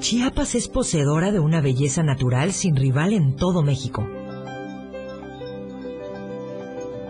Chiapas 0.00 0.54
es 0.54 0.68
poseedora 0.68 1.32
de 1.32 1.40
una 1.40 1.62
belleza 1.62 2.02
natural 2.02 2.52
sin 2.52 2.76
rival 2.76 3.14
en 3.14 3.36
todo 3.36 3.62
México 3.62 4.06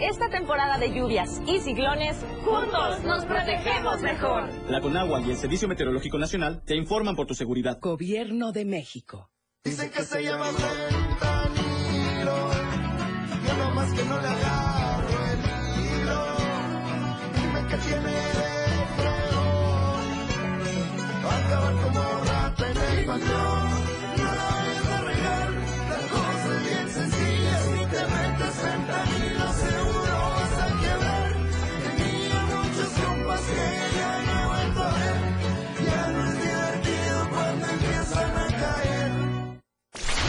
Esta 0.00 0.28
temporada 0.30 0.78
de 0.78 0.94
lluvias 0.94 1.42
y 1.46 1.58
ciclones, 1.58 2.16
juntos 2.44 3.02
nos 3.02 3.24
protegemos 3.24 4.00
mejor. 4.00 4.48
La 4.68 4.80
Conagua 4.80 5.20
y 5.20 5.30
el 5.32 5.36
Servicio 5.36 5.66
Meteorológico 5.66 6.18
Nacional 6.18 6.62
te 6.64 6.76
informan 6.76 7.16
por 7.16 7.26
tu 7.26 7.34
seguridad. 7.34 7.80
Gobierno 7.80 8.52
de 8.52 8.64
México. 8.64 9.28
Dicen 9.64 9.90
que 9.90 10.04
se 10.04 10.22
llama 10.22 10.44
fentanilo. 10.46 11.68
Yo 13.44 13.56
nomás 13.58 13.92
que 13.92 14.04
no 14.04 14.20
le 14.20 14.28
agarro 14.28 15.08
el 15.32 15.40
hilo. 15.82 16.24
Dime 17.34 17.66
que 17.68 17.76
tiene 17.78 18.12
de 18.12 18.86
feo. 18.98 19.42
Acabar 21.28 21.74
como 21.82 22.02
rata 22.24 22.70
en 22.70 22.98
el 22.98 23.04
patrón. 23.04 23.47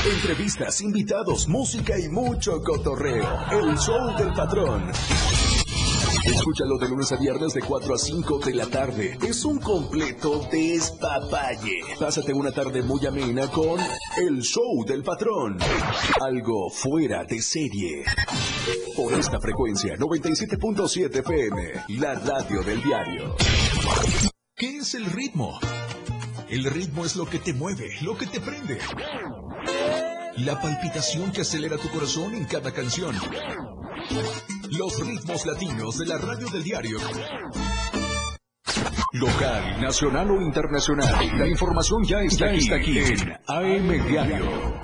Entrevistas, 0.06 0.80
invitados, 0.82 1.48
música 1.50 2.00
y 2.00 2.08
mucho 2.08 2.64
cotorreo. 2.64 3.28
El 3.52 3.78
show 3.78 4.18
del 4.18 4.34
patrón. 4.34 4.90
Escúchalo 6.24 6.78
de 6.78 6.88
lunes 6.88 7.12
a 7.12 7.18
viernes 7.18 7.54
de 7.54 7.62
4 7.62 7.94
a 7.94 7.98
5 7.98 8.40
de 8.40 8.54
la 8.54 8.66
tarde. 8.68 9.18
Es 9.22 9.44
un 9.44 9.60
completo 9.60 10.48
despapalle. 10.50 11.82
Pásate 12.00 12.34
una 12.34 12.52
tarde 12.52 12.82
muy 12.82 13.06
amena 13.06 13.52
con 13.52 13.78
El 14.18 14.42
Show 14.42 14.86
del 14.88 15.04
Patrón. 15.04 15.58
Algo 16.22 16.70
fuera 16.70 17.26
de 17.26 17.42
serie. 17.42 18.06
Por 18.96 19.14
esta 19.14 19.40
frecuencia, 19.40 19.96
97.7 19.98 21.20
FM, 21.20 22.00
la 22.00 22.16
radio 22.16 22.64
del 22.64 22.82
diario. 22.82 23.36
¿Qué 24.56 24.78
es 24.78 24.96
el 24.96 25.06
ritmo? 25.06 25.60
El 26.50 26.64
ritmo 26.66 27.06
es 27.06 27.16
lo 27.16 27.26
que 27.26 27.40
te 27.40 27.54
mueve, 27.54 27.90
lo 28.02 28.18
que 28.18 28.26
te 28.28 28.40
prende. 28.40 28.80
La 30.46 30.60
palpitación 30.60 31.32
que 31.32 31.42
acelera 31.42 31.78
tu 31.78 31.90
corazón 31.90 32.34
en 32.34 32.46
cada 32.46 32.72
canción. 32.72 33.16
Los 34.72 35.06
ritmos 35.06 35.46
latinos 35.46 35.98
de 35.98 36.06
la 36.06 36.18
radio 36.18 36.48
del 36.50 36.64
diario. 36.64 36.98
Local, 39.14 39.82
nacional 39.82 40.32
o 40.32 40.42
internacional. 40.42 41.38
La 41.38 41.48
información 41.48 42.04
ya 42.04 42.22
está, 42.22 42.46
Ya 42.48 42.52
aquí, 42.52 42.60
está 42.60 42.76
aquí. 42.76 42.98
en 43.00 43.34
AM 43.48 44.08
Diario. 44.08 44.80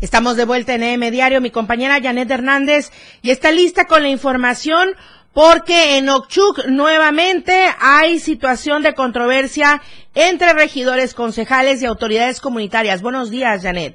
Estamos 0.00 0.36
de 0.36 0.44
vuelta 0.44 0.74
en 0.74 0.82
EM 0.84 1.10
Diario, 1.10 1.40
mi 1.40 1.50
compañera 1.50 2.00
Janet 2.00 2.30
Hernández, 2.30 2.92
y 3.20 3.30
está 3.30 3.50
lista 3.50 3.86
con 3.86 4.02
la 4.02 4.08
información 4.08 4.90
porque 5.38 5.98
en 5.98 6.08
Ochuc 6.08 6.66
nuevamente 6.66 7.52
hay 7.80 8.18
situación 8.18 8.82
de 8.82 8.94
controversia 8.94 9.78
entre 10.16 10.52
regidores, 10.52 11.14
concejales 11.14 11.80
y 11.80 11.86
autoridades 11.86 12.40
comunitarias. 12.40 13.02
Buenos 13.02 13.30
días, 13.30 13.62
Janet. 13.62 13.94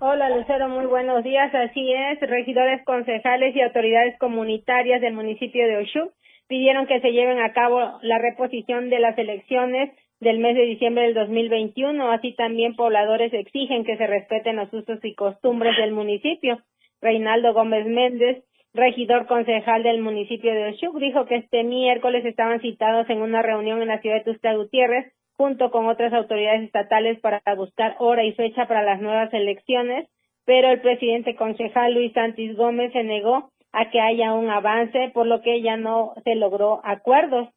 Hola 0.00 0.30
Lucero, 0.30 0.68
muy 0.68 0.86
buenos 0.86 1.22
días. 1.22 1.54
Así 1.54 1.92
es, 1.92 2.18
regidores, 2.28 2.84
concejales 2.84 3.54
y 3.54 3.60
autoridades 3.62 4.18
comunitarias 4.18 5.00
del 5.00 5.14
municipio 5.14 5.64
de 5.64 5.76
Oshuk 5.76 6.12
pidieron 6.48 6.88
que 6.88 7.00
se 7.02 7.12
lleven 7.12 7.38
a 7.38 7.52
cabo 7.52 7.78
la 8.02 8.18
reposición 8.18 8.90
de 8.90 8.98
las 8.98 9.16
elecciones 9.16 9.92
del 10.18 10.40
mes 10.40 10.56
de 10.56 10.62
diciembre 10.62 11.04
del 11.04 11.14
2021. 11.14 12.10
Así 12.10 12.34
también 12.34 12.74
pobladores 12.74 13.32
exigen 13.32 13.84
que 13.84 13.96
se 13.96 14.08
respeten 14.08 14.56
los 14.56 14.72
usos 14.72 14.98
y 15.04 15.14
costumbres 15.14 15.76
del 15.76 15.92
municipio. 15.92 16.58
Reinaldo 17.00 17.54
Gómez 17.54 17.86
Méndez, 17.86 18.42
regidor 18.78 19.26
concejal 19.26 19.82
del 19.82 20.00
municipio 20.00 20.52
de 20.54 20.70
Oshuk, 20.70 20.98
dijo 20.98 21.26
que 21.26 21.36
este 21.36 21.64
miércoles 21.64 22.24
estaban 22.24 22.60
citados 22.60 23.08
en 23.10 23.20
una 23.20 23.42
reunión 23.42 23.82
en 23.82 23.88
la 23.88 24.00
ciudad 24.00 24.16
de 24.16 24.24
Tuxtla 24.24 24.54
Gutiérrez 24.54 25.12
junto 25.36 25.70
con 25.70 25.86
otras 25.86 26.12
autoridades 26.12 26.62
estatales 26.62 27.20
para 27.20 27.40
buscar 27.56 27.96
hora 27.98 28.24
y 28.24 28.32
fecha 28.32 28.66
para 28.66 28.82
las 28.82 29.00
nuevas 29.00 29.32
elecciones, 29.32 30.08
pero 30.44 30.70
el 30.70 30.80
presidente 30.80 31.36
concejal 31.36 31.94
Luis 31.94 32.12
Santis 32.12 32.56
Gómez 32.56 32.92
se 32.92 33.04
negó 33.04 33.50
a 33.72 33.90
que 33.90 34.00
haya 34.00 34.32
un 34.32 34.50
avance, 34.50 35.10
por 35.12 35.26
lo 35.26 35.42
que 35.42 35.60
ya 35.60 35.76
no 35.76 36.14
se 36.24 36.34
logró 36.34 36.80
acuerdos. 36.84 37.48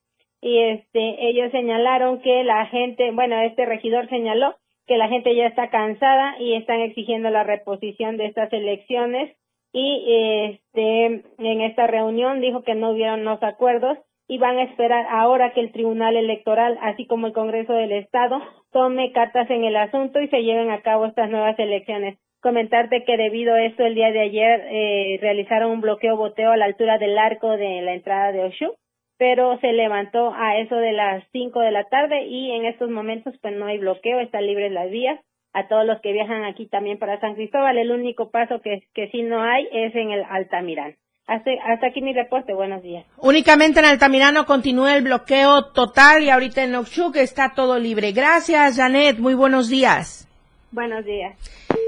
Y 0.41 0.59
este, 0.59 1.27
ellos 1.29 1.51
señalaron 1.51 2.21
que 2.21 2.43
la 2.43 2.65
gente, 2.67 3.11
bueno, 3.11 3.39
este 3.41 3.65
regidor 3.65 4.09
señaló 4.09 4.55
que 4.87 4.97
la 4.97 5.07
gente 5.07 5.35
ya 5.35 5.47
está 5.47 5.69
cansada 5.69 6.35
y 6.39 6.53
están 6.55 6.81
exigiendo 6.81 7.29
la 7.29 7.43
reposición 7.43 8.17
de 8.17 8.25
estas 8.25 8.51
elecciones 8.51 9.35
y 9.73 10.53
este 10.53 11.23
en 11.37 11.61
esta 11.61 11.87
reunión 11.87 12.41
dijo 12.41 12.63
que 12.63 12.75
no 12.75 12.91
hubieron 12.91 13.23
los 13.23 13.41
acuerdos 13.43 13.97
y 14.27 14.37
van 14.37 14.57
a 14.57 14.63
esperar 14.63 15.05
ahora 15.09 15.51
que 15.53 15.59
el 15.59 15.73
Tribunal 15.73 16.15
Electoral, 16.15 16.77
así 16.81 17.05
como 17.05 17.27
el 17.27 17.33
Congreso 17.33 17.73
del 17.73 17.91
Estado, 17.91 18.41
tome 18.71 19.11
cartas 19.11 19.49
en 19.49 19.65
el 19.65 19.75
asunto 19.75 20.21
y 20.21 20.29
se 20.29 20.43
lleven 20.43 20.71
a 20.71 20.81
cabo 20.81 21.05
estas 21.05 21.29
nuevas 21.29 21.59
elecciones. 21.59 22.17
Comentarte 22.41 23.03
que 23.03 23.17
debido 23.17 23.53
a 23.53 23.63
esto 23.63 23.85
el 23.85 23.93
día 23.93 24.11
de 24.11 24.21
ayer 24.21 24.61
eh, 24.71 25.17
realizaron 25.21 25.71
un 25.71 25.81
bloqueo 25.81 26.15
boteo 26.15 26.51
a 26.51 26.57
la 26.57 26.65
altura 26.65 26.97
del 26.97 27.17
arco 27.17 27.57
de 27.57 27.81
la 27.81 27.93
entrada 27.93 28.31
de 28.31 28.45
Oshu, 28.45 28.73
pero 29.17 29.59
se 29.59 29.73
levantó 29.73 30.33
a 30.33 30.57
eso 30.57 30.77
de 30.77 30.93
las 30.93 31.23
5 31.33 31.59
de 31.59 31.71
la 31.71 31.83
tarde 31.89 32.23
y 32.23 32.51
en 32.51 32.65
estos 32.65 32.89
momentos 32.89 33.35
pues 33.41 33.53
no 33.53 33.65
hay 33.65 33.77
bloqueo, 33.77 34.19
están 34.19 34.47
libres 34.47 34.71
las 34.71 34.89
vías. 34.89 35.19
A 35.53 35.67
todos 35.67 35.85
los 35.85 35.99
que 36.01 36.13
viajan 36.13 36.45
aquí 36.45 36.67
también 36.67 36.97
para 36.97 37.19
San 37.19 37.35
Cristóbal, 37.35 37.77
el 37.77 37.91
único 37.91 38.29
paso 38.31 38.61
que, 38.61 38.87
que 38.93 39.09
sí 39.11 39.21
no 39.21 39.43
hay 39.43 39.67
es 39.71 39.93
en 39.95 40.11
el 40.11 40.23
Altamirán. 40.29 40.95
Hasta, 41.27 41.51
hasta 41.65 41.87
aquí 41.87 42.01
mi 42.01 42.13
reporte, 42.13 42.53
buenos 42.53 42.81
días. 42.81 43.05
Únicamente 43.17 43.79
en 43.79 43.85
Altamirano 43.85 44.45
continúa 44.45 44.95
el 44.95 45.03
bloqueo 45.03 45.71
total 45.71 46.23
y 46.23 46.29
ahorita 46.29 46.63
en 46.63 46.75
Ochuc 46.75 47.15
está 47.15 47.53
todo 47.53 47.79
libre. 47.79 48.11
Gracias, 48.11 48.77
Janet. 48.77 49.19
Muy 49.19 49.33
buenos 49.33 49.69
días. 49.69 50.27
Buenos 50.71 51.05
días. 51.05 51.37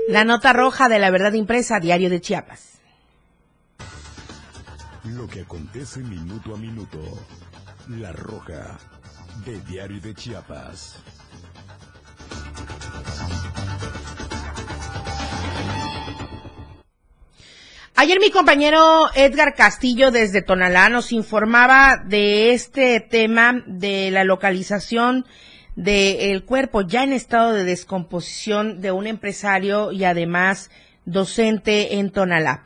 La 0.09 0.25
nota 0.25 0.53
roja 0.53 0.89
de 0.89 0.99
la 0.99 1.09
verdad 1.09 1.33
impresa, 1.33 1.79
Diario 1.79 2.09
de 2.09 2.21
Chiapas. 2.21 2.81
Lo 5.05 5.27
que 5.27 5.41
acontece 5.41 5.99
minuto 6.01 6.53
a 6.53 6.57
minuto. 6.57 6.99
La 7.89 8.11
roja 8.11 8.77
de 9.45 9.59
Diario 9.61 9.99
de 9.99 10.13
Chiapas. 10.13 11.03
Ayer 17.95 18.19
mi 18.19 18.31
compañero 18.31 19.05
Edgar 19.13 19.53
Castillo 19.53 20.09
desde 20.09 20.41
Tonalá 20.41 20.89
nos 20.89 21.11
informaba 21.11 22.03
de 22.03 22.51
este 22.51 22.99
tema 22.99 23.63
de 23.67 24.09
la 24.09 24.23
localización 24.23 25.25
del 25.75 26.43
cuerpo 26.43 26.81
ya 26.81 27.03
en 27.03 27.13
estado 27.13 27.53
de 27.53 27.63
descomposición 27.63 28.81
de 28.81 28.91
un 28.91 29.05
empresario 29.05 29.91
y 29.91 30.05
además 30.05 30.71
docente 31.05 31.99
en 31.99 32.09
Tonalá. 32.09 32.63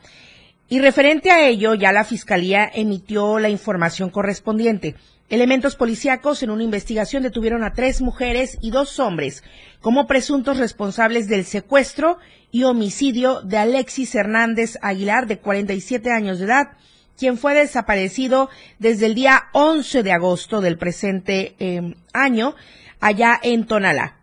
Y 0.69 0.79
referente 0.79 1.29
a 1.29 1.45
ello, 1.45 1.73
ya 1.73 1.91
la 1.91 2.05
Fiscalía 2.05 2.71
emitió 2.73 3.37
la 3.37 3.49
información 3.49 4.09
correspondiente. 4.09 4.95
Elementos 5.29 5.75
policíacos 5.75 6.41
en 6.41 6.51
una 6.51 6.63
investigación 6.63 7.23
detuvieron 7.23 7.63
a 7.63 7.73
tres 7.73 7.99
mujeres 7.99 8.57
y 8.61 8.71
dos 8.71 8.97
hombres 8.99 9.43
como 9.81 10.07
presuntos 10.07 10.57
responsables 10.57 11.27
del 11.27 11.43
secuestro 11.43 12.17
y 12.49 12.63
homicidio 12.63 13.41
de 13.41 13.57
Alexis 13.57 14.15
Hernández 14.15 14.77
Aguilar, 14.81 15.27
de 15.27 15.39
47 15.39 16.11
años 16.11 16.39
de 16.39 16.45
edad, 16.45 16.77
quien 17.17 17.37
fue 17.37 17.53
desaparecido 17.53 18.49
desde 18.79 19.07
el 19.07 19.15
día 19.15 19.49
11 19.51 20.01
de 20.01 20.11
agosto 20.13 20.61
del 20.61 20.77
presente 20.77 21.55
eh, 21.59 21.95
año 22.13 22.55
allá 23.01 23.37
en 23.43 23.65
Tonalá. 23.65 24.15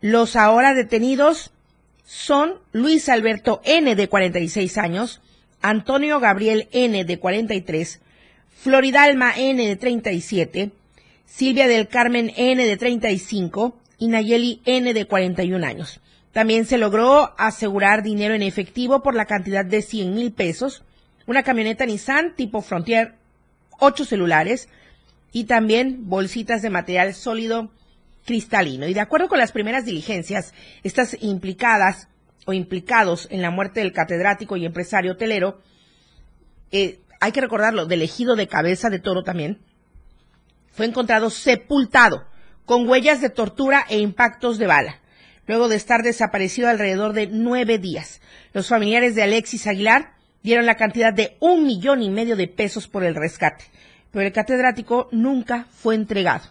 Los 0.00 0.36
ahora 0.36 0.72
detenidos 0.72 1.52
son 2.06 2.54
Luis 2.72 3.10
Alberto 3.10 3.60
N, 3.64 3.94
de 3.94 4.08
46 4.08 4.78
años, 4.78 5.20
Antonio 5.60 6.18
Gabriel 6.18 6.68
N, 6.72 7.04
de 7.04 7.18
43, 7.18 8.00
Floridalma 8.62 9.32
N, 9.38 9.66
de 9.66 9.74
37, 9.74 10.70
Silvia 11.24 11.66
del 11.66 11.88
Carmen 11.88 12.30
N, 12.36 12.62
de 12.62 12.76
35 12.76 13.74
y 13.96 14.08
Nayeli 14.08 14.60
N, 14.66 14.92
de 14.92 15.06
41 15.06 15.66
años. 15.66 16.00
También 16.32 16.66
se 16.66 16.76
logró 16.76 17.32
asegurar 17.38 18.02
dinero 18.02 18.34
en 18.34 18.42
efectivo 18.42 19.02
por 19.02 19.14
la 19.14 19.24
cantidad 19.24 19.64
de 19.64 19.80
100 19.80 20.14
mil 20.14 20.32
pesos, 20.32 20.84
una 21.26 21.42
camioneta 21.42 21.86
Nissan 21.86 22.36
tipo 22.36 22.60
Frontier, 22.60 23.14
ocho 23.78 24.04
celulares 24.04 24.68
y 25.32 25.44
también 25.44 26.10
bolsitas 26.10 26.60
de 26.60 26.68
material 26.68 27.14
sólido 27.14 27.70
cristalino. 28.26 28.86
Y 28.86 28.92
de 28.92 29.00
acuerdo 29.00 29.28
con 29.28 29.38
las 29.38 29.52
primeras 29.52 29.86
diligencias, 29.86 30.52
estas 30.82 31.16
implicadas 31.22 32.08
o 32.44 32.52
implicados 32.52 33.26
en 33.30 33.40
la 33.40 33.50
muerte 33.50 33.80
del 33.80 33.94
catedrático 33.94 34.58
y 34.58 34.66
empresario 34.66 35.12
hotelero, 35.12 35.62
eh, 36.72 36.98
hay 37.20 37.32
que 37.32 37.42
recordarlo, 37.42 37.84
del 37.84 38.02
ejido 38.02 38.34
de 38.34 38.48
cabeza 38.48 38.88
de 38.88 38.98
toro 38.98 39.22
también, 39.22 39.58
fue 40.72 40.86
encontrado 40.86 41.28
sepultado 41.28 42.24
con 42.64 42.88
huellas 42.88 43.20
de 43.20 43.28
tortura 43.28 43.84
e 43.88 43.98
impactos 43.98 44.58
de 44.58 44.66
bala, 44.66 45.00
luego 45.46 45.68
de 45.68 45.76
estar 45.76 46.02
desaparecido 46.02 46.68
alrededor 46.68 47.12
de 47.12 47.26
nueve 47.26 47.78
días. 47.78 48.20
Los 48.54 48.68
familiares 48.68 49.14
de 49.14 49.22
Alexis 49.22 49.66
Aguilar 49.66 50.14
dieron 50.42 50.64
la 50.64 50.76
cantidad 50.76 51.12
de 51.12 51.36
un 51.40 51.66
millón 51.66 52.02
y 52.02 52.08
medio 52.08 52.36
de 52.36 52.48
pesos 52.48 52.88
por 52.88 53.04
el 53.04 53.14
rescate, 53.14 53.64
pero 54.10 54.26
el 54.26 54.32
catedrático 54.32 55.08
nunca 55.12 55.66
fue 55.70 55.94
entregado. 55.96 56.44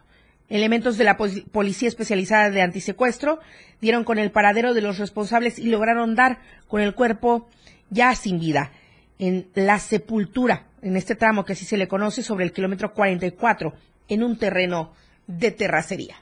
Elementos 0.49 0.97
de 0.97 1.03
la 1.03 1.17
Policía 1.17 1.87
Especializada 1.87 2.51
de 2.51 2.61
Antisecuestro 2.61 3.39
dieron 3.81 4.03
con 4.03 4.19
el 4.19 4.31
paradero 4.31 4.73
de 4.73 4.81
los 4.81 4.99
responsables 4.99 5.57
y 5.57 5.69
lograron 5.69 6.15
dar 6.15 6.39
con 6.67 6.81
el 6.81 6.93
cuerpo 6.93 7.47
ya 7.89 8.13
sin 8.15 8.39
vida 8.39 8.71
en 9.19 9.49
la 9.53 9.77
sepultura, 9.79 10.65
en 10.81 10.97
este 10.97 11.15
tramo 11.15 11.45
que 11.45 11.53
así 11.53 11.65
se 11.65 11.77
le 11.77 11.87
conoce, 11.87 12.23
sobre 12.23 12.45
el 12.45 12.53
kilómetro 12.53 12.93
44, 12.93 13.73
en 14.07 14.23
un 14.23 14.37
terreno 14.37 14.93
de 15.27 15.51
terracería. 15.51 16.15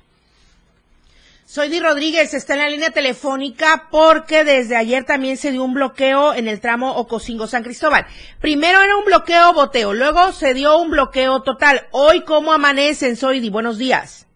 Soy 1.45 1.69
Di 1.69 1.79
Rodríguez, 1.79 2.33
está 2.33 2.55
en 2.55 2.59
la 2.59 2.69
línea 2.69 2.89
telefónica 2.89 3.87
porque 3.89 4.43
desde 4.43 4.75
ayer 4.75 5.05
también 5.05 5.37
se 5.37 5.53
dio 5.53 5.63
un 5.63 5.73
bloqueo 5.73 6.33
en 6.33 6.49
el 6.49 6.59
tramo 6.59 6.97
Ocosingo-San 6.97 7.63
Cristóbal. 7.63 8.05
Primero 8.41 8.81
era 8.81 8.97
un 8.97 9.05
bloqueo 9.05 9.53
boteo, 9.53 9.93
luego 9.93 10.33
se 10.33 10.53
dio 10.53 10.77
un 10.77 10.89
bloqueo 10.89 11.41
total. 11.43 11.87
Hoy, 11.91 12.23
¿cómo 12.25 12.51
amanecen, 12.51 13.15
Soy 13.15 13.39
Di? 13.39 13.49
Buenos 13.49 13.77
días. 13.77 14.26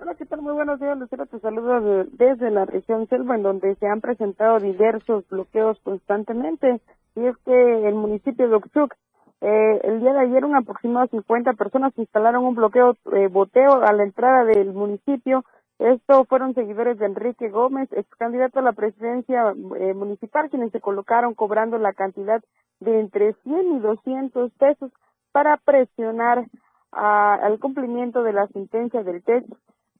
Hola, 0.00 0.14
¿qué 0.14 0.26
tal? 0.26 0.42
muy 0.42 0.52
buenos 0.54 0.80
días, 0.80 0.98
Lucero. 0.98 1.26
Te 1.26 1.38
saludo 1.40 1.80
de- 1.80 2.04
desde 2.12 2.50
la 2.50 2.64
región 2.66 3.06
Selva, 3.08 3.36
en 3.36 3.42
donde 3.42 3.74
se 3.76 3.86
han 3.86 4.00
presentado 4.00 4.58
diversos 4.58 5.26
bloqueos 5.28 5.78
constantemente. 5.80 6.80
Y 7.14 7.26
es 7.26 7.36
que 7.38 7.88
el 7.88 7.94
municipio 7.94 8.48
de 8.48 8.56
Oxuc, 8.56 8.94
eh, 9.40 9.80
el 9.84 10.00
día 10.00 10.12
de 10.12 10.20
ayer, 10.20 10.44
un 10.44 10.56
aproximado 10.56 11.06
de 11.06 11.10
50 11.12 11.54
personas 11.54 11.92
instalaron 11.96 12.44
un 12.44 12.54
bloqueo 12.54 12.94
eh, 13.12 13.28
boteo 13.28 13.82
a 13.82 13.92
la 13.92 14.02
entrada 14.04 14.44
del 14.44 14.72
municipio. 14.74 15.44
Esto 15.78 16.24
fueron 16.24 16.54
seguidores 16.54 16.98
de 16.98 17.06
Enrique 17.06 17.48
Gómez, 17.50 17.88
ex 17.92 18.08
candidato 18.16 18.58
a 18.58 18.62
la 18.62 18.72
presidencia 18.72 19.54
eh, 19.78 19.94
municipal, 19.94 20.50
quienes 20.50 20.72
se 20.72 20.80
colocaron 20.80 21.34
cobrando 21.34 21.78
la 21.78 21.92
cantidad 21.94 22.42
de 22.80 23.00
entre 23.00 23.34
100 23.44 23.76
y 23.76 23.78
200 23.80 24.52
pesos 24.52 24.90
para 25.32 25.56
presionar 25.58 26.44
a- 26.92 27.34
al 27.34 27.58
cumplimiento 27.60 28.22
de 28.22 28.32
la 28.34 28.46
sentencia 28.48 29.02
del 29.02 29.22
TEC 29.22 29.44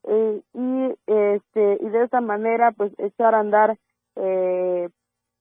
eh, 0.07 0.41
y 0.53 0.93
este 1.05 1.77
y 1.81 1.89
de 1.89 2.03
esta 2.03 2.21
manera 2.21 2.71
pues 2.71 2.91
echar 2.97 3.35
a 3.35 3.39
andar 3.39 3.77
eh, 4.15 4.89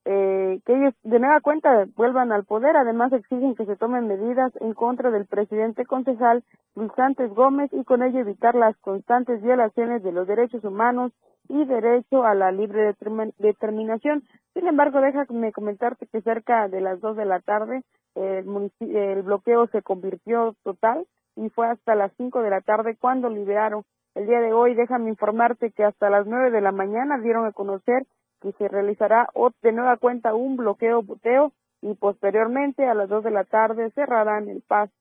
eh, 0.05 0.61
que 0.65 0.73
ellos 0.75 0.95
de 1.03 1.19
nueva 1.19 1.41
cuenta 1.41 1.87
vuelvan 1.97 2.31
al 2.31 2.45
poder 2.45 2.77
además 2.77 3.13
exigen 3.13 3.55
que 3.55 3.67
se 3.67 3.77
tomen 3.77 4.07
medidas 4.07 4.53
en 4.61 4.75
contra 4.75 5.11
del 5.11 5.27
presidente 5.27 5.85
concejal 5.85 6.45
Luis 6.75 6.93
Santos 6.95 7.35
Gómez 7.35 7.73
y 7.73 7.85
con 7.85 8.03
ello 8.03 8.21
evitar 8.21 8.55
las 8.55 8.77
constantes 8.79 9.43
violaciones 9.43 10.03
de 10.03 10.13
los 10.13 10.27
derechos 10.27 10.63
humanos 10.65 11.13
y 11.49 11.65
derecho 11.65 12.25
a 12.25 12.35
la 12.35 12.51
libre 12.51 12.93
determin- 12.93 13.33
determinación. 13.39 14.25
Sin 14.53 14.67
embargo, 14.67 15.01
déjame 15.01 15.53
comentarte 15.53 16.07
que 16.07 16.21
cerca 16.21 16.69
de 16.69 16.81
las 16.81 17.01
dos 17.01 17.17
de 17.17 17.25
la 17.25 17.41
tarde 17.41 17.83
el, 18.17 18.47
el 18.81 19.23
bloqueo 19.23 19.67
se 19.69 19.83
convirtió 19.83 20.55
total 20.65 21.07
y 21.37 21.49
fue 21.51 21.69
hasta 21.69 21.95
las 21.95 22.13
5 22.17 22.43
de 22.43 22.51
la 22.51 22.61
tarde 22.61 22.97
cuando 23.01 23.29
liberaron. 23.29 23.85
El 24.15 24.27
día 24.27 24.41
de 24.41 24.53
hoy, 24.53 24.75
déjame 24.75 25.11
informarte 25.11 25.71
que 25.73 25.85
hasta 25.85 26.09
las 26.11 26.27
9 26.27 26.51
de 26.51 26.61
la 26.63 26.73
mañana 26.73 27.19
dieron 27.19 27.45
a 27.47 27.53
conocer 27.53 28.05
que 28.41 28.53
se 28.53 28.69
realizará 28.69 29.29
de 29.63 29.73
nueva 29.73 29.97
cuenta 29.99 30.35
un 30.35 30.57
bloqueo 30.57 31.03
boteo 31.03 31.53
y 31.83 31.95
posteriormente 31.95 32.87
a 32.87 32.95
las 32.95 33.09
2 33.09 33.25
de 33.25 33.31
la 33.31 33.45
tarde 33.45 33.91
cerrarán 33.91 34.49
el 34.49 34.63
paso 34.63 34.93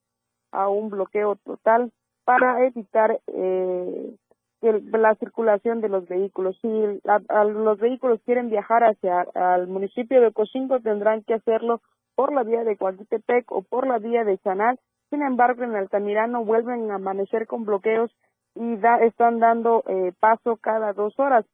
a 0.51 0.69
un 0.69 0.89
bloqueo 0.89 1.35
total 1.37 1.91
para 2.25 2.65
evitar 2.65 3.19
eh, 3.27 4.15
la 4.61 5.15
circulación 5.15 5.81
de 5.81 5.89
los 5.89 6.07
vehículos. 6.07 6.57
Si 6.61 6.67
la- 7.03 7.43
los 7.45 7.77
vehículos 7.79 8.19
quieren 8.25 8.49
viajar 8.49 8.83
hacia 8.83 9.21
al 9.35 9.67
municipio 9.67 10.21
de 10.21 10.31
Cocingo 10.31 10.79
tendrán 10.79 11.23
que 11.23 11.35
hacerlo 11.35 11.81
por 12.15 12.33
la 12.33 12.43
vía 12.43 12.63
de 12.63 12.77
Coaquitepec 12.77 13.51
o 13.51 13.61
por 13.61 13.85
la 13.87 13.99
vía 13.99 14.23
de 14.23 14.37
Chanal. 14.39 14.79
Sin 15.09 15.21
embargo, 15.21 15.63
en 15.63 15.75
Altamirano 15.75 16.43
vuelven 16.43 16.91
a 16.91 16.95
amanecer 16.95 17.47
con 17.47 17.63
bloqueos 17.65 18.11
y 18.55 18.75
da- 18.77 18.99
están 19.03 19.39
dando 19.39 19.83
eh, 19.87 20.13
paso 20.19 20.57
cada 20.57 20.93
dos 20.93 21.13
horas. 21.19 21.45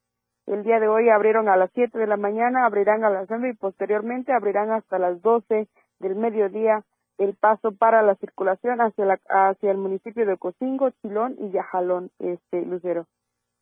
El 0.48 0.64
día 0.64 0.80
de 0.80 0.88
hoy 0.88 1.10
abrieron 1.10 1.50
a 1.50 1.56
las 1.58 1.70
7 1.74 1.98
de 1.98 2.08
la 2.08 2.18
mañana, 2.18 2.66
abrirán 2.66 3.04
a 3.04 3.10
las 3.10 3.30
9 3.30 3.50
y 3.50 3.54
posteriormente 3.58 4.34
abrirán 4.34 4.72
hasta 4.72 4.98
las 5.00 5.22
12 5.22 5.68
del 6.00 6.16
mediodía 6.16 6.84
el 7.18 7.36
paso 7.36 7.72
para 7.72 8.02
la 8.02 8.16
circulación 8.16 8.82
hacia 8.82 9.06
la, 9.06 9.20
hacia 9.30 9.70
el 9.72 9.78
municipio 9.78 10.26
de 10.26 10.38
Cocingo, 10.38 10.90
Chilón 11.02 11.36
y 11.40 11.52
Yajalón, 11.52 12.10
este 12.18 12.66
Lucero. 12.66 13.06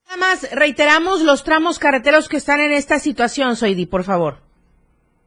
Nada 0.06 0.18
más, 0.18 0.50
reiteramos 0.56 1.22
los 1.24 1.44
tramos 1.44 1.78
carreteros 1.78 2.30
que 2.30 2.38
están 2.38 2.62
en 2.62 2.72
esta 2.72 3.00
situación, 3.00 3.56
Soidi, 3.58 3.86
por 3.86 4.04
favor. 4.06 4.38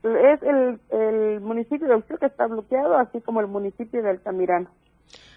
Es 0.02 0.42
el, 0.42 0.80
el 0.90 1.40
municipio 1.40 1.86
de 1.86 2.02
que 2.18 2.26
está 2.26 2.46
bloqueado, 2.46 2.98
así 2.98 3.20
como 3.20 3.40
el 3.40 3.46
municipio 3.46 4.02
de 4.02 4.10
Altamirano. 4.10 4.68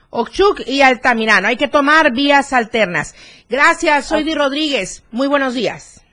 Ochuc 0.09 0.61
y 0.65 0.81
Altamirano. 0.81 1.47
Hay 1.47 1.57
que 1.57 1.67
tomar 1.67 2.11
vías 2.13 2.53
alternas. 2.53 3.15
Gracias, 3.49 4.05
Soidi 4.05 4.33
Rodríguez. 4.33 5.03
Muy 5.11 5.27
buenos 5.27 5.53
días. 5.53 6.03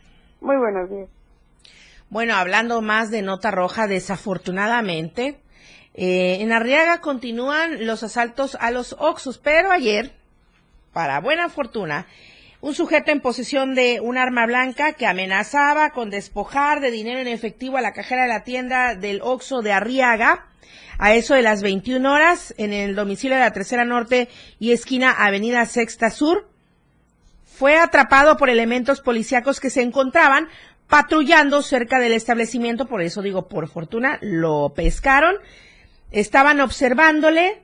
Muy 0.40 0.56
buenos 0.56 0.90
días. 0.90 1.08
Bueno, 2.10 2.34
hablando 2.34 2.82
más 2.82 3.10
de 3.10 3.22
nota 3.22 3.50
roja, 3.50 3.86
desafortunadamente, 3.86 5.40
eh, 5.94 6.38
en 6.40 6.52
Arriaga 6.52 7.00
continúan 7.00 7.86
los 7.86 8.02
asaltos 8.02 8.56
a 8.60 8.70
los 8.70 8.94
Oxos, 8.98 9.38
pero 9.38 9.70
ayer, 9.70 10.12
para 10.92 11.20
buena 11.20 11.48
fortuna, 11.48 12.06
un 12.62 12.74
sujeto 12.76 13.10
en 13.10 13.20
posesión 13.20 13.74
de 13.74 14.00
un 14.00 14.16
arma 14.16 14.46
blanca 14.46 14.92
que 14.92 15.04
amenazaba 15.04 15.90
con 15.90 16.10
despojar 16.10 16.80
de 16.80 16.92
dinero 16.92 17.18
en 17.18 17.26
efectivo 17.26 17.76
a 17.76 17.82
la 17.82 17.92
cajera 17.92 18.22
de 18.22 18.28
la 18.28 18.44
tienda 18.44 18.94
del 18.94 19.20
Oxo 19.20 19.62
de 19.62 19.72
Arriaga, 19.72 20.46
a 20.96 21.12
eso 21.12 21.34
de 21.34 21.42
las 21.42 21.60
21 21.60 22.10
horas, 22.10 22.54
en 22.58 22.72
el 22.72 22.94
domicilio 22.94 23.36
de 23.36 23.42
la 23.42 23.52
Tercera 23.52 23.84
Norte 23.84 24.28
y 24.60 24.70
esquina 24.70 25.10
Avenida 25.10 25.66
Sexta 25.66 26.10
Sur, 26.10 26.48
fue 27.44 27.76
atrapado 27.76 28.36
por 28.36 28.48
elementos 28.48 29.00
policíacos 29.00 29.58
que 29.58 29.68
se 29.68 29.82
encontraban 29.82 30.46
patrullando 30.86 31.62
cerca 31.62 31.98
del 31.98 32.12
establecimiento, 32.12 32.86
por 32.86 33.02
eso 33.02 33.22
digo, 33.22 33.48
por 33.48 33.66
fortuna, 33.66 34.20
lo 34.22 34.72
pescaron, 34.72 35.34
estaban 36.12 36.60
observándole, 36.60 37.60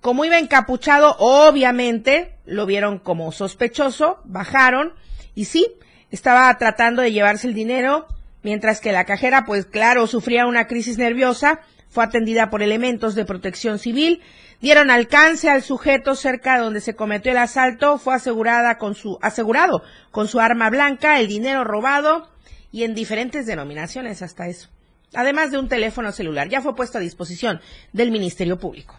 como 0.00 0.24
iba 0.24 0.38
encapuchado, 0.38 1.16
obviamente, 1.18 2.36
lo 2.46 2.66
vieron 2.66 2.98
como 2.98 3.32
sospechoso, 3.32 4.20
bajaron, 4.24 4.92
y 5.34 5.46
sí, 5.46 5.66
estaba 6.10 6.56
tratando 6.56 7.02
de 7.02 7.12
llevarse 7.12 7.48
el 7.48 7.54
dinero, 7.54 8.06
mientras 8.42 8.80
que 8.80 8.92
la 8.92 9.04
cajera, 9.04 9.44
pues 9.44 9.66
claro, 9.66 10.06
sufría 10.06 10.46
una 10.46 10.66
crisis 10.66 10.98
nerviosa, 10.98 11.60
fue 11.88 12.04
atendida 12.04 12.50
por 12.50 12.62
elementos 12.62 13.14
de 13.14 13.24
protección 13.24 13.78
civil, 13.78 14.22
dieron 14.60 14.90
alcance 14.90 15.48
al 15.48 15.62
sujeto 15.62 16.14
cerca 16.14 16.58
donde 16.58 16.80
se 16.80 16.94
cometió 16.94 17.32
el 17.32 17.38
asalto, 17.38 17.98
fue 17.98 18.14
asegurada 18.14 18.78
con 18.78 18.94
su, 18.94 19.18
asegurado 19.22 19.82
con 20.10 20.28
su 20.28 20.38
arma 20.38 20.70
blanca, 20.70 21.18
el 21.18 21.28
dinero 21.28 21.64
robado 21.64 22.28
y 22.70 22.84
en 22.84 22.94
diferentes 22.94 23.46
denominaciones 23.46 24.22
hasta 24.22 24.48
eso. 24.48 24.68
Además 25.14 25.50
de 25.50 25.58
un 25.58 25.68
teléfono 25.68 26.12
celular, 26.12 26.48
ya 26.48 26.60
fue 26.60 26.76
puesto 26.76 26.98
a 26.98 27.00
disposición 27.00 27.60
del 27.92 28.10
Ministerio 28.10 28.58
Público. 28.58 28.98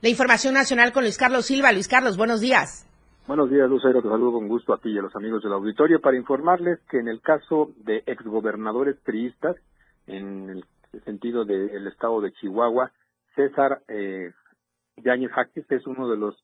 La 0.00 0.08
información 0.08 0.54
nacional 0.54 0.92
con 0.92 1.02
Luis 1.02 1.18
Carlos 1.18 1.46
Silva. 1.46 1.72
Luis 1.72 1.88
Carlos, 1.88 2.16
buenos 2.16 2.40
días. 2.40 2.84
Buenos 3.26 3.50
días, 3.50 3.68
Lucero. 3.68 4.00
Te 4.00 4.08
saludo 4.08 4.32
con 4.32 4.48
gusto 4.48 4.72
a 4.72 4.78
ti 4.78 4.90
y 4.90 4.98
a 4.98 5.02
los 5.02 5.14
amigos 5.16 5.42
del 5.42 5.52
auditorio 5.52 6.00
para 6.00 6.16
informarles 6.16 6.78
que 6.90 6.98
en 6.98 7.08
el 7.08 7.20
caso 7.20 7.72
de 7.78 8.02
exgobernadores 8.06 8.96
priistas, 9.04 9.56
en 10.06 10.50
el 10.50 10.64
sentido 11.04 11.44
del 11.44 11.86
estado 11.88 12.20
de 12.20 12.32
Chihuahua, 12.32 12.92
César 13.34 13.82
eh, 13.88 14.32
Yáñez 14.96 15.30
es 15.68 15.86
uno 15.86 16.08
de 16.08 16.16
los 16.16 16.36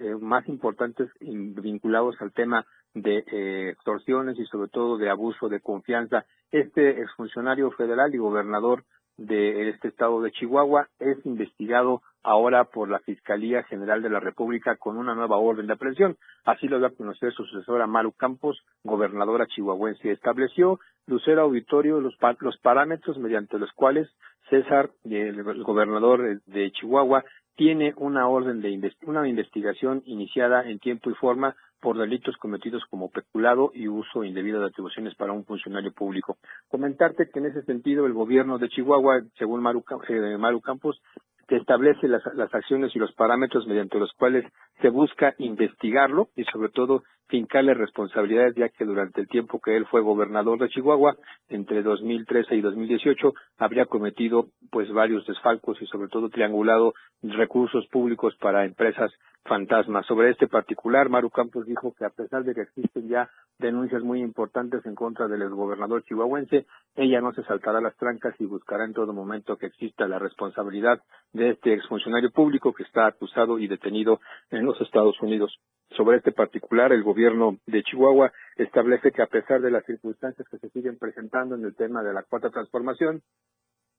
eh, 0.00 0.14
más 0.20 0.48
importantes 0.48 1.10
in- 1.20 1.54
vinculados 1.56 2.14
al 2.20 2.32
tema 2.32 2.64
de 2.94 3.24
eh, 3.26 3.70
extorsiones 3.70 4.38
y 4.38 4.46
sobre 4.46 4.68
todo 4.68 4.96
de 4.96 5.10
abuso 5.10 5.48
de 5.48 5.60
confianza. 5.60 6.24
Este 6.52 7.02
exfuncionario 7.02 7.70
federal 7.72 8.14
y 8.14 8.18
gobernador 8.18 8.84
de 9.18 9.68
este 9.70 9.88
estado 9.88 10.22
de 10.22 10.30
Chihuahua 10.30 10.88
es 10.98 11.18
investigado 11.26 12.00
ahora 12.22 12.64
por 12.64 12.88
la 12.88 12.98
Fiscalía 13.00 13.62
General 13.64 14.02
de 14.02 14.10
la 14.10 14.20
República 14.20 14.76
con 14.76 14.96
una 14.96 15.14
nueva 15.14 15.36
orden 15.38 15.66
de 15.66 15.72
aprehensión. 15.74 16.16
Así 16.44 16.68
lo 16.68 16.78
dio 16.78 16.86
a 16.86 16.94
conocer 16.94 17.32
su 17.32 17.44
sucesora 17.44 17.86
Maru 17.86 18.12
Campos, 18.12 18.62
gobernadora 18.84 19.46
chihuahuense. 19.46 20.10
Estableció 20.10 20.78
Lucero 21.06 21.42
Auditorio 21.42 22.00
los, 22.00 22.16
pa- 22.16 22.36
los 22.40 22.56
parámetros 22.58 23.18
mediante 23.18 23.58
los 23.58 23.72
cuales 23.72 24.08
César, 24.50 24.90
el, 25.04 25.42
gobernador 25.62 26.40
de 26.46 26.70
Chihuahua, 26.72 27.24
tiene 27.56 27.92
una 27.96 28.28
orden 28.28 28.60
de 28.60 28.70
inves- 28.70 28.96
una 29.06 29.26
investigación 29.28 30.02
iniciada 30.06 30.68
en 30.68 30.78
tiempo 30.78 31.10
y 31.10 31.14
forma 31.14 31.54
por 31.80 31.98
delitos 31.98 32.36
cometidos 32.36 32.84
como 32.88 33.10
peculado 33.10 33.72
y 33.74 33.88
uso 33.88 34.22
indebido 34.24 34.60
de 34.60 34.66
atribuciones 34.66 35.14
para 35.16 35.32
un 35.32 35.44
funcionario 35.44 35.92
público. 35.92 36.36
Comentarte 36.68 37.28
que 37.32 37.40
en 37.40 37.46
ese 37.46 37.62
sentido 37.62 38.06
el 38.06 38.12
gobierno 38.12 38.58
de 38.58 38.68
Chihuahua, 38.68 39.22
según 39.36 39.60
Maru, 39.62 39.82
eh, 40.08 40.36
Maru 40.38 40.60
Campos, 40.60 41.00
que 41.48 41.56
establece 41.56 42.08
las, 42.08 42.22
las 42.34 42.54
acciones 42.54 42.94
y 42.94 42.98
los 42.98 43.12
parámetros 43.12 43.66
mediante 43.66 43.98
los 43.98 44.12
cuales 44.12 44.44
se 44.80 44.88
busca 44.88 45.34
investigarlo 45.38 46.28
y 46.36 46.44
sobre 46.44 46.70
todo 46.70 47.02
fincarle 47.32 47.72
responsabilidades 47.72 48.54
ya 48.56 48.68
que 48.68 48.84
durante 48.84 49.22
el 49.22 49.26
tiempo 49.26 49.58
que 49.58 49.74
él 49.74 49.86
fue 49.86 50.02
gobernador 50.02 50.58
de 50.58 50.68
Chihuahua 50.68 51.16
entre 51.48 51.82
2013 51.82 52.56
y 52.56 52.60
2018 52.60 53.32
habría 53.56 53.86
cometido 53.86 54.48
pues 54.70 54.92
varios 54.92 55.26
desfalcos 55.26 55.80
y 55.80 55.86
sobre 55.86 56.08
todo 56.08 56.28
triangulado 56.28 56.92
recursos 57.22 57.86
públicos 57.86 58.36
para 58.38 58.66
empresas 58.66 59.10
fantasmas. 59.44 60.04
Sobre 60.04 60.30
este 60.30 60.46
particular, 60.46 61.08
Maru 61.08 61.30
Campos 61.30 61.66
dijo 61.66 61.94
que 61.98 62.04
a 62.04 62.10
pesar 62.10 62.44
de 62.44 62.54
que 62.54 62.62
existen 62.62 63.08
ya 63.08 63.30
denuncias 63.58 64.02
muy 64.02 64.20
importantes 64.20 64.84
en 64.84 64.94
contra 64.94 65.26
del 65.26 65.42
exgobernador 65.42 66.04
chihuahuense, 66.04 66.66
ella 66.96 67.22
no 67.22 67.32
se 67.32 67.44
saltará 67.44 67.80
las 67.80 67.96
trancas 67.96 68.34
y 68.40 68.44
buscará 68.44 68.84
en 68.84 68.92
todo 68.92 69.14
momento 69.14 69.56
que 69.56 69.66
exista 69.66 70.06
la 70.06 70.18
responsabilidad 70.18 71.00
de 71.32 71.50
este 71.50 71.72
exfuncionario 71.72 72.30
público 72.30 72.74
que 72.74 72.82
está 72.82 73.06
acusado 73.06 73.58
y 73.58 73.68
detenido 73.68 74.20
en 74.50 74.66
los 74.66 74.78
Estados 74.82 75.20
Unidos. 75.22 75.58
Sobre 75.96 76.16
este 76.16 76.32
particular, 76.32 76.92
el 76.92 77.02
gobierno 77.02 77.21
de 77.66 77.82
Chihuahua 77.82 78.32
establece 78.56 79.12
que 79.12 79.22
a 79.22 79.26
pesar 79.26 79.60
de 79.60 79.70
las 79.70 79.84
circunstancias 79.84 80.46
que 80.48 80.58
se 80.58 80.70
siguen 80.70 80.98
presentando 80.98 81.54
en 81.54 81.64
el 81.64 81.74
tema 81.74 82.02
de 82.02 82.12
la 82.12 82.22
cuarta 82.22 82.50
transformación, 82.50 83.22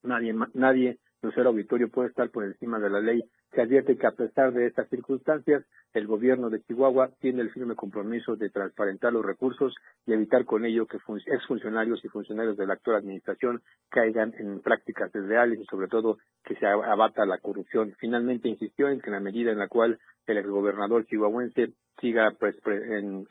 nadie, 0.03 0.35
nadie, 0.53 0.97
Lucero 1.23 1.49
Auditorio, 1.49 1.89
puede 1.89 2.09
estar 2.09 2.29
por 2.29 2.43
encima 2.43 2.79
de 2.79 2.89
la 2.89 2.99
ley 2.99 3.23
Se 3.55 3.61
advierte 3.61 3.97
que 3.97 4.07
a 4.07 4.11
pesar 4.11 4.51
de 4.51 4.67
estas 4.67 4.89
circunstancias, 4.89 5.63
el 5.93 6.05
gobierno 6.05 6.49
de 6.49 6.61
Chihuahua 6.63 7.11
tiene 7.19 7.41
el 7.41 7.51
firme 7.51 7.75
compromiso 7.75 8.35
de 8.35 8.49
transparentar 8.49 9.13
los 9.13 9.25
recursos 9.25 9.73
y 10.05 10.13
evitar 10.13 10.43
con 10.43 10.65
ello 10.65 10.85
que 10.85 10.97
exfuncionarios 11.27 12.03
y 12.03 12.09
funcionarios 12.09 12.57
de 12.57 12.67
la 12.67 12.73
actual 12.73 12.97
administración 12.97 13.61
caigan 13.89 14.33
en 14.37 14.59
prácticas 14.59 15.11
desleales 15.13 15.59
y 15.59 15.65
sobre 15.65 15.87
todo 15.87 16.17
que 16.43 16.55
se 16.55 16.65
abata 16.65 17.25
la 17.25 17.37
corrupción. 17.37 17.93
Finalmente 17.99 18.49
insistió 18.49 18.89
en 18.89 18.99
que 18.99 19.07
en 19.07 19.13
la 19.13 19.19
medida 19.19 19.51
en 19.51 19.59
la 19.59 19.67
cual 19.67 19.99
el 20.27 20.37
exgobernador 20.37 21.05
chihuahuense 21.05 21.73
siga 21.99 22.31
pues, 22.39 22.55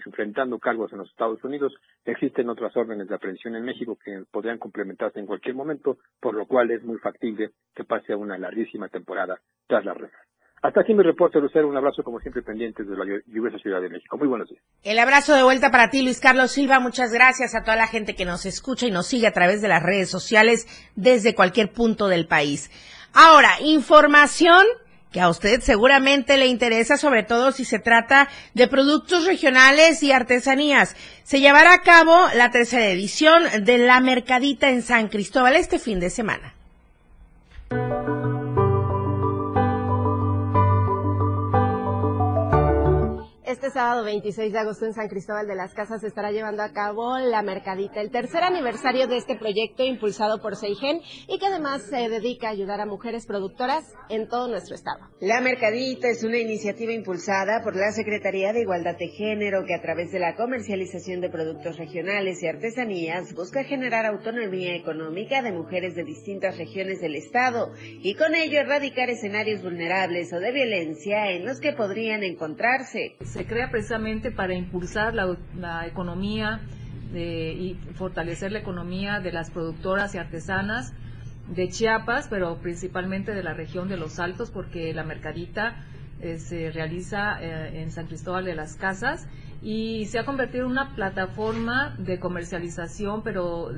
enfrentando 0.06 0.58
cargos 0.58 0.92
en 0.92 0.98
los 0.98 1.10
Estados 1.10 1.42
Unidos, 1.44 1.74
existen 2.04 2.48
otras 2.48 2.76
órdenes 2.76 3.08
de 3.08 3.14
aprehensión 3.14 3.56
en 3.56 3.64
México 3.64 3.98
que 4.02 4.24
podrían 4.30 4.58
complementarse 4.58 5.18
en 5.18 5.26
cualquier 5.26 5.54
momento, 5.54 5.98
por 6.20 6.34
lo 6.34 6.46
cual 6.46 6.70
es 6.70 6.82
muy 6.82 6.98
factible 6.98 7.50
que 7.74 7.81
pase 7.84 8.12
a 8.12 8.16
una 8.16 8.38
larguísima 8.38 8.88
temporada 8.88 9.40
tras 9.66 9.84
la 9.84 9.94
rejas. 9.94 10.20
Hasta 10.62 10.82
aquí 10.82 10.94
mi 10.94 11.02
reporte, 11.02 11.40
Lucero. 11.40 11.68
Un 11.68 11.76
abrazo, 11.76 12.04
como 12.04 12.20
siempre, 12.20 12.40
pendiente 12.42 12.84
de 12.84 12.96
la 12.96 13.04
lluviosa 13.26 13.58
Ciudad 13.58 13.80
de 13.80 13.88
México. 13.88 14.16
Muy 14.16 14.28
buenos 14.28 14.48
días. 14.48 14.62
El 14.84 15.00
abrazo 15.00 15.34
de 15.34 15.42
vuelta 15.42 15.72
para 15.72 15.90
ti, 15.90 16.02
Luis 16.02 16.20
Carlos 16.20 16.52
Silva. 16.52 16.78
Muchas 16.78 17.12
gracias 17.12 17.56
a 17.56 17.64
toda 17.64 17.76
la 17.76 17.88
gente 17.88 18.14
que 18.14 18.24
nos 18.24 18.46
escucha 18.46 18.86
y 18.86 18.92
nos 18.92 19.08
sigue 19.08 19.26
a 19.26 19.32
través 19.32 19.60
de 19.60 19.66
las 19.66 19.82
redes 19.82 20.08
sociales 20.08 20.68
desde 20.94 21.34
cualquier 21.34 21.72
punto 21.72 22.06
del 22.06 22.28
país. 22.28 22.70
Ahora, 23.12 23.50
información 23.60 24.64
que 25.10 25.20
a 25.20 25.28
usted 25.28 25.60
seguramente 25.62 26.36
le 26.36 26.46
interesa, 26.46 26.96
sobre 26.96 27.24
todo 27.24 27.50
si 27.50 27.64
se 27.64 27.80
trata 27.80 28.28
de 28.54 28.68
productos 28.68 29.26
regionales 29.26 30.02
y 30.04 30.12
artesanías. 30.12 30.96
Se 31.24 31.40
llevará 31.40 31.74
a 31.74 31.82
cabo 31.82 32.16
la 32.36 32.50
tercera 32.50 32.86
edición 32.86 33.42
de 33.64 33.78
la 33.78 34.00
Mercadita 34.00 34.70
en 34.70 34.82
San 34.82 35.08
Cristóbal 35.08 35.56
este 35.56 35.80
fin 35.80 35.98
de 35.98 36.08
semana. 36.08 36.54
Thank 37.72 38.08
you. 38.08 38.31
Este 43.52 43.68
sábado 43.68 44.02
26 44.02 44.50
de 44.50 44.58
agosto 44.58 44.86
en 44.86 44.94
San 44.94 45.08
Cristóbal 45.08 45.46
de 45.46 45.54
las 45.54 45.74
Casas 45.74 46.00
se 46.00 46.06
estará 46.06 46.32
llevando 46.32 46.62
a 46.62 46.72
cabo 46.72 47.18
la 47.18 47.42
Mercadita, 47.42 48.00
el 48.00 48.10
tercer 48.10 48.42
aniversario 48.44 49.06
de 49.08 49.18
este 49.18 49.36
proyecto 49.36 49.84
impulsado 49.84 50.40
por 50.40 50.56
Seigen 50.56 51.02
y 51.28 51.38
que 51.38 51.44
además 51.44 51.82
se 51.82 52.08
dedica 52.08 52.48
a 52.48 52.52
ayudar 52.52 52.80
a 52.80 52.86
mujeres 52.86 53.26
productoras 53.26 53.84
en 54.08 54.26
todo 54.26 54.48
nuestro 54.48 54.74
estado. 54.74 55.00
La 55.20 55.42
Mercadita 55.42 56.08
es 56.08 56.24
una 56.24 56.38
iniciativa 56.38 56.92
impulsada 56.92 57.62
por 57.62 57.76
la 57.76 57.92
Secretaría 57.92 58.54
de 58.54 58.62
Igualdad 58.62 58.96
de 58.96 59.08
Género 59.08 59.66
que 59.66 59.74
a 59.74 59.82
través 59.82 60.10
de 60.12 60.18
la 60.18 60.34
comercialización 60.34 61.20
de 61.20 61.28
productos 61.28 61.76
regionales 61.76 62.42
y 62.42 62.46
artesanías 62.46 63.34
busca 63.34 63.64
generar 63.64 64.06
autonomía 64.06 64.74
económica 64.74 65.42
de 65.42 65.52
mujeres 65.52 65.94
de 65.94 66.04
distintas 66.04 66.56
regiones 66.56 67.02
del 67.02 67.16
estado 67.16 67.70
y 67.84 68.14
con 68.14 68.34
ello 68.34 68.60
erradicar 68.60 69.10
escenarios 69.10 69.62
vulnerables 69.62 70.32
o 70.32 70.40
de 70.40 70.52
violencia 70.52 71.32
en 71.32 71.44
los 71.44 71.60
que 71.60 71.74
podrían 71.74 72.22
encontrarse 72.22 73.16
se 73.42 73.48
crea 73.48 73.70
precisamente 73.70 74.30
para 74.30 74.54
impulsar 74.54 75.14
la, 75.14 75.84
economía 75.84 76.60
y 77.12 77.76
fortalecer 77.94 78.52
la 78.52 78.60
economía 78.60 79.18
de 79.18 79.32
las 79.32 79.50
productoras 79.50 80.14
y 80.14 80.18
artesanas 80.18 80.92
de 81.48 81.68
Chiapas, 81.68 82.28
pero 82.30 82.58
principalmente 82.58 83.34
de 83.34 83.42
la 83.42 83.52
región 83.52 83.88
de 83.88 83.96
los 83.96 84.20
Altos, 84.20 84.52
porque 84.52 84.94
la 84.94 85.02
mercadita 85.02 85.84
eh, 86.20 86.38
se 86.38 86.70
realiza 86.70 87.42
eh, 87.42 87.82
en 87.82 87.90
San 87.90 88.06
Cristóbal 88.06 88.44
de 88.44 88.54
las 88.54 88.76
Casas 88.76 89.26
y 89.60 90.06
se 90.06 90.20
ha 90.20 90.24
convertido 90.24 90.66
en 90.66 90.70
una 90.70 90.94
plataforma 90.94 91.96
de 91.98 92.20
comercialización, 92.20 93.24
pero 93.24 93.72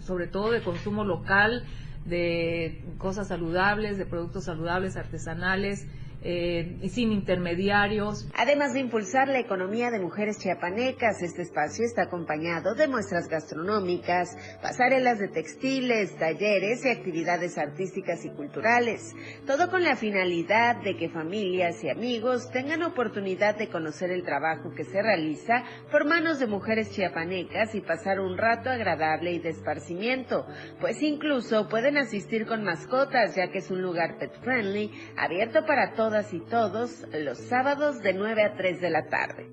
sobre 0.00 0.26
todo 0.26 0.52
de 0.52 0.62
consumo 0.62 1.04
local, 1.04 1.64
de 2.06 2.82
cosas 2.96 3.28
saludables, 3.28 3.98
de 3.98 4.06
productos 4.06 4.44
saludables, 4.44 4.96
artesanales, 4.96 5.86
eh, 6.28 6.88
sin 6.88 7.12
intermediarios. 7.12 8.28
Además 8.34 8.74
de 8.74 8.80
impulsar 8.80 9.28
la 9.28 9.38
economía 9.38 9.92
de 9.92 10.00
mujeres 10.00 10.40
chiapanecas, 10.40 11.22
este 11.22 11.42
espacio 11.42 11.84
está 11.84 12.02
acompañado 12.02 12.74
de 12.74 12.88
muestras 12.88 13.28
gastronómicas, 13.28 14.36
pasarelas 14.60 15.20
de 15.20 15.28
textiles, 15.28 16.16
talleres 16.16 16.84
y 16.84 16.88
actividades 16.88 17.56
artísticas 17.58 18.24
y 18.24 18.30
culturales, 18.30 19.14
todo 19.46 19.70
con 19.70 19.84
la 19.84 19.94
finalidad 19.94 20.82
de 20.82 20.96
que 20.96 21.10
familias 21.10 21.84
y 21.84 21.90
amigos 21.90 22.50
tengan 22.50 22.82
oportunidad 22.82 23.56
de 23.56 23.68
conocer 23.68 24.10
el 24.10 24.24
trabajo 24.24 24.72
que 24.74 24.82
se 24.82 25.00
realiza 25.00 25.62
por 25.92 26.06
manos 26.06 26.40
de 26.40 26.48
mujeres 26.48 26.90
chiapanecas 26.90 27.76
y 27.76 27.82
pasar 27.82 28.18
un 28.18 28.36
rato 28.36 28.68
agradable 28.68 29.30
y 29.30 29.38
de 29.38 29.50
esparcimiento, 29.50 30.44
pues 30.80 31.00
incluso 31.02 31.68
pueden 31.68 31.98
asistir 31.98 32.46
con 32.46 32.64
mascotas 32.64 33.36
ya 33.36 33.52
que 33.52 33.58
es 33.58 33.70
un 33.70 33.80
lugar 33.80 34.18
pet 34.18 34.32
friendly, 34.40 34.90
abierto 35.16 35.64
para 35.64 35.92
todas 35.92 36.15
y 36.16 36.40
todos 36.40 37.04
los 37.12 37.36
sábados 37.36 38.00
de 38.00 38.14
9 38.14 38.42
a 38.42 38.54
3 38.54 38.80
de 38.80 38.88
la 38.88 39.06
tarde. 39.06 39.50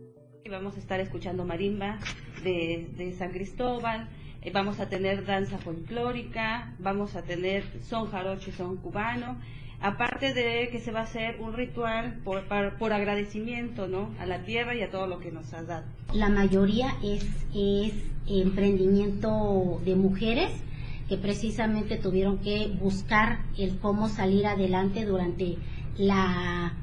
Vamos 0.49 0.77
a 0.77 0.79
estar 0.79 0.97
escuchando 1.01 1.43
marimba 1.43 1.99
de, 2.41 3.13
San 3.17 3.31
Cristóbal, 3.31 4.07
eh, 4.41 4.49
vamos 4.53 4.79
a 4.79 4.87
tener 4.87 5.25
danza 5.25 5.57
folclórica, 5.57 6.73
vamos 6.79 7.17
a 7.17 7.23
tener 7.23 7.65
son 7.81 8.09
jarocho 8.09 8.49
y 8.49 8.53
son 8.53 8.77
cubano, 8.77 9.41
aparte 9.81 10.33
de 10.33 10.69
que 10.71 10.79
se 10.79 10.93
va 10.93 11.01
a 11.01 11.03
hacer 11.03 11.41
un 11.41 11.53
ritual 11.53 12.21
por, 12.23 12.45
por, 12.77 12.93
agradecimiento 12.93 13.87
¿no? 13.87 14.15
a 14.17 14.25
la 14.25 14.43
tierra 14.43 14.73
y 14.73 14.83
a 14.83 14.89
todo 14.89 15.05
lo 15.05 15.19
que 15.19 15.33
nos 15.33 15.53
ha 15.53 15.63
dado. 15.63 15.85
La 16.13 16.29
mayoría 16.29 16.93
es, 17.03 17.25
es 17.53 17.93
emprendimiento 18.25 19.81
de 19.83 19.95
mujeres 19.95 20.63
que 21.09 21.17
precisamente 21.17 21.97
tuvieron 21.97 22.37
que 22.37 22.69
buscar 22.79 23.39
el 23.57 23.79
cómo 23.79 24.07
salir 24.07 24.47
adelante 24.47 25.03
durante 25.03 25.57
la, 25.97 26.73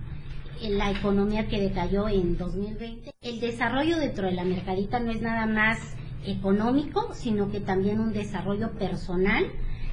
la 0.62 0.90
economía 0.90 1.48
que 1.48 1.60
decayó 1.60 2.08
en 2.08 2.36
2020. 2.36 3.12
El 3.20 3.40
desarrollo 3.40 3.98
dentro 3.98 4.26
de 4.26 4.32
la 4.32 4.44
mercadita 4.44 5.00
no 5.00 5.10
es 5.10 5.20
nada 5.20 5.46
más 5.46 5.78
económico, 6.26 7.12
sino 7.14 7.50
que 7.50 7.60
también 7.60 8.00
un 8.00 8.12
desarrollo 8.12 8.72
personal 8.72 9.44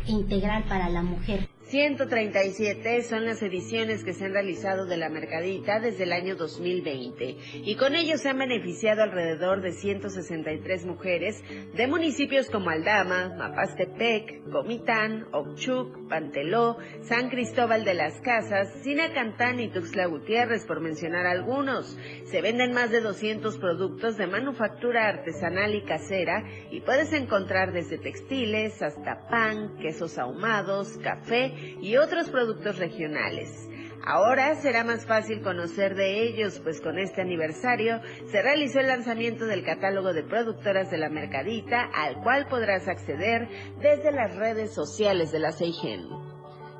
e 0.08 0.12
integral 0.12 0.64
para 0.64 0.90
la 0.90 1.02
mujer. 1.02 1.47
137 1.70 3.04
son 3.04 3.26
las 3.26 3.44
ediciones 3.44 4.06
que 4.06 4.14
se 4.14 4.24
han 4.24 4.32
realizado 4.32 4.86
de 4.86 4.96
la 4.96 5.10
Mercadita 5.10 5.82
desde 5.82 6.06
el 6.06 6.14
año 6.14 6.38
2020 6.38 7.36
y 7.56 7.76
con 7.76 7.94
ello 7.94 8.18
se 8.18 8.30
han 8.30 8.38
beneficiado 8.38 9.04
alrededor 9.04 9.62
de 9.62 9.74
163 9.74 10.86
mujeres 10.86 11.44
de 11.76 11.88
municipios 11.88 12.50
como 12.50 12.70
Aldama, 12.70 13.36
Mapastepec, 13.38 14.50
Comitán, 14.50 15.26
Ochuc, 15.34 16.08
Panteló, 16.08 16.78
San 17.02 17.30
Cristóbal 17.30 17.84
de 17.84 17.96
las 17.96 18.22
Casas, 18.22 18.72
Sinacantán 18.84 19.60
y 19.60 19.68
Tuxtla 19.68 20.06
Gutiérrez 20.06 20.66
por 20.66 20.80
mencionar 20.80 21.26
algunos. 21.26 21.98
Se 22.28 22.42
venden 22.42 22.72
más 22.72 22.92
de 22.92 23.02
200 23.02 23.58
productos 23.58 24.16
de 24.16 24.28
manufactura 24.28 25.10
artesanal 25.10 25.76
y 25.76 25.84
casera 25.84 26.46
y 26.72 26.80
puedes 26.80 27.12
encontrar 27.12 27.74
desde 27.74 27.98
textiles 27.98 28.82
hasta 28.82 29.28
pan, 29.28 29.78
quesos 29.80 30.18
ahumados, 30.18 30.98
café 31.00 31.57
y 31.82 31.98
otros 31.98 32.30
productos 32.30 32.78
regionales. 32.78 33.68
Ahora 34.06 34.56
será 34.56 34.86
más 34.86 35.06
fácil 35.06 35.42
conocer 35.42 35.96
de 35.96 36.24
ellos, 36.24 36.62
pues 36.64 36.80
con 36.80 36.98
este 36.98 37.22
aniversario 37.22 38.00
se 38.28 38.42
realizó 38.42 38.80
el 38.80 38.88
lanzamiento 38.88 39.46
del 39.46 39.66
catálogo 39.66 40.14
de 40.14 40.24
productoras 40.24 40.90
de 40.90 40.98
la 40.98 41.10
Mercadita, 41.10 41.90
al 41.94 42.22
cual 42.24 42.48
podrás 42.48 42.88
acceder 42.88 43.50
desde 43.82 44.14
las 44.14 44.34
redes 44.38 44.74
sociales 44.74 45.34
de 45.34 45.40
la 45.40 45.52
Seigen. 45.52 46.08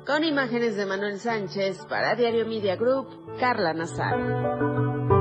Con 0.06 0.24
imágenes 0.24 0.76
de 0.76 0.86
Manuel 0.86 1.18
Sánchez 1.18 1.84
para 1.86 2.14
Diario 2.14 2.46
Media 2.46 2.76
Group, 2.76 3.36
Carla 3.38 3.74
Nazar. 3.74 5.17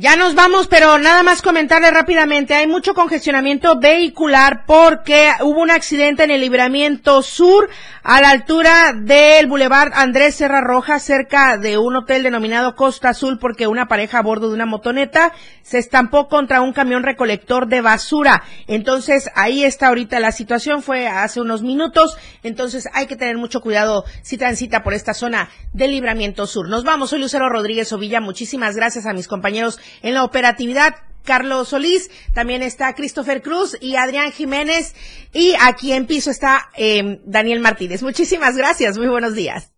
Ya 0.00 0.14
nos 0.14 0.36
vamos, 0.36 0.68
pero 0.68 0.96
nada 0.98 1.24
más 1.24 1.42
comentarle 1.42 1.90
rápidamente. 1.90 2.54
Hay 2.54 2.68
mucho 2.68 2.94
congestionamiento 2.94 3.80
vehicular 3.80 4.62
porque 4.64 5.32
hubo 5.40 5.60
un 5.60 5.72
accidente 5.72 6.22
en 6.22 6.30
el 6.30 6.40
libramiento 6.40 7.20
sur 7.20 7.68
a 8.04 8.20
la 8.20 8.30
altura 8.30 8.92
del 8.94 9.48
Boulevard 9.48 9.90
Andrés 9.94 10.36
Serra 10.36 10.60
Roja, 10.60 11.00
cerca 11.00 11.58
de 11.58 11.78
un 11.78 11.96
hotel 11.96 12.22
denominado 12.22 12.76
Costa 12.76 13.08
Azul, 13.08 13.40
porque 13.40 13.66
una 13.66 13.88
pareja 13.88 14.20
a 14.20 14.22
bordo 14.22 14.46
de 14.46 14.54
una 14.54 14.66
motoneta 14.66 15.32
se 15.62 15.78
estampó 15.78 16.28
contra 16.28 16.60
un 16.60 16.72
camión 16.72 17.02
recolector 17.02 17.66
de 17.66 17.80
basura. 17.80 18.44
Entonces, 18.68 19.28
ahí 19.34 19.64
está 19.64 19.88
ahorita 19.88 20.20
la 20.20 20.30
situación, 20.30 20.80
fue 20.80 21.08
hace 21.08 21.40
unos 21.40 21.62
minutos. 21.62 22.16
Entonces, 22.44 22.88
hay 22.94 23.08
que 23.08 23.16
tener 23.16 23.36
mucho 23.36 23.60
cuidado 23.60 24.04
si 24.22 24.38
transita 24.38 24.84
por 24.84 24.94
esta 24.94 25.12
zona 25.12 25.50
del 25.72 25.90
libramiento 25.90 26.46
sur. 26.46 26.68
Nos 26.68 26.84
vamos, 26.84 27.10
soy 27.10 27.18
Lucero 27.18 27.48
Rodríguez 27.48 27.92
Ovilla. 27.92 28.20
Muchísimas 28.20 28.76
gracias 28.76 29.04
a 29.04 29.12
mis 29.12 29.26
compañeros 29.26 29.80
en 30.02 30.14
la 30.14 30.24
operatividad. 30.24 30.94
Carlos 31.24 31.68
Solís, 31.68 32.10
también 32.32 32.62
está 32.62 32.94
Christopher 32.94 33.42
Cruz 33.42 33.76
y 33.82 33.96
Adrián 33.96 34.32
Jiménez 34.32 34.94
y 35.34 35.54
aquí 35.60 35.92
en 35.92 36.06
piso 36.06 36.30
está 36.30 36.70
eh, 36.74 37.20
Daniel 37.24 37.60
Martínez. 37.60 38.02
Muchísimas 38.02 38.56
gracias, 38.56 38.96
muy 38.96 39.08
buenos 39.08 39.34
días. 39.34 39.77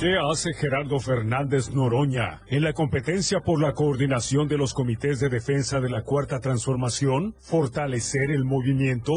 ¿Qué 0.00 0.14
hace 0.16 0.54
Gerardo 0.54 1.00
Fernández 1.00 1.70
Noroña 1.74 2.42
en 2.46 2.62
la 2.62 2.72
competencia 2.72 3.40
por 3.40 3.60
la 3.60 3.72
coordinación 3.72 4.46
de 4.46 4.56
los 4.56 4.72
comités 4.72 5.18
de 5.18 5.28
defensa 5.28 5.80
de 5.80 5.90
la 5.90 6.04
Cuarta 6.04 6.38
Transformación? 6.38 7.34
Fortalecer 7.40 8.30
el 8.30 8.44
movimiento 8.44 9.14